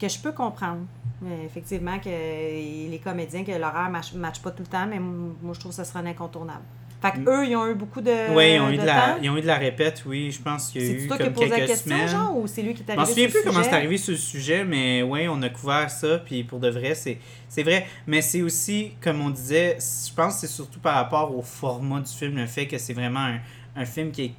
[0.00, 0.82] que je peux comprendre.
[1.20, 4.98] Mais effectivement, que les comédiens, que l'horaire ne matche, matche pas tout le temps, mais
[5.00, 6.62] moi, je trouve que ça serait un incontournable.
[7.00, 7.28] Fait que Mm.
[7.28, 8.34] eux, ils ont eu beaucoup de.
[8.34, 9.16] Oui, ils ont, eu de la, temps.
[9.22, 10.32] ils ont eu de la répète, oui.
[10.32, 11.94] Je pense qu'il y a C'est eu toi qui as comme posé la quelques question,
[11.94, 12.08] semaines.
[12.08, 13.98] genre, ou c'est lui qui est Je arrivé m'en souviens sur plus comment c'est arrivé
[13.98, 17.62] sur le sujet, mais oui, on a couvert ça, puis pour de vrai, c'est c'est
[17.62, 17.86] vrai.
[18.08, 22.00] Mais c'est aussi, comme on disait, je pense que c'est surtout par rapport au format
[22.00, 23.38] du film, le fait que c'est vraiment un,
[23.76, 24.34] un film qui est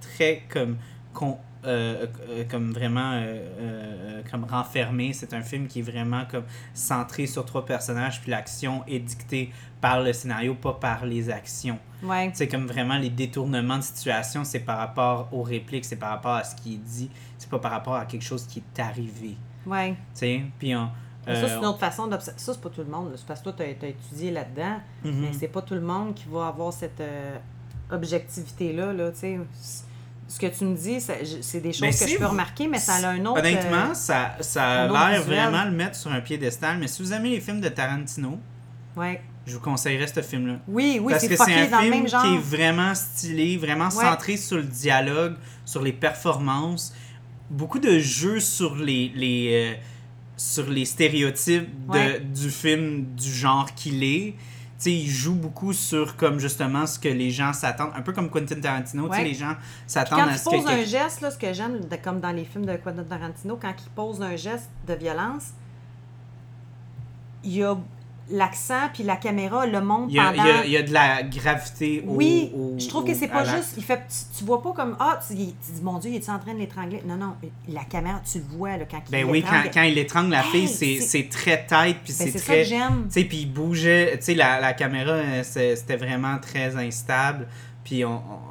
[0.00, 0.76] très comme
[1.12, 5.12] con- euh, euh, comme vraiment euh, euh, comme renfermé.
[5.12, 6.44] C'est un film qui est vraiment comme
[6.74, 11.78] centré sur trois personnages, puis l'action est dictée par le scénario, pas par les actions.
[12.02, 12.30] Ouais.
[12.34, 16.32] C'est comme vraiment les détournements de situation, c'est par rapport aux répliques, c'est par rapport
[16.34, 19.36] à ce qui est dit, c'est pas par rapport à quelque chose qui est arrivé.
[19.66, 19.90] Ouais.
[19.92, 20.88] Tu sais, puis on.
[21.26, 22.38] Mais Ça, c'est euh, une autre façon d'observer.
[22.40, 23.10] Ça, c'est pas tout le monde.
[23.10, 23.16] là.
[23.16, 24.78] C'est parce que toi, tu as, étudié là-dedans.
[25.04, 25.20] mhm.
[25.20, 27.36] Mais c'est pas tout le monde qui va avoir cette euh,
[27.90, 28.92] objectivité-là.
[28.92, 29.38] Là, tu sais.
[29.60, 29.84] C-
[30.32, 32.68] Ce que tu me dis, c'est des choses Mais que si je peux vous- remarquer,
[32.68, 33.40] mais ça a un autre.
[33.40, 37.12] Honnêtement, euh, ça, ça a l'air vraiment le mettre sur un piédestal, mais si vous
[37.12, 38.38] aimez les films de Tarantino,
[38.96, 39.20] ouais.
[39.44, 40.60] je vous conseillerais ce film-là.
[40.68, 42.22] Oui, oui, Parce c'est que c'est un dans le film même genre.
[42.22, 44.04] qui est vraiment stylé, vraiment Ouais.
[44.04, 46.94] centré sur le dialogue, sur les performances,
[47.50, 49.80] beaucoup de jeux sur les, les, euh,
[50.36, 52.20] sur les stéréotypes de- Ouais.
[52.20, 54.34] du film du genre qu'il est.
[54.80, 58.14] Tu sais, il joue beaucoup sur comme justement ce que les gens s'attendent, un peu
[58.14, 59.28] comme Quentin Tarantino, tu sais, Ouais.
[59.28, 59.54] les gens
[59.86, 62.32] s'attendent quand à il ce pose que un geste, là, ce que j'aime, comme dans
[62.32, 65.48] les films de Quentin Tarantino, quand il pose un geste de violence,
[67.44, 67.76] il y a
[68.30, 70.42] l'accent puis la caméra le montre il y, a, pendant.
[70.44, 73.14] il y a- il y a de la gravité au Oui, au- je trouve que
[73.14, 73.74] c'est pas juste.
[73.76, 76.38] Il fait, tu, tu vois pas comme ah, tu, dis mon Dieu, il est en
[76.38, 77.02] train de l'étrangler?
[77.06, 77.34] Non, non,
[77.68, 80.40] la caméra, tu le vois là, quand il Ben oui, quand, quand il étrangle la
[80.44, 82.62] Hey, fille, c'est c'est- très tight, puis Ben, c'est c'est ça très...
[82.62, 83.04] que j'aime.
[83.08, 87.46] Tu sais, puis il bougeait, tu sais, la, la caméra, euh, c'était vraiment très instable.
[87.84, 88.49] Puis on, on-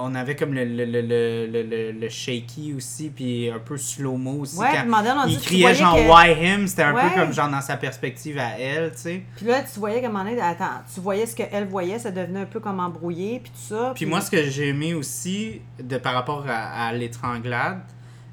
[0.00, 4.58] on avait comme le, le, le, le, shaky aussi, puis un peu slow-mo aussi.
[4.58, 6.66] Ouais, quand Mandel, on il criait genre que- Why him?
[6.66, 7.02] C'était un Ouais.
[7.14, 9.22] peu comme genre dans sa perspective à elle, tu sais.
[9.36, 12.46] Puis là, tu voyais moment donné, attends, tu voyais ce qu'elle voyait, ça devenait un
[12.46, 13.92] peu comme embrouillé, puis tout ça.
[13.94, 17.80] Puis moi, ce que j'ai aimé aussi de, par rapport à, à l'étranglade,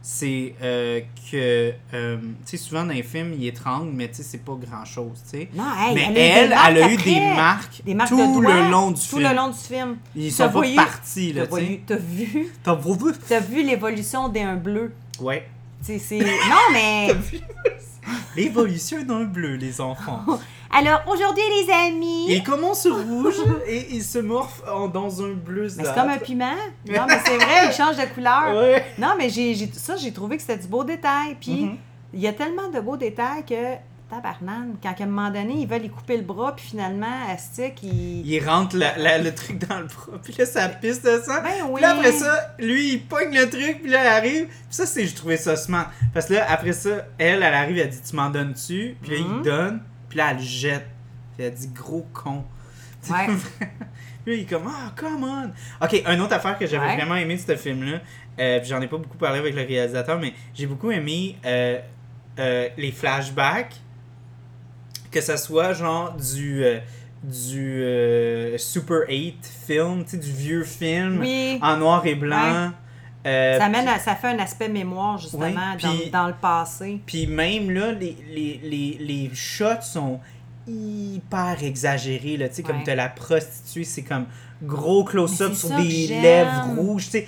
[0.05, 0.99] c'est euh,
[1.31, 4.51] que, euh, tu sais, souvent dans les films, il étrangle, mais tu sais, c'est pas
[4.59, 5.49] grand-chose, tu sais.
[5.53, 8.17] Non, hey, mais elle, a eu des elle, a eu des marques, Des marques tout
[8.17, 9.29] de doigts, le long du tout film.
[9.29, 9.97] le long du film.
[10.13, 11.81] Ils sont pas partis, là, tu sais.
[11.87, 13.13] t'as vu, T'as vu?
[13.29, 14.91] t'as vu l'évolution d'un bleu?
[15.21, 15.47] Ouais.
[15.85, 16.19] Tu sais, c'est...
[16.19, 17.15] Non, mais...
[18.35, 20.25] L'évolution d'un bleu, les enfants.
[20.75, 22.25] Alors, aujourd'hui, les amis...
[22.29, 23.35] Il commence rouge
[23.67, 26.55] et il se morphe en- dans un bleu c'est comme un piment.
[26.87, 28.53] Non, mais c'est vrai, il change de couleur.
[28.55, 28.83] Ouais.
[28.97, 31.35] Non, mais j'ai, ça, j'ai trouvé que c'était du beau détail.
[31.39, 31.77] Puis, Mhm.
[32.13, 33.75] il y a tellement de beaux détails que,
[34.09, 37.81] tabarnane, quand à un moment donné, ils veulent y couper le bras, puis finalement, Astic,
[37.83, 38.25] il...
[38.27, 41.41] Il rentre la- la- le truc dans le bras, puis là, ça pisse de sang.
[41.43, 41.73] Ben oui.
[41.75, 44.45] Puis là, après ça, lui, il pogne le truc, puis là, elle arrive.
[44.47, 45.89] Puis ça, c'est, je trouvais ça smart.
[46.13, 49.17] Parce que là, après ça, elle, elle arrive, elle dit Tu m'en donnes-tu Puis là,
[49.17, 49.81] il donne,
[50.13, 50.85] puis là, elle le jette.
[51.35, 52.43] Puis elle dit Gros con.
[53.09, 53.27] Ouais.
[53.27, 53.33] Là,
[54.27, 55.51] il est comme Ah, come on.
[55.85, 56.95] Ok, une autre affaire que j'avais Ouais.
[56.95, 57.99] vraiment aimé de ce film-là,
[58.39, 61.79] euh, j'en ai pas beaucoup parlé avec le réalisateur, mais j'ai beaucoup aimé euh,
[62.39, 63.75] euh, les flashbacks.
[65.11, 66.63] Que ça soit genre du.
[66.63, 66.79] euh,
[67.23, 72.71] du euh, Super 8 film, tu sais, du vieux film Oui, en noir et blanc.
[73.25, 76.33] Euh, ça, amène à- ça fait un aspect mémoire, justement, Oui, dans, puis- dans le
[76.33, 76.99] passé.
[77.05, 80.19] Puis même là, les, les, les, les shots sont
[80.67, 82.37] hyper exagérés.
[82.37, 82.49] Là.
[82.49, 82.83] Tu sais, Comme Ouais.
[82.85, 84.25] t'as la prostituée, c'est comme
[84.61, 87.05] gros close-up sur des lèvres rouges.
[87.05, 87.27] tu sais.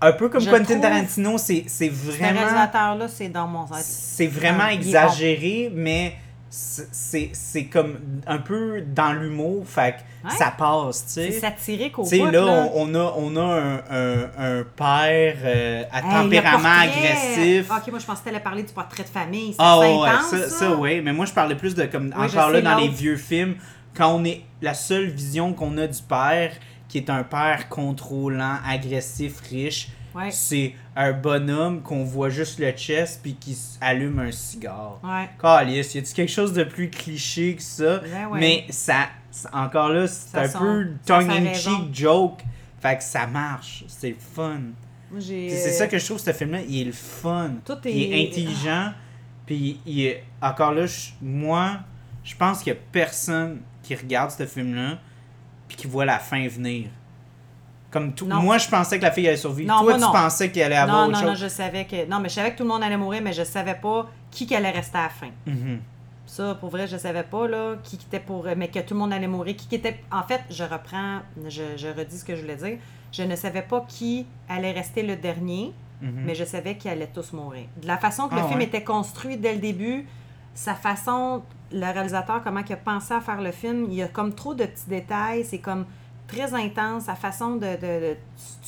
[0.00, 4.28] Un peu comme Je Quentin Tarantino, c'est c'est Ce vraiment, réalisateur-là, c'est dans mon c'est
[4.28, 6.14] vraiment il exagéré, mais
[6.50, 9.64] c'est- comme un peu dans l'humour.
[9.66, 10.34] Fait que Ouais.
[10.36, 11.30] ça passe, tu sais.
[11.32, 12.68] C'est satirique au Tu là, là.
[12.74, 17.70] On, a, on a un, un, un père euh, à Hey, tempérament agressif.
[17.70, 19.52] Ok, moi je pensais que t'allais parler du portrait de famille.
[19.52, 21.00] C'est Ah c'est ouais, intense, ça, ça, ouais.
[21.02, 23.56] Mais moi, je parlais plus de comme Oui, encore là dans les vieux films,
[23.96, 26.52] quand on est la seule vision qu'on a du père,
[26.88, 30.30] qui est un père contrôlant, agressif, riche, Ouais.
[30.30, 34.98] c'est un bonhomme qu'on voit juste le chest puis qui allume un cigare.
[35.02, 35.28] Ouais.
[35.40, 37.98] Calice, y a-tu quelque chose de plus cliché que ça?
[37.98, 38.40] Ben ouais.
[38.40, 39.08] Mais ça,
[39.52, 42.40] encore là, c'est un peu tongue-in-cheek joke.
[42.80, 44.60] Fait que ça marche, c'est fun.
[45.20, 47.52] C'est ça que je trouve, ce film-là, il est le fun.
[47.64, 48.92] Tout Il est intelligent.
[49.46, 50.22] Puis il est...
[50.42, 51.78] Encore là, je- moi,
[52.22, 54.98] je pense qu'il y a personne qui regarde ce film-là
[55.66, 56.88] puis qu'il voit la fin venir.
[57.90, 58.42] Comme tout, Non.
[58.42, 59.68] moi, je pensais que la fille allait survivre.
[59.72, 60.12] Non, Toi, moi, tu non.
[60.12, 61.42] pensais qu'elle allait avoir Non, autre non, non, chose.
[61.44, 62.06] je savais que.
[62.08, 64.54] Non, mais je savais que tout le monde allait mourir, mais je savais pas qui
[64.54, 65.30] allait rester à la fin.
[65.46, 65.80] Mhm.
[66.26, 68.46] Ça, pour vrai, je savais pas, là, qui était pour.
[68.56, 69.56] Mais que tout le monde allait mourir.
[69.56, 70.00] Qui était.
[70.12, 72.78] En fait, je reprends, je, je redis ce que je voulais dire.
[73.10, 75.72] Je ne savais pas qui allait rester le dernier,
[76.02, 76.10] Mhm.
[76.26, 77.64] mais je savais qu'ils allaient tous mourir.
[77.80, 78.66] De la façon que Ah le film ouais.
[78.66, 80.06] était construit dès le début,
[80.54, 84.08] sa façon, le réalisateur, comment il a pensé à faire le film, il y a
[84.08, 85.86] comme trop de petits détails, c'est comme
[86.28, 87.66] très intense, sa façon de...
[87.66, 88.16] de- de-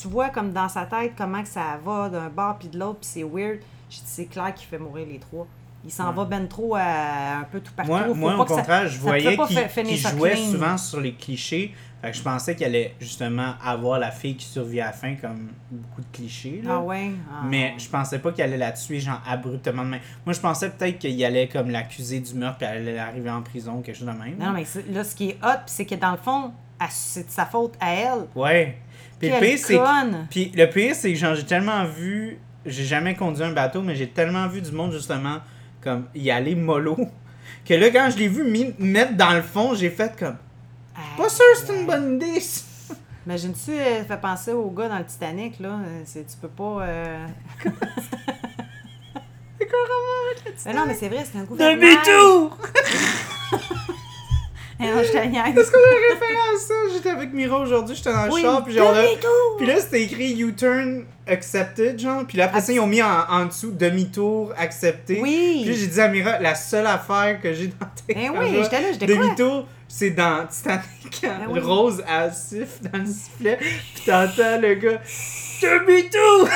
[0.01, 3.01] tu, vois comme dans sa tête comment que ça va d'un bord puis de l'autre,
[3.01, 3.61] puis c'est weird.
[3.89, 5.47] J'ai dit, c'est clair qu'il fait mourir les trois.
[5.85, 6.15] Il s'en Ouais.
[6.17, 7.91] va ben trop à, un peu tout partout.
[7.93, 10.51] Moi, Faut moi pas au ça- contraire, je voyais qu'il ça jouait clean.
[10.51, 11.75] souvent sur les clichés.
[12.03, 15.17] Fait que je pensais qu'elle allait justement avoir la fille qui survit à la fin,
[15.17, 16.63] comme beaucoup de clichés.
[16.65, 16.77] là.
[16.77, 17.11] Ah ouais?
[17.31, 17.43] Ah.
[17.47, 20.01] Mais je pensais pas qu'elle allait la tuer, genre, abruptement de même.
[20.25, 23.43] Moi, je pensais peut-être qu'il allait, comme, l'accuser du meurtre, puis elle allait arriver en
[23.43, 24.37] prison, ou quelque chose de même.
[24.39, 26.53] Non, mais là, ce qui est hot, c'est que dans le fond,
[26.89, 28.26] c'est de sa faute à elle.
[28.35, 28.78] Ouais.
[29.18, 29.78] Puis le pire, c'est!
[30.31, 32.39] Puis le pire, c'est que genre, j'ai tellement vu.
[32.64, 35.39] J'ai jamais conduit un bateau, mais j'ai tellement vu du monde, justement,
[35.83, 36.97] comme y aller mollo.
[37.64, 40.37] Que là, quand je l'ai vu mis- mettre dans le fond, j'ai fait comme.
[41.16, 42.41] Pas sûr que c'est une bonne idée.
[43.26, 45.68] Imagine-tu, elle fait penser au gars dans le Titanic, là.
[45.68, 46.78] euh, C'est, tu peux pas.
[46.83, 47.26] euh,
[49.59, 51.83] C'est quoi vraiment le Mais non, mais c'est vrai, c'est un gouvernement.
[51.83, 52.59] Demi-tour!
[54.81, 55.16] Non, je te.
[55.18, 56.74] Est-ce qu'on a référé à ça?
[56.95, 59.03] J'étais avec Mira aujourd'hui, j'étais dans le Oui, char, puis genre là.
[59.03, 59.57] demi-tour!
[59.59, 62.24] Puis là, c'était écrit U-turn accepted, genre.
[62.26, 65.20] Puis là, après ça, ils ont mis en, en dessous demi-tour accepté.
[65.20, 65.62] Oui!
[65.64, 68.81] Puis j'ai dit à Mira, la seule affaire que j'ai dans tes Eh oui, j'étais
[68.81, 69.07] là, j'étais?
[69.07, 71.61] Demi-tour, c'est dans Titanic, Eh oui.
[71.61, 72.03] Rose
[72.33, 75.01] siffle dans le sifflet, puis t'entends le gars
[75.62, 76.49] Demi-tour!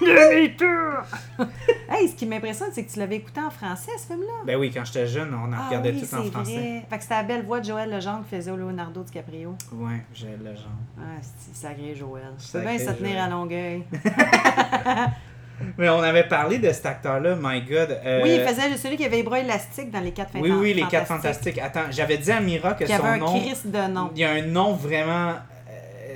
[0.00, 1.02] Demi-tour!
[1.90, 4.44] hey, ce qui m'impressionne, c'est que tu l'avais écouté en français, ce film-là.
[4.46, 6.82] Ben oui, quand j'étais jeune, on en Ah regardait oui, tout en français.
[6.88, 9.54] Fait que c'était la belle voix de Joël Legendre qui faisait au Leonardo DiCaprio.
[9.72, 10.64] Ouais, j'ai le genre.
[10.98, 12.32] Ah, c'est sacré Joël.
[12.38, 13.18] Je peux bien se tenir Joël.
[13.18, 13.82] à Longueuil.
[15.76, 17.98] Mais on avait parlé de cet acteur-là, my god.
[18.04, 20.72] euh, Oui, il faisait celui qui avait les bras élastiques dans les quatre Oui, oui,
[20.72, 21.58] les quatre fantastiques.
[21.58, 23.40] Attends, j'avais dit à Mira que avait son un nom.
[23.40, 24.10] Christ de nom.
[24.14, 25.34] Il y a un nom vraiment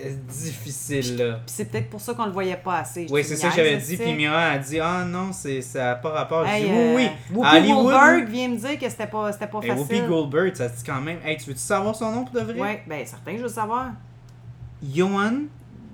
[0.04, 3.06] euh, difficile, c'est peut-être pour ça qu'on le voyait pas assez.
[3.10, 3.96] Oui, c'est ça que j'avais dit.
[3.96, 6.46] Puis Mira a dit Ah non, ça n'a pas rapport.
[6.46, 7.36] Hey, dit euh, Oui, oui.
[7.36, 7.84] Whoopi Hollywood.
[7.84, 10.06] Goldberg vient me dire que c'était pas, pas Et Whoopi facile.
[10.06, 11.18] Goldberg, ça dit quand même.
[11.24, 12.60] Hey, tu veux-tu savoir son nom pour de vrai?
[12.60, 13.92] Ouais, ben certain, je veux savoir.
[14.82, 15.42] Johan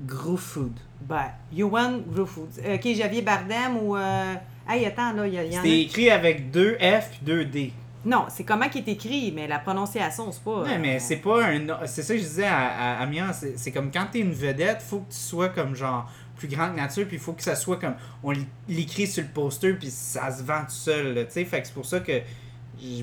[0.06, 0.72] Gruffudd.
[1.02, 2.00] Ben, Johan.
[2.16, 3.96] Euh, ok, Javier Bardem ou.
[3.96, 4.34] Euh...
[4.68, 5.50] Hey, attends, là, il y, a.
[5.50, 7.72] C'était écrit avec deux F puis deux D.
[8.08, 10.64] Non, c'est comment qui est écrit, mais la prononciation, c'est pas.
[10.66, 11.86] Euh, mais c'est pas un.
[11.86, 14.80] C'est ça que je disais à, à, à Mia, c'est, comme quand t'es une vedette,
[14.80, 17.54] faut que tu sois comme genre plus grand que nature, puis il faut que ça
[17.54, 17.96] soit comme.
[18.22, 18.32] On
[18.66, 21.44] l'écrit sur le poster, puis ça se vend tout seul, tu sais.
[21.44, 22.22] Fait que c'est pour ça que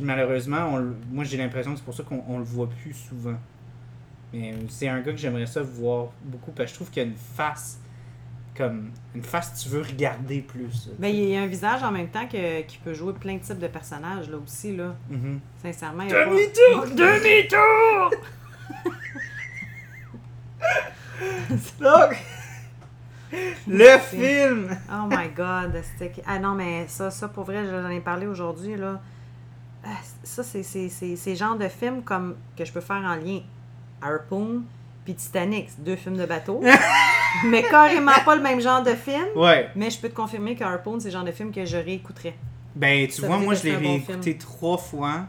[0.01, 3.37] malheureusement, on moi j'ai l'impression que c'est pour ça qu'on on le voit plus souvent.
[4.33, 7.05] Mais c'est un gars que j'aimerais ça voir beaucoup, parce que je trouve qu'il y
[7.05, 7.79] a une face.
[8.55, 8.91] Comme.
[9.13, 10.89] Une face que tu veux regarder plus.
[10.97, 13.39] Ben, il y a un visage en même temps que, qui peut jouer plein de
[13.41, 14.95] types de personnages, là aussi, là.
[15.09, 15.39] Mhm.
[15.61, 16.85] Sincèrement, il y a pas- Demi-tour!
[16.95, 18.11] Demi-tour!
[21.79, 22.15] Donc,
[23.67, 24.77] le film!
[24.91, 26.21] Oh my god, c'était...
[26.25, 29.01] Ah non, mais ça, ça pour vrai, j'en ai parlé aujourd'hui, là.
[29.83, 29.89] Ah,
[30.23, 33.15] Ça, c'est c'est- c'est- c'est le genre de film comme que je peux faire en
[33.15, 33.41] lien.
[34.01, 34.63] Harpoon
[35.03, 36.61] puis Titanic, c'est deux films de bateau.
[37.45, 39.25] mais carrément pas le même genre de film.
[39.35, 39.69] Ouais.
[39.75, 42.35] Mais je peux te confirmer que Harpoon, c'est le genre de film que je réécouterais.
[42.75, 45.25] Ben, tu Ça vois, moi, je l'ai bon réécouté trois fois.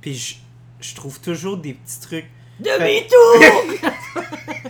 [0.00, 0.36] Puis je,
[0.80, 2.30] je trouve toujours des petits trucs.
[2.60, 3.90] Demi-tour!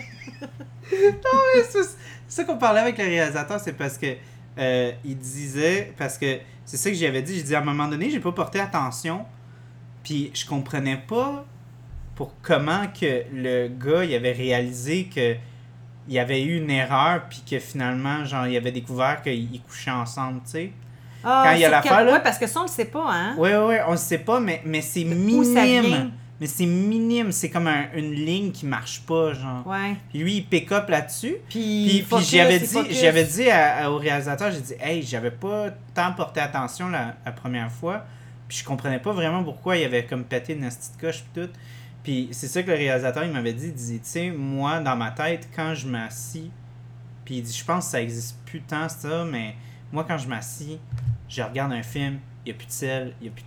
[0.91, 1.83] Ouais, c'est
[2.29, 4.15] c'est ça qu'on parlait avec le réalisateur, c'est parce que
[4.59, 7.89] euh, il disait, parce que c'est ça que j'avais dit, j'ai dit à un moment
[7.89, 9.25] donné, j'ai pas porté attention,
[10.03, 11.47] puis je comprenais pas
[12.15, 15.37] pour comment que le gars il avait réalisé que
[16.09, 19.61] il y avait eu une erreur, puis que finalement, genre, il avait découvert qu'ils ils
[19.61, 20.73] couchaient ensemble, tu sais.
[21.25, 22.85] Ah, Quand il y a l'affaire, quel- là- Ouais, parce que ça, on le sait
[22.87, 23.35] pas, hein?
[23.37, 26.13] Ouais, ouais, ouais, on le sait pas, mais, mais c'est minime.
[26.41, 29.67] Mais c'est minime, c'est comme un- une ligne qui marche pas, genre.
[29.67, 29.97] Ouais.
[30.11, 31.35] Puis lui, il pick up là-dessus.
[31.49, 35.71] Puis, Puis, j'avais dit, j'avais dit à- à- au réalisateur, j'ai dit, hey, j'avais pas
[35.95, 38.05] tant porté attention la, la première fois.
[38.47, 41.49] Puis je comprenais pas vraiment pourquoi il avait comme pété une petite coche tout.
[42.09, 44.97] Puis c'est ça que le réalisateur il m'avait dit, il disait, tu sais, moi dans
[44.97, 46.51] ma tête, quand je m'assis,
[47.27, 49.55] puis il dit, je pense que ça existe plus tant ça, mais
[49.93, 50.79] moi quand je m'assis,
[51.29, 53.45] je regarde un film, il y a plus de sel, il y a plus,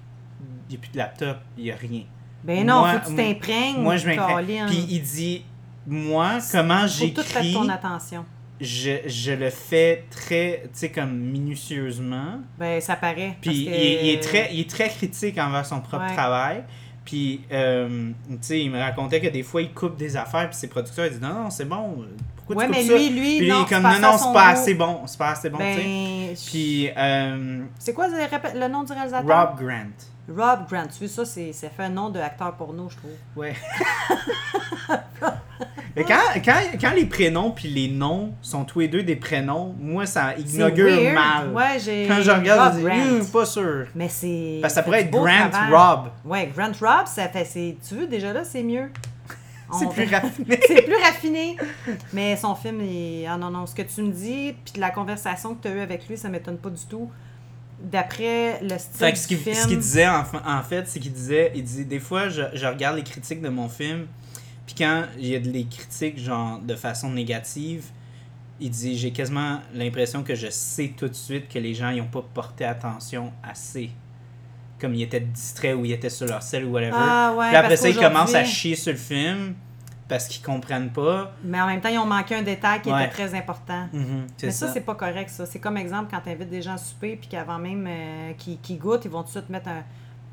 [0.69, 2.03] y a plus de laptop, il y a rien.
[2.43, 3.81] Ben non, Moi- faut que tu t'imprègnes.
[3.81, 4.65] Moi je m'imprègne.
[4.67, 5.43] Puis il dit,
[5.87, 8.25] moi comment Faut tout faire j'écris ton attention.
[8.59, 12.41] je, je le fais très, tu sais, comme minutieusement.
[12.59, 13.37] Ben, ça paraît.
[13.41, 16.13] Puis il, parce que- il est très, il est très critique envers son propre Ouais.
[16.13, 16.63] travail.
[17.05, 20.57] Puis, euh, tu sais, il me racontait que des fois, il coupe des affaires, puis
[20.57, 22.05] ses producteurs, ils disent non, non, c'est bon.
[22.35, 23.11] Pourquoi Ouais, tu mais coupes lui, ça?
[23.13, 25.01] lui, Puis non, il est comme non, non, c'est pas assez bon.
[25.07, 25.75] C'est pas assez bon, tu sais.
[25.83, 29.49] Ben, Puis, euh, c'est quoi le, nom du réalisateur?
[29.49, 29.91] Rob Grant.
[30.29, 30.87] Rob Grant.
[30.87, 33.11] Tu vois, ça, c'est, ça fait un nom d'acteur porno, je trouve.
[33.35, 33.55] Ouais.
[35.95, 39.75] Mais quand, quand, quand les prénoms puis les noms sont tous les deux des prénoms,
[39.79, 41.49] moi, ça inaugure mal.
[41.53, 42.05] Ouais.
[42.07, 43.11] Quand je regarde, je dis.
[43.21, 43.85] Hum, pas sûr.
[43.95, 44.59] Mais c'est.
[44.61, 45.71] Parce que ça pourrait être Grant travail.
[45.71, 46.09] Rob.
[46.25, 47.45] Ouais, Grant Rob, ça fait.
[47.45, 48.89] c'est- Tu veux, déjà là, c'est mieux.
[49.79, 50.59] C'est plus raffiné.
[50.67, 51.55] c'est plus raffiné.
[52.11, 53.25] Mais son film, il...
[53.25, 55.79] ah non, non, ce que tu me dis, puis la conversation que tu as eue
[55.79, 57.09] avec lui, ça m'étonne pas du tout.
[57.81, 59.55] D'après le style Fait que ce du qu'il film.
[59.55, 62.41] ce qu'il disait, en, fa- en fait, c'est qu'il disait, il dit, des fois, je,
[62.53, 64.07] je regarde les critiques de mon film,
[64.73, 67.85] puis quand il y a des critiques, genre, de façon négative,
[68.59, 72.01] il dit, j'ai quasiment l'impression que je sais tout de suite que les gens, ils
[72.01, 73.89] ont pas porté attention assez.
[74.79, 76.91] Comme ils étaient distraits ou ils étaient sur leur selle ou whatever.
[76.95, 79.55] Ah ouais, puis après parce ça, ils commencent à chier sur le film
[80.07, 81.33] parce qu'ils comprennent pas.
[81.43, 83.03] Mais en même temps, ils ont manqué un détail qui Ouais.
[83.05, 83.87] était très important.
[83.93, 84.73] Mhm, Mais ça, ça.
[84.73, 85.45] c'est pas correct, ça.
[85.45, 88.77] C'est comme exemple quand tu invites des gens à souper, puis qu'avant même euh, qu'ils
[88.79, 89.83] goûtent, ils vont tout de suite mettre un.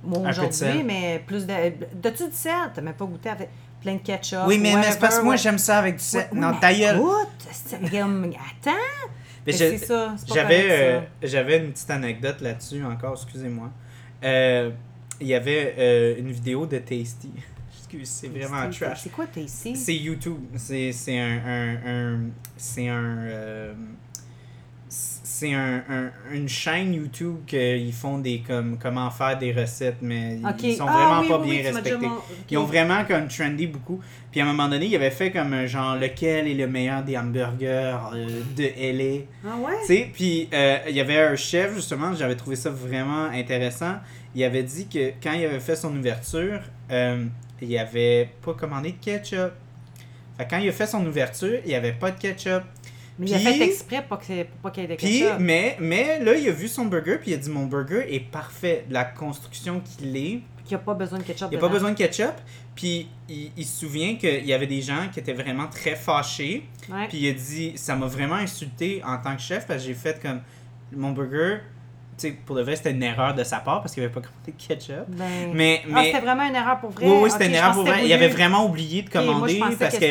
[0.02, 0.44] Bon, sel.
[0.44, 1.52] aujourd'hui, mais plus de.
[2.00, 2.52] Du sel?
[2.74, 3.48] T'as même pas goûté avec
[3.80, 4.40] plein de ketchup.
[4.46, 5.38] Oui, mais, mais c'est whatever, parce que moi, ouais.
[5.38, 6.28] j'aime ça avec du sel.
[6.32, 6.96] Ouais, non, mais ta gueule.
[6.96, 8.72] Écoute, comme, attends!
[9.46, 13.70] Mais Mais je- c'est ça, J'avais euh, j'avais une petite anecdote là-dessus encore, excusez-moi.
[14.24, 14.70] Euh,
[15.20, 17.30] Il y avait euh, une vidéo de Tasty.
[17.78, 19.00] Excuse, c'est vraiment trash.
[19.04, 19.74] C'est quoi ici?
[19.74, 20.40] C'est YouTube.
[20.56, 22.20] C'est c'est un, un, un-
[22.58, 23.26] c'est un
[25.38, 30.38] c'est un, un- une chaîne YouTube qu'ils font des comme comment faire des recettes mais
[30.44, 30.62] Ok.
[30.62, 32.06] ils sont Ah, vraiment oui, pas oui, bien oui, respectés.
[32.06, 32.16] mon-.
[32.50, 34.00] Ils ont vraiment comme trendy beaucoup.
[34.30, 37.16] Puis à un moment donné, il avait fait comme genre lequel est le meilleur des
[37.16, 39.24] hamburgers euh, de LA.
[39.46, 39.72] Ah ouais?
[39.82, 43.94] Tu sais, puis euh, il y avait un chef, justement, j'avais trouvé ça vraiment intéressant.
[44.34, 46.60] Il avait dit que quand il avait fait son ouverture,
[46.90, 47.24] euh,
[47.62, 49.52] il avait pas commandé de ketchup.
[50.36, 52.62] Fait que quand il a fait son ouverture, il n'y avait pas de ketchup.
[53.18, 55.76] Mais il a fait exprès pour, que, pour pas qu'il y ait de Puis, mais,
[55.80, 58.84] mais là, il a vu son burger, puis il a dit Mon burger est parfait.
[58.90, 61.48] La construction qu'il est, Qu'il n'y a pas besoin de ketchup.
[61.50, 62.34] il n'y a pas besoin de ketchup.
[62.74, 66.64] Puis il, il se souvient qu'il y avait des gens qui étaient vraiment très fâchés.
[66.88, 67.08] Ouais.
[67.08, 69.94] Puis il a dit, ça m'a vraiment insulté en tant que chef parce que j'ai
[69.94, 70.40] fait comme
[70.92, 71.58] mon burger.
[72.46, 74.56] Pour de vrai, c'était une erreur de sa part parce qu'il avait pas commandé de
[74.62, 75.04] ketchup.
[75.08, 77.06] Ben- Mais, Ah, c'était vraiment une erreur pour vrai?
[77.06, 78.04] oui, oui, c'était une erreur pour vrai.
[78.04, 80.10] Il avait vraiment oublié de moi, commander parce que c'était que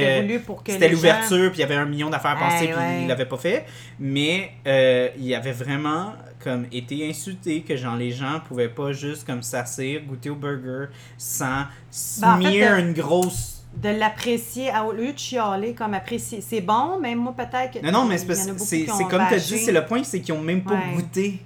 [0.79, 3.01] les gens- l'ouverture, puis il y avait un million d'affaires à passer, Ouais, puis ouais.
[3.01, 3.65] il l'avait pas fait.
[3.99, 9.25] Mais euh, il avait vraiment comme été insulté que genre les gens pouvaient pas juste
[9.25, 10.85] comme s'asseoir, goûter au burger
[11.17, 16.41] sans Ben, en fait, smear une grosse de l'apprécier au lieu de chialer comme apprécier.
[16.41, 17.85] C'est bon, mais moi peut-être que.
[17.85, 20.63] Non, non, mais c'est comme tu as dit, c'est le point, c'est qu'ils ont même
[20.63, 20.95] pas Ouais.
[20.95, 21.39] goûté.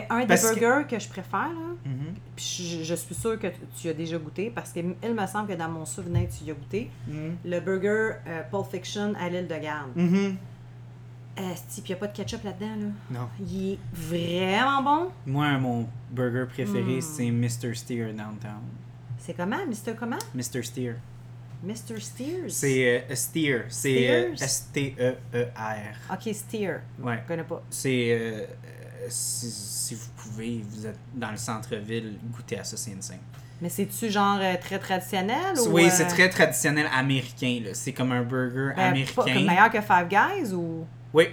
[0.00, 0.98] Ben, un des parce burgers que...
[0.98, 2.14] je préfère, là, Mhm.
[2.34, 3.46] puis je, je suis sûre que
[3.80, 6.54] tu- as déjà goûté, parce qu'il me semble que dans mon souvenir, tu y as
[6.54, 7.36] goûté, Mhm.
[7.44, 9.90] le burger euh, Pulp Fiction à l'île de Garde.
[11.38, 12.86] Esti, puis il n'y a pas de ketchup là-dedans, là.
[13.20, 13.28] Non.
[13.40, 15.10] Il est vraiment bon.
[15.26, 17.00] Moi, mon burger préféré, Mm.
[17.02, 17.74] c'est Mr.
[17.74, 18.62] Steer Downtown.
[19.18, 19.94] C'est comment, Mr.
[19.98, 20.16] Comment?
[20.34, 20.62] Mr.
[20.62, 20.94] Steer.
[21.62, 21.98] Mr.
[22.00, 22.48] Steers?
[22.48, 23.64] C'est euh, Steer.
[23.68, 24.32] C'est euh?
[24.34, 25.94] S-T-E-E-R.
[26.12, 26.80] Ok, Steer.
[27.00, 27.18] Ouais.
[27.22, 27.62] Je connais pas.
[27.70, 28.08] C'est.
[28.18, 28.46] euh,
[29.08, 33.18] si, si vous pouvez, vous êtes dans le centre-ville, goûtez à ça, c'est insane.
[33.60, 35.70] Mais c'est-tu genre euh, très traditionnel ou.
[35.70, 37.60] Oui, euh, c'est très traditionnel américain.
[37.64, 37.70] là.
[37.72, 39.12] C'est comme un burger ben, américain.
[39.14, 40.86] Pas, comme meilleur que Five Guys ou?
[41.14, 41.28] Oui,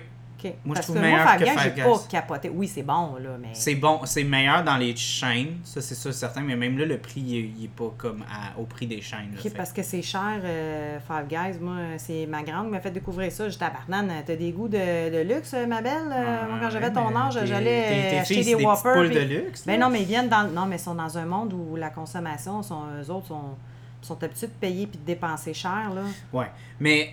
[0.50, 2.50] Moi, je Parce trouve que meilleur moi, Five que Guys, Five pas capoté.
[2.50, 3.50] Oui, c'est bon, là, mais.
[3.54, 4.02] c'est bon.
[4.06, 7.38] C'est meilleur dans les chaînes, ça c'est sûr certain, mais même là, le prix, il
[7.38, 9.32] est, il est pas comme à- au prix des chaînes.
[9.36, 11.60] là, parce que c'est cher, euh, Five Guys.
[11.60, 13.48] Moi, c'est ma grande qui m'a fait découvrir ça.
[13.50, 14.12] J'étais à Barnane.
[14.26, 15.94] T'as des goûts de, de luxe, ma belle?
[16.12, 19.08] Euh, moi, quand j'avais ton Ouais, âge, j'allais euh, acheter filles, des Whoppers.
[19.10, 19.64] puis- de luxe.
[19.66, 19.86] Ben là.
[19.86, 20.48] non, mais ils viennent dans.
[20.50, 23.56] Non, mais ils sont dans un monde où la consommation, sont, eux autres sont,
[24.02, 26.02] sont habitués de payer puis de dépenser cher, là.
[26.34, 26.48] Ouais.
[26.80, 27.06] Mais euh,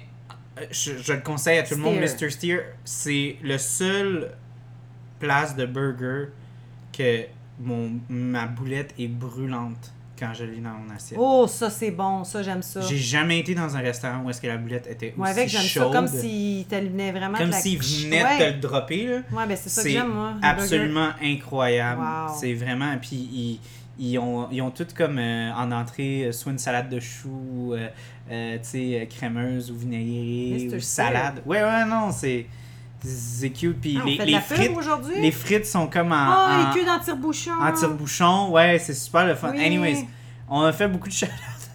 [0.71, 1.97] je, je le conseille à tout le monde.
[1.97, 2.31] Mr.
[2.31, 2.61] Steer.
[2.85, 4.33] C'est le seul
[5.19, 6.27] place de burger
[6.97, 7.25] que
[7.61, 11.19] mon, ma boulette est brûlante quand je l'ai dans mon assiette.
[11.21, 12.25] Oh, ça, c'est bon.
[12.25, 12.81] Ça, j'aime ça.
[12.83, 15.63] J'ai jamais été dans un restaurant où est-ce que la boulette était aussi avec, j'aime
[15.63, 15.69] ça.
[15.69, 15.93] chaude.
[15.93, 17.39] Comme s'il t'allumait vraiment.
[17.39, 18.53] Comme de s'il venait ouais.
[18.53, 19.07] le dropper.
[19.07, 19.17] Là.
[19.33, 20.35] Ouais, ben c'est ça que j'aime, moi.
[20.43, 22.03] absolument incroyable.
[22.03, 22.37] Wow.
[22.39, 22.97] C'est vraiment.
[22.99, 23.61] Puis ils,
[24.01, 27.75] ils ont, ils ont tout comme euh, en entrée euh, soit une salade de choux,
[27.75, 27.89] euh,
[28.31, 31.43] euh, tu sais, euh, crémeuse ou vinaigrée ou salade.
[31.47, 32.47] Ouais, ouais, non, c'est.
[33.03, 33.81] C'est cute.
[33.81, 34.77] Puis Ah, on les, les frites.
[34.77, 35.15] aujourd'hui?
[35.23, 36.17] Les frites sont comme en.
[36.17, 37.53] Ah, en, les queues dans tire-bouchon.
[37.59, 38.51] en tire-bouchon.
[38.51, 39.53] Ouais, c'est super le fun.
[39.53, 39.65] Oui.
[39.65, 40.07] Anyways,
[40.49, 41.27] on a fait beaucoup de shout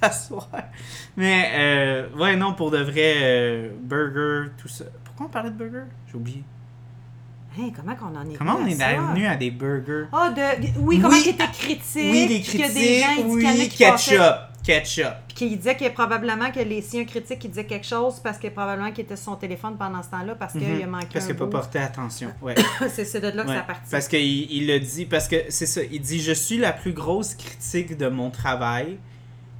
[0.03, 0.47] à soir.
[1.17, 4.85] Mais, euh, ouais, non, pour de vrai, euh, burger, tout ça.
[5.03, 5.85] Pourquoi on parlait de burger?
[6.07, 6.43] J'ai oublié.
[7.57, 10.05] Hein, comment qu'on en est Comment on venu est devenu à des burgers?
[10.11, 10.41] Ah, de...
[10.79, 11.81] oui, comment Oui, était critique.
[11.95, 14.35] Oui, qu'il y a des gens, critiques, en oui, ketchup.
[14.65, 15.13] Ketchup.
[15.27, 18.37] Puis qu'il disait que probablement que les, si un critique qui disait quelque chose, parce
[18.39, 20.81] que probablement qu'il était sur son téléphone pendant ce temps-là, parce qu'il Mhm.
[20.83, 22.31] a manqué Parce qu'il n'a pas porté attention.
[22.41, 22.55] Ouais.
[22.89, 23.55] c'est de là que Ouais.
[23.55, 23.91] ça partit.
[23.91, 26.93] Parce qu'il il le dit, parce que c'est ça, il dit Je suis la plus
[26.93, 28.97] grosse critique de mon travail,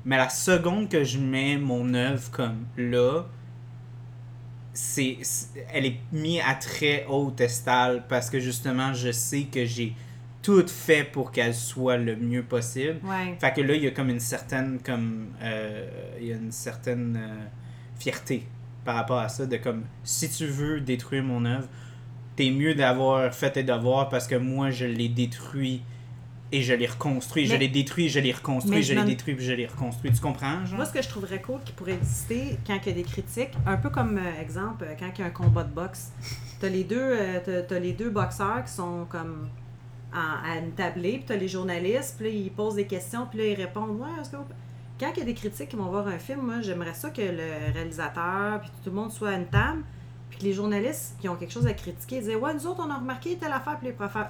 [0.06, 3.23] mais la seconde que je mets mon œuvre comme là,
[4.73, 9.65] c'est c'est- elle est mise à très haute estale parce que justement, je sais que
[9.65, 9.95] j'ai
[10.45, 12.99] tout fait pour qu'elle soit le mieux possible.
[13.03, 13.35] Ouais.
[13.41, 15.88] Fait que là, il y a comme une certaine, comme, euh,
[16.22, 17.45] il y a une certaine euh,
[17.97, 18.45] fierté
[18.84, 21.67] par rapport à ça, de comme, si tu veux détruire mon œuvre,
[22.35, 25.81] t'es mieux d'avoir fait tes devoirs parce que moi, je l'ai détruit
[26.51, 27.47] et je l'ai reconstruit.
[27.47, 30.11] Je l'ai détruit, je l'ai reconstruit, je je l'ai me- détruit, puis je l'ai reconstruit.
[30.11, 30.76] Tu comprends, genre?
[30.76, 33.49] Moi, ce que je trouverais cool qui pourrait exister quand il y a des critiques,
[33.65, 36.11] un peu comme euh, exemple, quand il y a un combat de boxe,
[36.61, 39.49] t'as les deux, t'as- t'as les deux boxeurs qui sont comme
[40.16, 43.40] en- à une tablée, puis t'as les journalistes, puis là, ils posent des questions, puis
[43.40, 44.46] là, ils répondent Ouais, est-ce que vous-
[45.00, 47.22] Quand il y a des critiques qui vont voir un film, moi, j'aimerais ça que
[47.22, 49.84] le réalisateur, puis tout le monde soit à une table,
[50.30, 52.90] puis que les journalistes qui ont quelque chose à critiquer disent Ouais, nous autres, on
[52.90, 54.30] a remarqué telle affaire, puis les professeurs.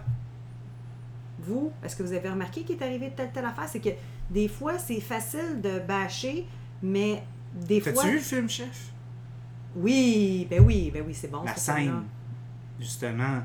[1.40, 3.68] Vous, est-ce que vous avez remarqué qu'il est arrivé telle, telle affaire?
[3.68, 3.90] C'est que
[4.32, 6.48] des fois, c'est facile de bâcher,
[6.82, 7.22] mais
[7.54, 7.92] des fois.
[7.94, 8.92] T'as-tu vu le film, chef?
[9.76, 11.44] Oui, ben oui, ben oui, c'est bon.
[11.44, 11.94] La ce film-là.
[11.94, 12.04] scène,
[12.80, 13.40] justement,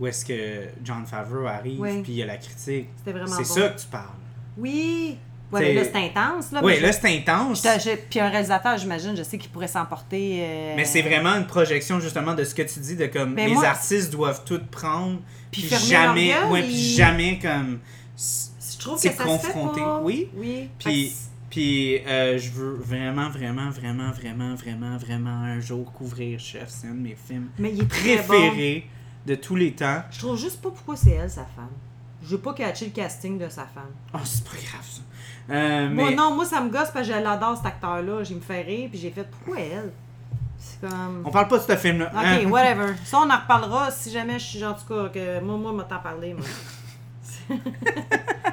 [0.00, 2.02] où est-ce que John Favreau arrive, Oui.
[2.02, 2.88] puis il y a la critique.
[3.04, 3.26] C'est bon.
[3.26, 4.08] ça que tu parles.
[4.56, 5.18] Oui.
[5.52, 6.50] Ouais, mais là, c'est intense.
[6.50, 7.64] Là, Oui, là, c'est intense.
[8.10, 10.38] Puis un réalisateur, j'imagine, je sais qu'il pourrait s'emporter.
[10.40, 13.46] euh, Mais c'est vraiment une projection justement de ce que tu dis de comme Ben
[13.48, 15.20] les moi- artistes doivent tout prendre
[15.52, 17.78] Puis puis jamais gueule, ouais puis ils- jamais comme
[18.16, 20.00] Je trouve que ça se fait pas.
[20.02, 20.28] Oui.
[20.34, 20.68] Oui.
[20.78, 21.12] Puis-
[21.50, 26.88] puis euh, je veux vraiment vraiment vraiment vraiment vraiment vraiment un jour couvrir Chef, c'est
[26.88, 28.50] un de mes films c'est- Mais il est très bon.
[29.26, 30.02] De tous les temps.
[30.10, 31.70] Je trouve juste pas pourquoi c'est elle, sa femme.
[32.22, 33.90] Je veux pas catcher le casting de sa femme.
[34.14, 35.00] Oh, c'est pas grave ça.
[35.50, 38.22] Euh, Moi, non, moi, ça me gosse parce que je l'adore, cet acteur-là.
[38.24, 39.92] J'ai me fait rire, puis j'ai fait pourquoi elle?
[40.58, 41.22] C'est comme.
[41.24, 42.10] on parle pas de ce film là.
[42.14, 42.94] Ok, whatever.
[43.04, 45.72] Ça, on en reparlera si jamais je suis genre, en tout cas, que moi, moi,
[45.72, 46.46] m'a t'en parlé, moi.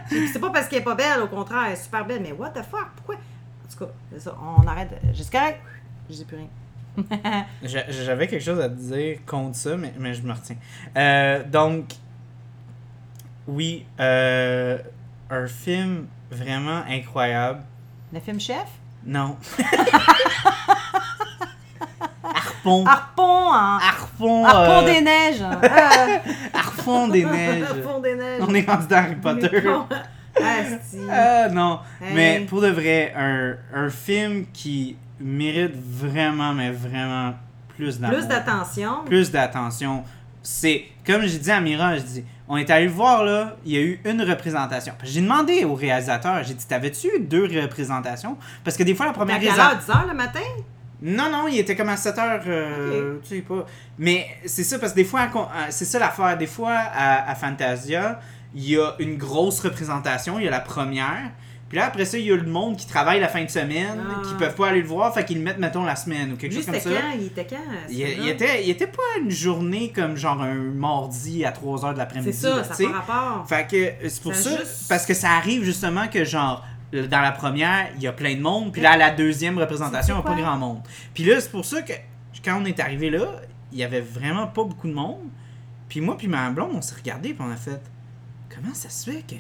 [0.10, 2.50] C'est pas parce qu'elle est pas belle, au contraire, elle est super belle, mais what
[2.50, 3.16] the fuck, pourquoi?
[3.16, 4.90] En tout cas, c'est ça, on arrête.
[5.14, 5.62] J'ai correct?
[6.10, 6.48] Je dis plus rien.
[7.64, 10.58] J'a- J'avais quelque chose à te dire contre ça, mais, mais je me retiens.
[10.98, 11.86] Euh, donc,
[13.48, 14.78] oui, euh,
[15.30, 17.62] un film vraiment incroyable.
[18.14, 18.68] Le film Chef?
[19.06, 19.38] Non.
[22.24, 22.86] Harpon.
[22.86, 23.78] Harpon en.
[23.80, 24.46] Harpon.
[24.46, 25.42] Harpon euh, des neiges!
[26.54, 27.64] Harpon des neiges.
[27.64, 28.42] Harpon des neiges!
[28.48, 29.64] On est rendu dans Harry Potter.
[31.10, 31.80] Ah non.
[32.02, 32.14] Hey.
[32.14, 37.34] Mais pour de vrai, un, un film qui mérite vraiment, mais vraiment
[37.76, 38.18] plus d'amour.
[38.18, 39.04] Plus d'attention.
[39.06, 40.04] plus d'attention.
[40.44, 43.72] C'est, comme j'ai dit à Mira, je dis, on est allé le voir là, il
[43.74, 44.94] y a eu une représentation.
[45.04, 48.38] J'ai demandé au réalisateur, j'ai dit, t'avais-tu eu deux représentations?
[48.64, 49.78] Parce que des fois, la À première quelle résa- heure?
[49.78, 50.40] 10 heures le matin?
[51.04, 53.66] Non, non, il était comme à 7 heures, euh, tu sais pas.
[53.98, 56.38] Mais c'est ça, parce que des fois, à- à- c'est ça l'affaire.
[56.38, 58.20] Des fois, à, à Fantasia,
[58.54, 61.32] il y a une grosse représentation, il y a la première.
[61.72, 63.98] Puis là, après ça, il y a le monde qui travaille la fin de semaine,
[63.98, 64.22] Ah.
[64.28, 66.52] qui peuvent pas aller le voir, fait qu'ils le mettent, mettons, la semaine ou quelque
[66.54, 66.90] Lui, chose comme ça.
[66.90, 67.18] quand?
[67.18, 67.56] Il était quand?
[67.90, 71.98] Il, était, il était pas une journée comme genre un mardi à 3h de C'est
[72.00, 72.34] l'après-midi.
[72.34, 73.48] ça, là, ça pas rapport.
[73.48, 73.76] Fait que
[74.06, 77.32] euh, c'est pour Ça ça, juste- parce que ça arrive justement que genre dans la
[77.32, 80.26] première, il y a plein de monde, puis là à la deuxième représentation, il n'y
[80.26, 80.82] a pas grand monde.
[81.14, 81.94] Puis là, c'est pour ça que
[82.44, 83.28] quand on est arrivé là,
[83.72, 85.22] il y avait vraiment pas beaucoup de monde.
[85.88, 87.82] Puis moi puis ma blonde, on s'est regardé puis on a fait
[88.54, 89.36] comment ça se fait que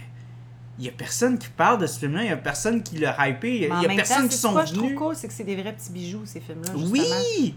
[0.80, 3.16] il y a personne qui parle de ce film-là, il y a personne qui l'a
[3.28, 4.98] hypé, il y a, y a personne temps, qui sont quoi je trouve venus.
[4.98, 6.72] cool, c'est que c'est des vrais petits bijoux, ces films-là.
[6.76, 7.56] Oui.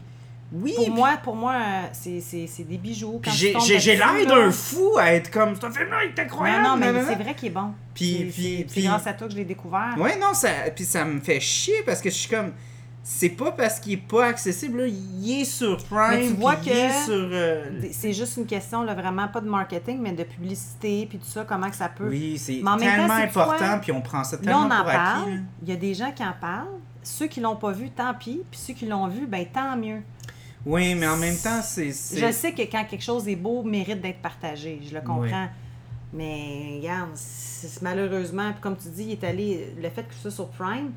[0.53, 1.57] Oui, Pour puis- moi, pour moi,
[1.93, 2.21] c'est
[2.69, 3.21] des bijoux.
[3.33, 6.63] J'ai l'air d'un fou à être comme ce film-là il est incroyable.
[6.63, 7.73] Non, non, mais c'est vrai qu'il est bon.
[7.95, 9.95] Puis- C'est- puis- puis- grâce à toi que je l'ai découvert.
[9.99, 12.53] Ouais, non, ça, puis ça me fait chier parce que je suis comme.
[13.07, 14.87] C'est pas parce qu'il est pas accessible, là.
[14.87, 16.11] Il est sur Prime.
[16.21, 17.29] Mais tu vois puis il est que- sur.
[17.33, 21.27] euh, C'est juste une question, là, vraiment pas de marketing, mais de publicité, puis tout
[21.27, 22.09] ça, comment que ça peut.
[22.09, 25.31] Oui, c'est temps, tellement important, puis on prend ça Là, tellement on en pour parle.
[25.31, 25.37] là.
[25.63, 26.67] Il y a des gens qui en parlent.
[27.03, 28.41] Ceux qui l'ont pas vu, tant pis.
[28.51, 30.01] Puis ceux qui l'ont vu, ben tant mieux.
[30.65, 31.89] Oui, mais en même temps, c'est.
[31.91, 34.81] Je sais que quand quelque chose est beau, mérite d'être partagé.
[34.89, 35.49] Je le comprends.
[36.15, 37.11] Mais regarde,
[37.83, 39.75] malheureusement, puis comme tu dis, il est allé.
[39.83, 40.93] Le fait que soit sur Prime,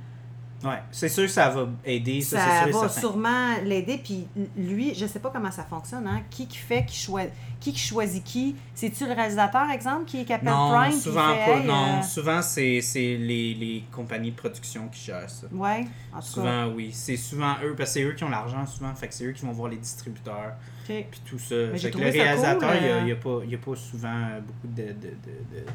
[0.64, 4.02] Ouais, c'est sûr que ça va aider, ça, sûr va sûrement l'aider.
[4.04, 4.28] Puis
[4.58, 6.08] lui, je sais pas comment ça fonctionne.
[6.08, 6.22] Hein?
[6.32, 7.30] Qui qui fait, qui, choi-
[7.60, 8.56] qui qui choisit qui?
[8.74, 10.92] C'est-tu le réalisateur, exemple, qui, qui appelle Non, Prime?
[11.00, 11.60] souvent fait, pas.
[11.60, 15.46] Hey, non, euh, souvent c'est les, les compagnies de production qui gèrent ça.
[15.52, 15.82] Ouais,
[16.12, 16.22] en tout cas.
[16.22, 16.90] Souvent, oui.
[16.92, 19.34] C'est souvent eux, parce que c'est eux qui ont l'argent souvent, fait que c'est eux
[19.34, 20.54] qui vont voir les distributeurs,
[20.90, 21.06] Ok.
[21.12, 21.54] puis tout ça.
[21.72, 23.42] Mais Fait que le réalisateur, cool, il y a- euh.
[23.42, 24.82] a, y a pas souvent beaucoup de...
[24.82, 25.66] de, de, de-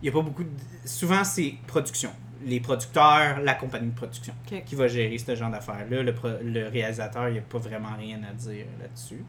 [0.00, 0.50] Il y a pas beaucoup de...
[0.84, 2.10] Souvent, c'est production.
[2.44, 4.34] Les producteurs, la compagnie de production
[4.64, 6.02] qui va gérer ce genre d'affaires-là.
[6.02, 9.24] Le, le réalisateur, il n'y a pas vraiment rien à dire là-dessus.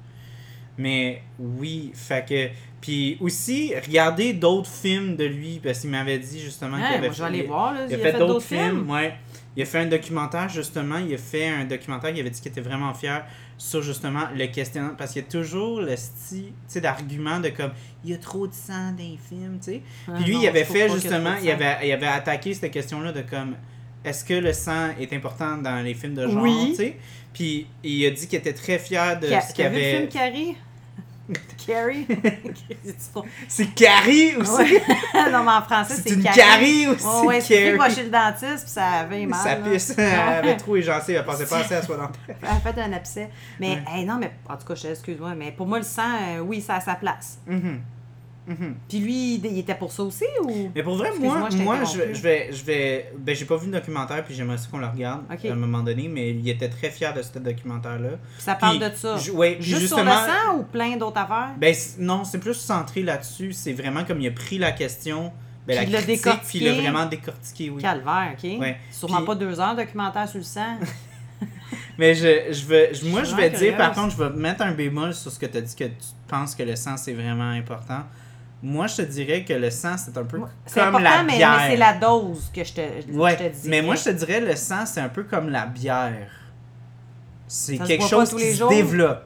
[0.78, 2.50] Mais oui, fait que.
[2.80, 7.26] Puis aussi, regardez d'autres films de lui, parce qu'il m'avait dit justement qu'il avait moi,
[7.26, 7.74] aller voir.
[7.74, 7.86] Là.
[7.90, 9.16] il a fait, d'autres films, ouais.
[9.56, 10.98] Il a fait un documentaire, justement.
[10.98, 13.26] Il a fait un documentaire, il avait dit qu'il était vraiment fier
[13.58, 14.94] sur, justement, le questionnement.
[14.98, 17.72] Parce qu'il y a toujours le style, d'argument de comme,
[18.04, 19.82] il y a trop de sang dans les films, tu sais.
[20.16, 23.56] Puis lui, il avait fait, justement, il avait, il avait attaqué cette question-là de comme,
[24.04, 26.68] est-ce que le sang est important dans les films de genre, Oui.
[26.70, 26.98] tu sais.
[27.34, 29.98] Puis il a dit qu'il était très fier de ce qu'il vu le avait...
[29.98, 30.56] film Carrie?
[31.66, 32.08] Carrie?
[33.48, 34.52] C'est Carrie aussi!
[34.52, 34.82] Ouais.
[35.32, 36.38] non, mais en français, C'est c'est une Carrie.
[36.38, 37.78] Carrie aussi, Ouais, ouais, c'est Carrie.
[37.78, 39.40] va chez le dentiste, puis ça avait mal.
[39.46, 39.70] Là.
[39.70, 42.36] pisse, elle avait trop les gencives, elle pensait pas assez à soi dentaire.
[42.42, 43.30] Elle a fait un abcès.
[43.60, 43.84] Mais, Ouais.
[43.96, 46.62] hey, non, mais en tout cas, je excuse-moi, mais pour moi, le sang, euh, oui,
[46.62, 47.40] ça a sa place.
[48.48, 48.76] Mhm.
[48.88, 50.72] Puis lui, il était pour ça aussi ou?
[50.74, 53.74] Mais pour vrai, moi, je moi je, vais, je vais, ben j'ai pas vu le
[53.74, 56.90] documentaire puis j'aimerais ça qu'on le regarde à un moment donné, mais il était très
[56.90, 58.12] fier de ce documentaire-là.
[58.40, 59.18] Ça parle Puis, de ça.
[59.34, 61.50] ouais, Juste sur le sang ou plein d'autres affaires?
[61.60, 63.52] Ben non, c'est plus centré là-dessus.
[63.52, 65.34] C'est vraiment comme il a pris la question,
[65.68, 67.82] ben, la Puis l'a critique, puis il l'a vraiment décortiqué, oui.
[67.82, 68.60] Calvaire, OK?
[68.62, 68.78] Ouais.
[68.92, 70.78] Sûrement Puis- pas deux heures documentaire sur le sang.
[72.00, 72.54] Mais je, je
[72.94, 75.40] je- moi, Je je vais dire, par contre, je vais mettre un bémol sur ce
[75.40, 75.92] que tu as dit que tu
[76.28, 78.04] penses que le sang c'est vraiment important.
[78.64, 81.38] Moi, je te dirais que le sang c'est un peu C'est comme important, la mais,
[81.38, 81.58] bière.
[81.60, 83.70] mais c'est la dose que je te, je Ouais, te dis.
[83.70, 86.32] mais moi je te dirais le sang c'est un peu comme la bière.
[87.48, 88.70] C'est se quelque pas chose qui se jours?
[88.70, 89.26] développe.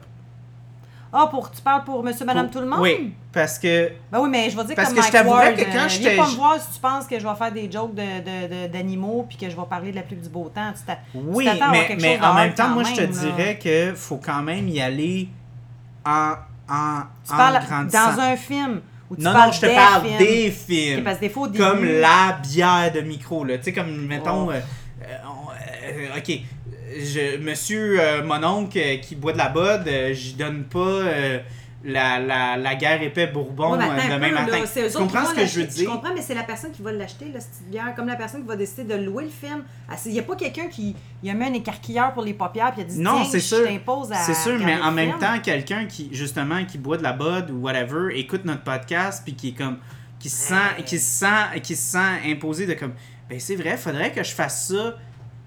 [1.14, 2.80] Ah, pour, tu parles pour monsieur, madame, Pour- tout le monde?
[2.80, 5.44] Oui, parce que Ben oui, mais je vais dire Parce comme que je Mike t'avouerais
[5.48, 7.52] Ward, que quand euh, Viens pas me voir si tu penses que je vais faire
[7.52, 10.28] des jokes de, de, de- d'animaux puis que je vais parler de la pluie du
[10.30, 10.72] beau temps.
[10.72, 13.00] Tu oui, à avoir mais, quelque mais chose en de même temps, moi je te
[13.02, 15.28] même, dirais que faut quand même y aller
[16.06, 16.34] en
[16.68, 18.12] en Tu en parles grandissant.
[18.14, 18.80] dans un film
[19.16, 20.18] tu non, parles non, je te des parle films.
[20.18, 21.04] des films.
[21.04, 24.48] parce que des fois, au comme la bière de micro là tu sais comme mettons
[24.48, 24.52] Oh.
[24.52, 24.60] euh,
[25.04, 26.38] euh, ok
[26.94, 31.38] je, monsieur euh, mon oncle qui boit de la bod euh, j'y donne pas euh,
[31.84, 35.34] la, la, la guerre épais bourbon Ouais, un demain peu, matin là, tu comprends ce
[35.34, 37.68] que je veux dire Je comprends, mais c'est la personne qui va l'acheter, la petite
[37.70, 39.64] bière, comme la personne qui va décider de louer le film.
[39.88, 42.72] Ah, Il n'y a pas quelqu'un qui il a mis un écarquilleur pour les paupières
[42.72, 43.66] puis il a dit Non, c'est sûr.
[43.66, 45.20] t'impose à C'est sûr, mais en même film.
[45.20, 49.34] temps, quelqu'un qui, justement, qui boit de la bod ou whatever, écoute notre podcast, puis
[49.34, 49.78] qui est comme.
[50.18, 52.92] qui se sent, qui se sent, qui se sent imposé de comme.
[53.28, 54.94] Ben, c'est vrai, faudrait que je fasse ça.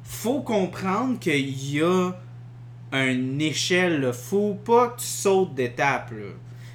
[0.03, 2.11] Faut comprendre qu'il y a
[2.93, 4.11] une échelle.
[4.13, 6.11] Faut pas que tu sautes d'étape.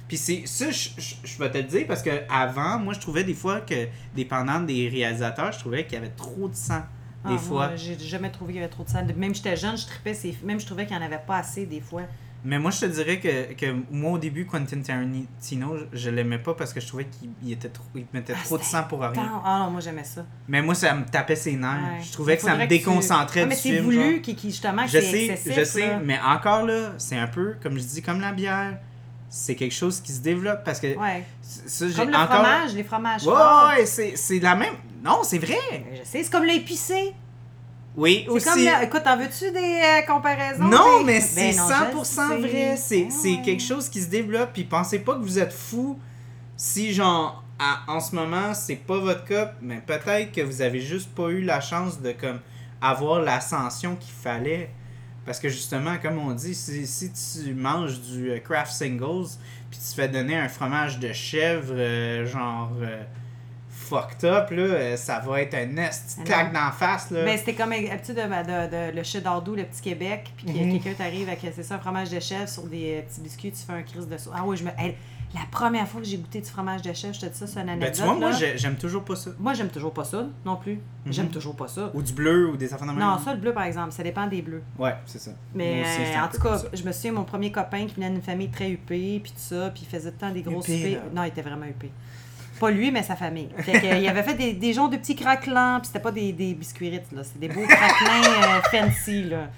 [0.07, 2.99] Puis c'est ça, je, je- je vais te le dire parce que avant, moi, je
[2.99, 6.81] trouvais des fois que, dépendant des réalisateurs, je trouvais qu'il y avait trop de sang.
[7.25, 7.75] Des Ah, fois.
[7.75, 9.05] J'ai jamais trouvé qu'il y avait trop de sang.
[9.15, 11.79] Même j'étais jeune, je tripais Même je trouvais qu'il n'y en avait pas assez des
[11.79, 12.01] fois.
[12.43, 16.39] Mais moi, je te dirais que, que moi, au début, Quentin Tarantino, je, je l'aimais
[16.39, 18.83] pas parce que je trouvais qu'il il était trop, il mettait Ah, trop de sang
[18.83, 19.13] pour rien.
[19.45, 20.25] Ah non, moi j'aimais ça.
[20.47, 21.69] Mais moi, ça me tapait ses nerfs.
[21.97, 22.03] Ouais.
[22.03, 23.83] Je trouvais que ça me Faudrait tu- déconcentrait Ah, mais du c'est film.
[23.83, 25.53] voulu qui, qui, justement Je sais, excessif.
[25.59, 25.99] je sais, là.
[26.03, 28.77] mais encore là, c'est un peu, comme je dis, comme la bière.
[29.29, 31.23] C'est quelque chose qui se développe parce que Ouais.
[31.41, 32.35] ça, Comme le encore...
[32.43, 33.33] fromage, les fromages Ouais,
[33.77, 34.73] ouais, c'est c'est la même...
[35.05, 35.55] Non, c'est vrai.
[35.93, 37.13] Je sais, c'est comme l'épicé.
[37.95, 38.45] Oui, aussi.
[38.47, 38.83] comme.
[38.83, 40.63] Écoute, en veux-tu des euh, comparaisons?
[40.63, 42.77] Non, des- mais Ben c'est non, 100% je le vrai.
[42.77, 43.41] C'est Ah ouais.
[43.43, 44.51] quelque chose qui se développe.
[44.53, 45.99] Puis pensez pas que vous êtes fou
[46.55, 49.53] si, genre, à- en ce moment, c'est pas votre cas.
[49.61, 52.39] Mais peut-être que vous avez juste pas eu la chance de, comme,
[52.81, 54.69] avoir l'ascension qu'il fallait.
[55.25, 59.27] Parce que justement, comme on dit, si, si tu manges du euh, Kraft Singles,
[59.69, 62.71] puis tu te fais donner un fromage de chèvre, euh, genre.
[63.81, 67.23] Fucked up, là, euh, ça va être un nest claque d'en face, là.
[67.25, 70.51] Ben, c'était comme habitude de, de, de- le cheddar doux, le petit Québec, puis que
[70.51, 70.79] Mhm.
[70.79, 73.63] quelqu'un t'arrive avec, c'est ça, un fromage de chèvre sur des euh, petits biscuits, tu
[73.65, 74.33] fais un crise de sauce.
[74.35, 74.69] Ah oui, je me...
[74.77, 74.95] hey,
[75.33, 77.59] la première fois que j'ai goûté du fromage de chèvre, je te dis ça, c'est
[77.61, 77.93] une Ben, anecdote.
[77.95, 79.31] tu vois, moi, j'aime toujours pas ça.
[79.39, 80.73] Moi, j'aime toujours pas ça, non plus.
[81.05, 81.13] Mhm.
[81.13, 81.89] J'aime toujours pas ça.
[81.93, 82.91] Ou du bleu ou des affaires de.
[82.99, 84.61] Non, ça, le bleu, par exemple, ça dépend des bleus.
[84.77, 85.31] Ouais, c'est ça.
[85.55, 88.21] Mais aussi, euh, en tout cas, je me souviens, mon premier copain qui venait d'une
[88.21, 90.99] famille très huppée, puis tout ça, puis il faisait temps des gros soupers.
[91.15, 91.91] Non, il était vraiment huppé.
[92.61, 93.49] Pas lui, mais sa famille.
[93.57, 96.31] Fait que, il avait fait des, des genres de petits craquelins, puis c'était pas des,
[96.31, 96.55] des
[97.11, 97.23] là.
[97.23, 99.49] C'était des beaux craquelins euh, fancy, là.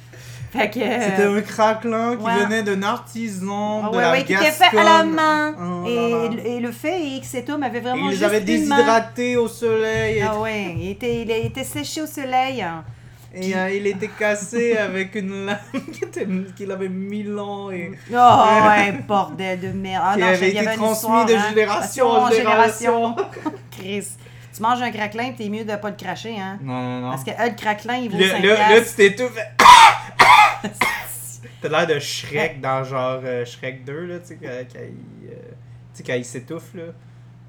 [0.54, 0.80] Fait que...
[0.80, 2.46] euh, C'était un craquelin qui ouais.
[2.46, 5.56] venait d'un artisan ah de ouais, la ouais, qui était fait à la main.
[5.60, 6.44] Oh et, là.
[6.46, 9.48] et le fait est que cet homme avait vraiment il les juste avait déshydratés au
[9.48, 10.20] soleil.
[10.20, 12.62] et- Ah ouais, il était, il été séché au soleil.
[12.62, 12.84] hein.
[13.36, 17.92] Et euh, il était cassé avec une lame qu'il avait mis long et.
[18.12, 20.04] Oh, ouais, bordel de merde.
[20.06, 21.50] Ah, Qui non, avait été une transmis de hein.
[21.50, 23.16] génération en génération.
[23.72, 24.08] Chris.
[24.56, 26.60] Tu manges un craquelin, t'es mieux de pas le cracher, hein?
[26.62, 27.10] Non, non, non.
[27.10, 28.90] Parce que euh, le craquelin, il vaut Là, 5 là, là, piastres.
[28.92, 29.38] tu t'étouffes.
[31.60, 34.50] T'as l'air de Shrek dans genre euh, Shrek 2, là, tu sais, quand,
[35.96, 36.84] tu quand il s'étouffe, là.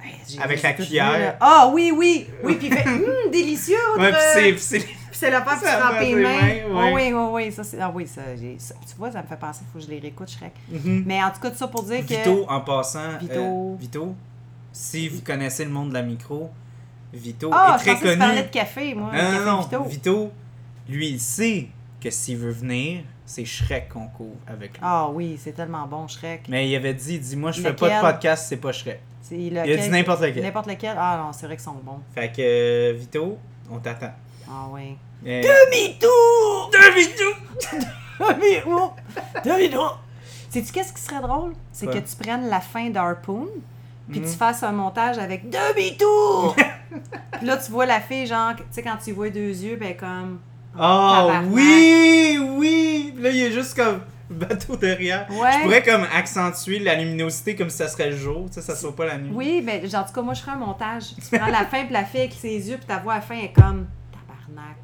[0.04, 1.36] Hey, Avec la cuillère.
[1.40, 3.76] Ah oui, oui, oui, puis il fait hum, délicieux.
[3.96, 5.30] Votre- pis c'est- pis c'est.
[5.30, 6.50] La part qui fait les mains.
[6.70, 7.52] Oh, oui, oui, oui.
[7.52, 7.80] Ça, c'est...
[7.80, 10.28] Ah oui, ça, tu vois, ça me fait penser, il faut que je les réécoute,
[10.28, 10.52] Shrek.
[10.68, 11.04] Mhm.
[11.06, 12.12] Mais en tout cas, tout ça pour dire que.
[12.14, 13.16] Vito, en passant.
[13.20, 13.34] Vito.
[13.34, 14.14] euh, Vito,
[14.72, 16.50] si vous connaissez le monde de la micro,
[17.12, 18.18] Vito Ah, est très connu.
[18.18, 19.12] parlais de café, moi.
[19.12, 19.60] Non, café non, non.
[19.62, 19.84] Vito.
[19.84, 20.32] Vito,
[20.88, 21.68] lui, il sait
[22.00, 24.80] que s'il veut venir, c'est Shrek qu'on couvre avec lui.
[24.82, 26.42] Ah oui, c'est tellement bon, Shrek.
[26.48, 27.88] Mais il avait dit, dis-moi, je fais Lequel?
[27.88, 29.00] pas de podcast, c'est pas Shrek.
[29.26, 30.42] C'est Il a dit n'importe lequel.
[30.42, 30.96] N'importe lequel?
[30.98, 32.00] Ah non, c'est vrai qu'ils sont bons.
[32.14, 33.38] Fait que, euh, Vito,
[33.70, 34.12] on t'attend.
[34.46, 34.98] Ah oui.
[35.22, 36.70] Mais- Demi-tour!
[36.70, 37.34] Demi-tour!
[38.20, 38.96] Demi-tour!
[39.42, 39.98] Demi-tour!
[40.50, 41.54] Sais-tu qu'est-ce qui serait drôle?
[41.72, 43.48] C'est que tu prennes la fin d'Harpoon,
[44.10, 46.54] puis tu fasses un montage avec demi-tour!
[47.32, 49.96] puis là, tu vois la fille, genre, tu sais, quand tu vois deux yeux, ben
[49.96, 50.40] comme.
[50.78, 53.12] Oh, oui, oui!
[53.14, 55.26] Puis Là, il a juste comme bateau derrière.
[55.30, 55.52] Ouais.
[55.52, 58.74] Je pourrais comme accentuer la luminosité comme si ça serait le jour, tu sais, ça
[58.74, 59.30] soit pas la nuit.
[59.32, 61.04] Oui, ben, genre, en tout cas, moi, je ferais un montage.
[61.30, 63.22] Tu prends la fin, puis la fille avec ses yeux, puis ta voix à la
[63.22, 63.86] fin est comme.
[64.12, 64.76] Tabarnak.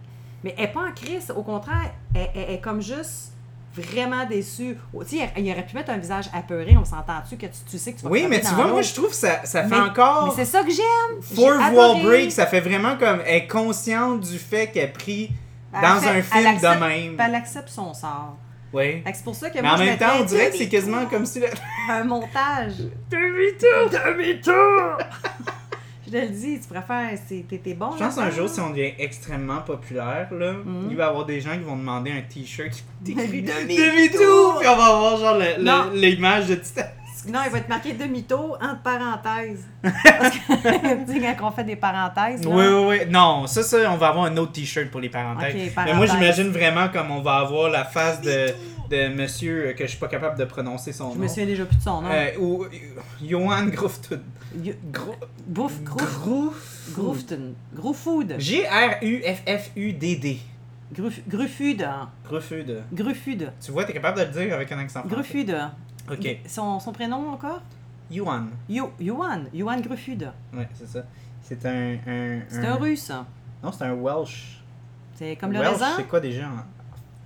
[0.45, 3.33] Mais elle est pas en crise, au contraire, elle, elle- elle est comme juste
[3.73, 4.77] vraiment déçue.
[4.93, 7.79] Oh, Tu sais, il aurait pu mettre un visage apeuré, on s'entend-tu que tu, tu
[7.79, 9.63] sais que tu vas Oui, mais tu dans vois, moi, je trouve que ça, ça
[9.63, 10.27] fait Mais- encore.
[10.27, 11.39] Mais c'est ça que j'aime.
[11.61, 11.77] Adoré.
[11.77, 13.21] wall break, ça fait vraiment comme.
[13.25, 15.31] Elle est consciente du fait qu'elle est pris
[15.73, 17.17] Elle dans fait- un film de même.
[17.17, 18.37] puis Elle accepte son sort.
[18.73, 19.03] Oui.
[19.03, 20.57] Fait que c'est pour ça que Mais moi, en je même temps, on dirait que
[20.57, 21.41] c'est quasiment comme si.
[21.41, 21.47] Le...
[21.91, 22.75] Un montage.
[23.11, 23.91] Demi-tour!
[23.91, 24.99] Demi-tour!
[26.07, 27.19] je te le dis, tu préfères.
[27.29, 30.89] c'est- T'es bon Je pense un jour, si on devient extrêmement populaire, là, Mhm.
[30.91, 32.71] il va y avoir des gens qui vont demander un t-shirt
[33.05, 33.87] qui écrit Demi-tour.
[33.87, 34.57] Demi-tour!
[34.61, 36.83] Puis on va avoir genre l'image de Titan.
[37.29, 39.65] Non, il va être marqué demi-tour entre parenthèses.
[39.83, 42.43] Parce que, tu sais, quand on fait des parenthèses.
[42.45, 43.07] là, Oui, oui, oui.
[43.11, 45.55] Non, ça, ça, on va avoir un autre t-shirt pour les parenthèses.
[45.85, 48.49] Mais moi, j'imagine vraiment comme on va avoir la face de,
[48.91, 51.23] de monsieur euh, que je suis pas capable de prononcer son Je nom.
[51.23, 52.09] me souviens déjà plus de son nom.
[52.11, 52.69] Euh, ou euh,
[53.23, 53.89] Johan Gro...
[55.47, 56.89] Bouffe, Grouf.
[57.75, 58.35] Grouffood.
[58.39, 60.39] G-R-U-F-F-U-D-D.
[60.93, 61.87] Gruf- Gruffude.
[62.27, 62.83] Grofud.
[62.93, 63.53] Grufude.
[63.65, 65.15] Tu vois, t'es capable de le dire avec un accent français.
[65.15, 65.57] Grufude.
[66.13, 66.39] Ok.
[66.47, 67.61] Son, son prénom encore?
[68.11, 68.47] Johan.
[68.69, 68.93] Yo.
[69.01, 70.33] Johan Grufude.
[70.53, 71.01] Ouais, c'est ça.
[71.43, 73.11] C'est un, un, C'est un russe.
[73.63, 74.61] Non, c'est un Welsh.
[75.15, 75.93] C'est comme le Welsh, raisin?
[75.97, 76.47] c'est quoi déjà?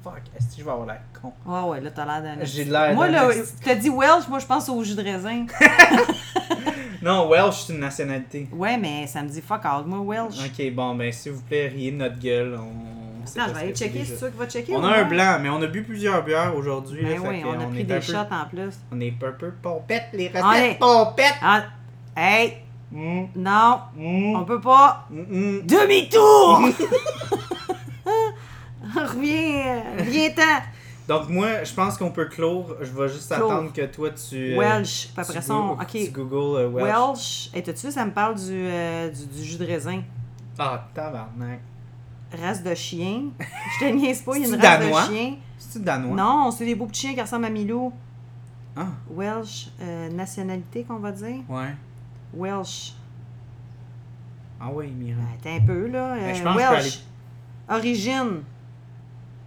[0.03, 1.33] Fuck, est-ce que je vais avoir la con?
[1.47, 2.45] Ouais, ouais, là, t'as l'air d'un.
[2.45, 5.03] J'ai l'air Moi, d'un là, esti- t'as dit Welsh, moi, je pense au jus de
[5.03, 5.47] raisin.
[7.03, 8.49] Non, Welsh, c'est une nationalité.
[8.53, 9.87] ouais, mais ça me dit fuck out.
[9.87, 10.39] Moi, Welsh.
[10.47, 12.59] Ok, bon, ben, s'il vous plaît, riez de notre gueule.
[12.59, 12.94] On...
[13.25, 14.05] pas je vais aller checker.
[14.05, 14.73] C'est toi qui vas checker.
[14.75, 17.03] On a un blanc, mais on a bu plusieurs bières aujourd'hui.
[17.05, 18.75] Ben là, oui, on a pris des shots en plus.
[18.93, 21.35] On est un peu pompettes, les recettes pompettes.
[21.43, 21.63] Ah,
[22.17, 22.59] hey,
[22.93, 25.07] Mm, non, mm, on peut pas.
[25.11, 25.63] mm, mm.
[25.67, 26.61] Demi-tour!
[28.95, 30.63] Reviens, reviens-t'en.
[31.09, 32.77] Donc, moi, je pense qu'on peut clore.
[32.81, 33.53] Je vais juste Clore.
[33.53, 34.55] attendre que toi, tu...
[34.55, 35.07] euh, Welsh.
[35.07, 36.13] Puis tu après ça, on- Tu ok.
[36.13, 36.95] googles euh, Welsh.
[36.95, 37.51] Welsh.
[37.55, 40.03] Et t'as-tu vu, ça me parle du, euh, du, du jus de raisin?
[40.59, 41.61] Ah, tabarnak.
[42.43, 43.23] Race de chien.
[43.81, 45.07] Je te niaise pas, il y a une race danois?
[45.07, 45.35] de chien.
[45.59, 46.17] C'est-tu danois?
[46.17, 47.93] Non, c'est des beaux petits chiens qui ressemblent à Milou.
[48.77, 51.43] Ah, Welsh, euh, nationalité qu'on va dire.
[51.49, 51.75] ouais.
[52.37, 52.95] Welsh.
[54.61, 55.21] Ah oui, Mira.
[55.39, 56.15] Attends un peu, là.
[56.17, 57.01] Ben, je Euh, pense Welsh.
[57.69, 58.43] Origine.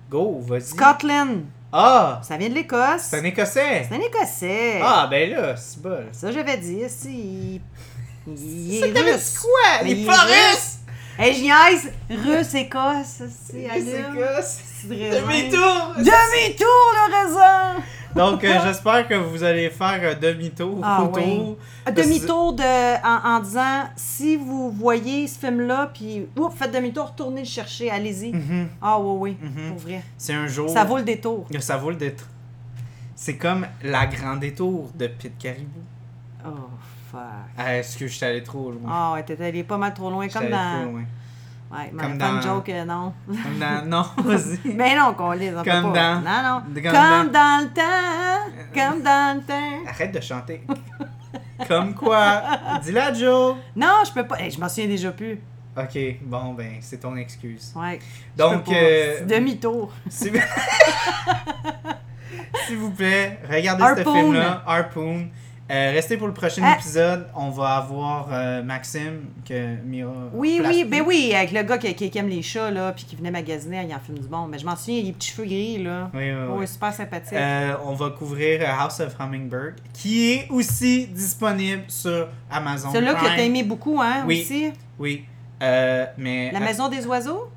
[0.09, 0.61] Go, vas-y.
[0.61, 1.43] Scotland.
[1.71, 2.21] Ah!
[2.23, 3.01] Ça vient de l'Écosse.
[3.01, 3.85] C'est un Écossais!
[3.89, 4.79] C'est un Écossais.
[4.81, 6.07] Ah, ben là, c'est bol.
[6.13, 7.59] Ça, j'avais dit, si.
[8.29, 8.33] Il,
[8.73, 9.39] il est russe.
[9.39, 9.83] quoi?
[9.83, 10.79] Mais Les il est Forest!
[11.17, 11.91] Hey, je niaise.
[12.09, 13.23] Russe, Écosse.
[13.45, 13.63] C'est.
[13.63, 14.61] Écosse!
[14.87, 15.93] Demi-tour!
[15.97, 17.83] Demi-tour, le raisin.
[18.15, 21.55] Donc, euh, j'espère que vous allez faire un demi-tour Ah, oui.
[21.93, 22.63] Demi-tour de,
[23.05, 27.91] en, en disant si vous voyez ce film-là, puis oups, faites demi-tour, retournez le chercher,
[27.91, 28.31] allez-y.
[28.33, 30.01] Mhm, Ah, oui, oui, pour vrai.
[30.17, 30.69] C'est un jour.
[30.69, 31.47] Ça vaut le détour.
[31.59, 32.27] Ça vaut le détour.
[33.15, 35.81] C'est comme la grande détour de Pete Caribou.
[36.45, 36.49] Oh,
[37.11, 37.19] fuck.
[37.57, 38.89] Ah, est-ce que je suis allé trop loin?
[38.91, 40.91] Ah, ouais, t'es allé pas mal trop loin, comme allé trop dans.
[40.91, 41.03] loin.
[41.69, 43.13] Ouais, mais Comme dans- joke, euh, non.
[43.27, 44.59] Comme dans- Non, vas-y.
[44.73, 45.81] Mais non, qu'on les Comme pas.
[45.81, 46.61] dans- Non, non.
[46.73, 47.61] comme Comme, dans- dans...
[47.63, 48.51] le temps.
[48.73, 49.89] Comme dans le temps.
[49.89, 50.61] Arrête de chanter.
[51.67, 52.41] Comme quoi?
[52.83, 53.55] Dis-la, Joe.
[53.75, 54.39] Non, je peux pas.
[54.39, 55.39] Hey, je m'en souviens déjà plus.
[55.75, 57.73] Ok, bon, ben, c'est ton excuse.
[57.75, 57.99] Ouais.
[58.37, 59.91] Donc, euh, Demi-tour.
[62.67, 65.27] S'il vous plaît, regardez ce film-là, Harpoon.
[65.69, 66.75] Euh, restez pour le prochain Ah.
[66.75, 67.27] épisode.
[67.35, 70.11] On va avoir euh, Maxime que Mira.
[70.33, 70.89] Oui, oui, plus.
[70.89, 73.31] ben oui, avec le gars qui, qui- qui aime les chats, là, puis qui venait
[73.31, 74.47] magasiner, il en filme du bon.
[74.47, 76.09] Mais je m'en souviens, il a les petits cheveux gris, là.
[76.13, 76.55] Oui, oui, oui.
[76.59, 77.33] Oui, super sympathique.
[77.33, 82.91] Euh, on va couvrir House of Hummingbird, qui est aussi disponible sur Amazon.
[82.93, 84.41] Celui-là que t'as aimé beaucoup, hein, Oui.
[84.41, 84.71] aussi?
[84.97, 85.25] Oui.
[85.59, 86.49] Mais.
[86.53, 87.49] La maison des oiseaux?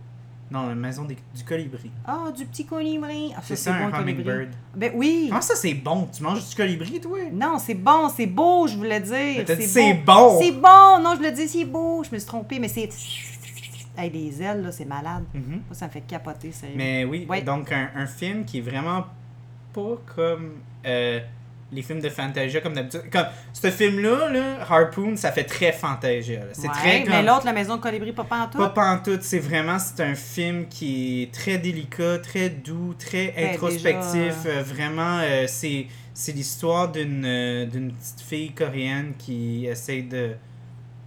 [0.51, 1.91] Non, la maison des- du colibri.
[2.05, 3.33] Ah, du petit colibri.
[3.37, 4.23] Ah, C'est ça, bon, un colibri.
[4.25, 4.49] hummingbird.
[4.75, 5.27] Ben oui.
[5.29, 6.09] Comment ça, c'est bon?
[6.13, 7.19] Tu manges du colibri, toi?
[7.33, 9.45] Non, c'est bon, c'est beau, je voulais dire.
[9.47, 10.41] C'est bon.
[10.41, 12.03] C'est bon, non, je voulais dire c'est beau.
[12.03, 12.89] Je me suis trompée, mais c'est.
[13.97, 15.25] Avec des ailes, là, c'est malade.
[15.35, 15.43] Mhm.
[15.49, 16.75] Moi, ça me fait capoter, sérieux.
[16.77, 17.43] Mais oui, Ouais.
[17.43, 19.05] donc un, un film qui est vraiment
[19.75, 20.53] pas comme
[20.87, 21.21] euh,
[21.73, 23.03] les films de Fantasia comme d'habitude.
[23.13, 26.41] Comme ce film-là, là, Harpoon, ça fait très Fantasia.
[26.53, 27.13] C'est Ouais, très comme.
[27.13, 28.59] Mais l'autre, la maison de colibri, pas en tout.
[28.59, 34.13] Pas pantoute, c'est vraiment c'est un film qui est très délicat, très doux, très introspectif.
[34.13, 40.03] déjà, euh, vraiment, euh, c'est c'est l'histoire d'une euh, d'une petite fille coréenne qui essaie
[40.03, 40.33] de.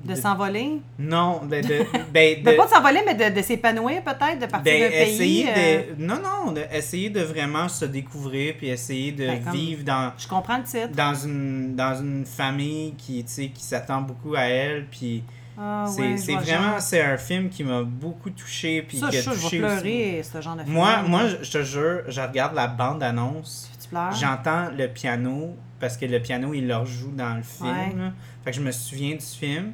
[0.04, 0.82] De s'envoler?
[1.00, 1.62] Non, de.
[1.62, 4.90] de, ben, de- pas de s'envoler, mais de, de s'épanouir peut-être, de partir ben, d'un
[4.90, 5.46] pays.
[5.48, 6.04] euh, de.
[6.04, 10.12] Non, non, de, essayer de vraiment se découvrir puis essayer de Ben, comme- vivre dans,
[10.18, 10.90] Je comprends le titre.
[10.96, 14.86] dans, une, dans une famille qui, qui s'attend beaucoup à elle.
[14.92, 15.24] Puis
[15.58, 16.80] Ah, c'est ouais, vraiment.
[16.80, 18.82] C'est un film qui m'a beaucoup touché.
[18.82, 20.74] Puis Ça, qui a je touché aussi- ce genre de film.
[20.74, 23.70] Moi, moi, je te jure, je regarde la bande-annonce.
[23.82, 24.12] Tu pleures?
[24.14, 27.70] J'entends le piano parce que le piano, il leur joue dans le film.
[27.70, 28.12] Ouais.
[28.44, 29.72] Fait que je me souviens du film.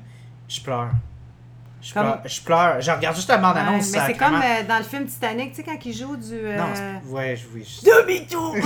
[0.50, 0.90] Je pleure.
[1.82, 2.22] Je Comme- pleure.
[2.26, 2.82] Je pleure.
[2.82, 3.92] Je regarde juste la Ouais, bande-annonce.
[3.92, 6.34] mais c'est comme euh, dans le film Titanic, tu sais, quand il joue du.
[6.34, 7.64] euh, Non, ouais, je oui.
[7.82, 8.56] je- Demi-tour!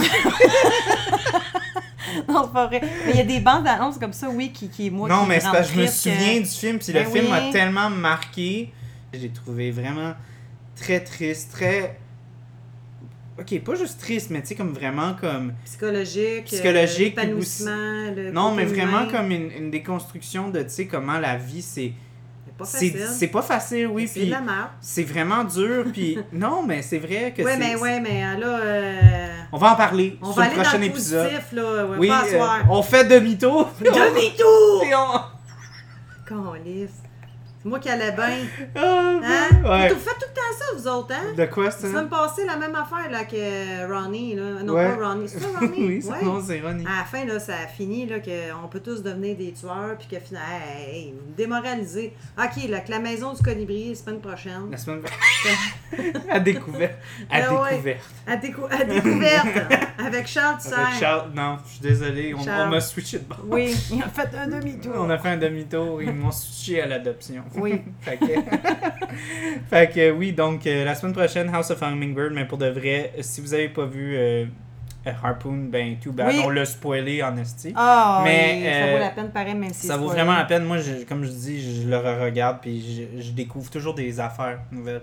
[2.27, 2.81] non, pas vrai.
[3.05, 5.29] Mais il y a des bandes annonces comme ça, oui, qui, qui moi, Non, qui
[5.29, 7.31] mais c'est rendent parce que je me souviens du film, puis Ben le film oui.
[7.31, 8.71] m'a tellement marqué.
[9.13, 10.13] J'ai trouvé vraiment
[10.75, 11.97] très triste, très.
[13.39, 15.53] Ok, pas juste triste, mais tu sais, comme vraiment comme.
[15.65, 20.87] Psychologique, Psychologique, euh, épanouissement, le Non, mais vraiment comme une, une déconstruction de, tu sais,
[20.87, 21.93] comment la vie, c'est.
[22.45, 23.07] C'est pas facile.
[23.11, 24.67] c'est pas facile, oui, C'est la merde.
[24.79, 26.19] c'est vraiment dur, puis.
[26.31, 27.57] Non, mais c'est vrai que Ouais, c'est.
[27.57, 30.55] mais ouais, mais euh, là, euh, On va en parler on sur va le aller
[30.61, 31.23] prochain dans le épisode.
[31.31, 31.85] positif, là.
[31.87, 33.71] Ouais, Oui, pas euh, on fait demi-tour.
[33.81, 34.83] Demi-tour!
[36.31, 36.53] on-.
[37.63, 38.27] C'est moi qui allais bien.
[38.75, 39.49] Ah, Hein?
[39.63, 39.89] ouais.
[39.93, 41.33] Vous faites tout le temps ça, vous autres, hein?
[41.37, 41.79] De quoi Ça?
[41.87, 41.87] Ça?
[41.87, 44.35] va me passer la même affaire là, que Ronnie.
[44.35, 44.61] Là.
[44.63, 44.95] Non, Ouais.
[44.97, 45.29] pas Ronnie.
[45.29, 45.73] C'est ça, Ronnie?
[45.77, 46.41] oui, Ouais.
[46.45, 46.85] c'est Ronnie.
[46.85, 50.07] À la fin, là, ça a fini là, qu'on peut tous devenir des tueurs, puis
[50.11, 52.13] que finalement, hey, hey, vous me démoralisez.
[52.37, 54.69] Ok, là, que la maison du colibri, la semaine prochaine.
[54.71, 55.01] La semaine
[56.29, 56.95] à découvert.
[57.31, 57.69] À Ah ouais.
[57.71, 58.01] découvert.
[58.27, 59.47] À, décou- à découverte,
[60.05, 60.73] avec Charles Tisser.
[60.73, 63.39] Avec Charles, non, je suis désolé, on, on m'a switché de bord.
[63.47, 64.93] Oui, il a fait un demi-tour.
[64.97, 67.43] On a fait un demi-tour, ils m'ont switché à l'adoption.
[67.57, 67.81] Oui.
[68.01, 68.25] fait, que...
[69.69, 73.13] fait que oui, donc euh, la semaine prochaine, House of Hummingbird, mais pour de vrai,
[73.21, 74.45] si vous avez pas vu euh,
[75.05, 76.41] euh, Harpoon, ben tout bad, Oui.
[76.45, 77.73] on l'a spoilé en esti.
[77.75, 80.21] Ah, Mais, oui, ça vaut la peine pareil, même si Ça vaut spoilé.
[80.23, 80.63] vraiment la peine.
[80.63, 84.59] Moi, je- comme je dis, je le re-regarde puis je, je découvre toujours des affaires
[84.71, 85.01] nouvelles.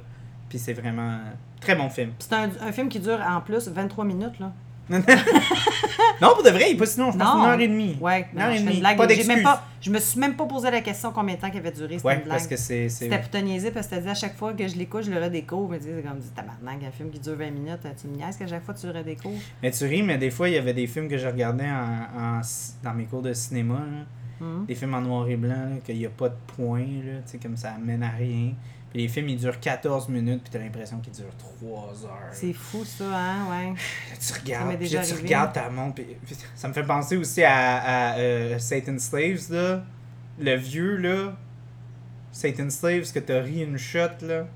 [0.49, 2.13] Puis c'est vraiment euh, très bon film.
[2.19, 4.53] C'est un, un film qui dure en plus 23 minutes, là.
[6.21, 7.43] non, pour de vrai, il est pas sinon, je pense Non.
[7.45, 7.97] une heure et demie.
[8.01, 8.81] Ouais, Une heure et demie.
[8.81, 8.97] blague.
[8.97, 11.59] Pas même pas, je me suis même pas posé la question combien de temps qu'il
[11.61, 11.97] avait duré.
[11.97, 12.29] C'était Ouais, blague.
[12.29, 12.89] parce que c'est.
[12.89, 15.11] C'était pour te niaiser parce que t'as dit à chaque fois que je l'écoute, je
[15.11, 15.75] le redécouvre.
[15.75, 18.17] Je me dis, c'est comme dit, tabarnak, un film qui dure 20 minutes, tu me
[18.17, 19.39] niaises qu'à chaque fois tu le redécouvres.
[19.63, 22.39] Mais tu ris, mais des fois, il y avait des films que je regardais en,
[22.39, 22.41] en-
[22.83, 23.75] dans mes cours de cinéma.
[23.75, 24.05] là.
[24.47, 24.65] Hum.
[24.67, 27.39] Des films en noir et blanc, qu'il n'y a pas de point, là, tu sais,
[27.39, 28.53] comme ça mène à rien.
[28.91, 32.31] Puis les films, ils durent 14 minutes, puis t'as l'impression qu'ils durent 3 heures.
[32.33, 33.69] C'est fou ça, hein, ouais.
[33.69, 33.75] Là,
[34.19, 37.17] tu Ça regardes, puis là, tu regardes ta montre, puis puis ça me fait penser
[37.17, 39.83] aussi à, à, euh, Satan's Slaves, là.
[40.41, 41.37] Le vieux, là.
[42.33, 44.47] Satan's Slaves, que t'as ri une shot, là.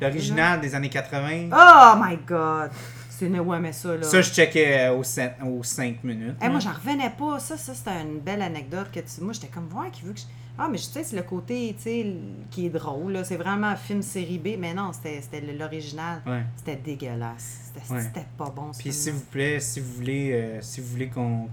[0.00, 1.50] L'original des années 80.
[1.52, 2.70] Oh my god!
[3.08, 4.02] C'est une ouais, mais ça, là.
[4.02, 6.36] Ça, je checkais euh, aux 5, aux cinq minutes.
[6.40, 6.60] Hey, moi, là.
[6.60, 7.38] j'en revenais pas.
[7.38, 9.22] Ça, ça c'était une belle anecdote que tu.
[9.22, 10.24] Moi, j'étais comme voir qui veut que je.
[10.56, 12.14] Ah, mais tu sais, c'est le côté, tu sais,
[12.50, 13.24] qui est drôle, là.
[13.24, 14.50] C'est vraiment un film série B.
[14.58, 16.22] Mais non, c'était l'original.
[16.26, 16.44] Ouais.
[16.56, 17.72] C'était dégueulasse.
[17.74, 18.26] C'était Ouais.
[18.38, 21.48] pas bon, Puis s'il vous plaît, si vous voulez, euh, si vous voulez qu'on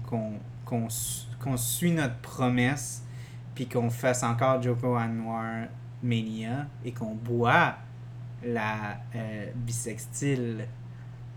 [0.64, 3.02] qu'on suit notre promesse,
[3.54, 5.66] puis qu'on fasse encore Joko Anwar
[6.02, 7.74] Mania et qu'on boit
[8.44, 10.66] la euh, bisextile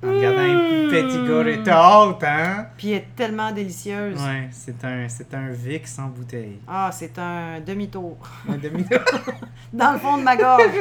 [0.04, 2.68] en regardant un petit gars hein?
[2.78, 4.22] Puis elle est tellement délicieuse.
[4.22, 6.60] Ouais, c'est un, c'est un Vix en bouteille.
[6.68, 8.18] Ah, c'est un demi-tour.
[8.48, 8.86] Un demi
[9.74, 10.64] Dans le fond de ma gorge.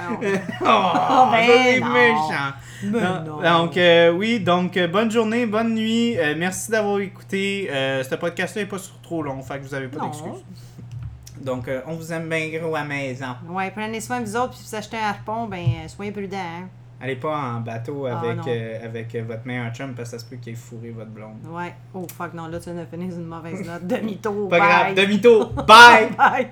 [0.00, 1.92] Ah, Oh, ben c'est non.
[1.92, 2.52] méchant.
[2.84, 3.42] Non, non.
[3.64, 6.16] Donc, euh, oui, donc, euh, bonne journée, bonne nuit.
[6.16, 7.68] Euh, merci d'avoir écouté.
[7.68, 10.44] Euh, ce podcast-là n'est pas sur trop long, fait que vous n'avez pas d'excuses.
[11.40, 13.26] Donc, on vous aime bien gros à la maison.
[13.48, 16.36] Ouais, prenez soin de vous autres, puis si vous achetez un harpon, ben, soyez prudents.
[16.38, 16.68] hein.
[17.00, 20.24] Allez pas en bateau Ah, avec, euh, avec euh, votre meilleur chum parce que ça
[20.24, 21.36] se peut qu'il ait fourré votre blonde.
[21.48, 21.74] Ouais.
[21.94, 23.86] Oh fuck, non, là, tu viens de finir une mauvaise note.
[23.86, 24.48] Demi-tour.
[24.48, 26.10] Pas grave, demi-tour, bye!
[26.16, 26.48] Bye.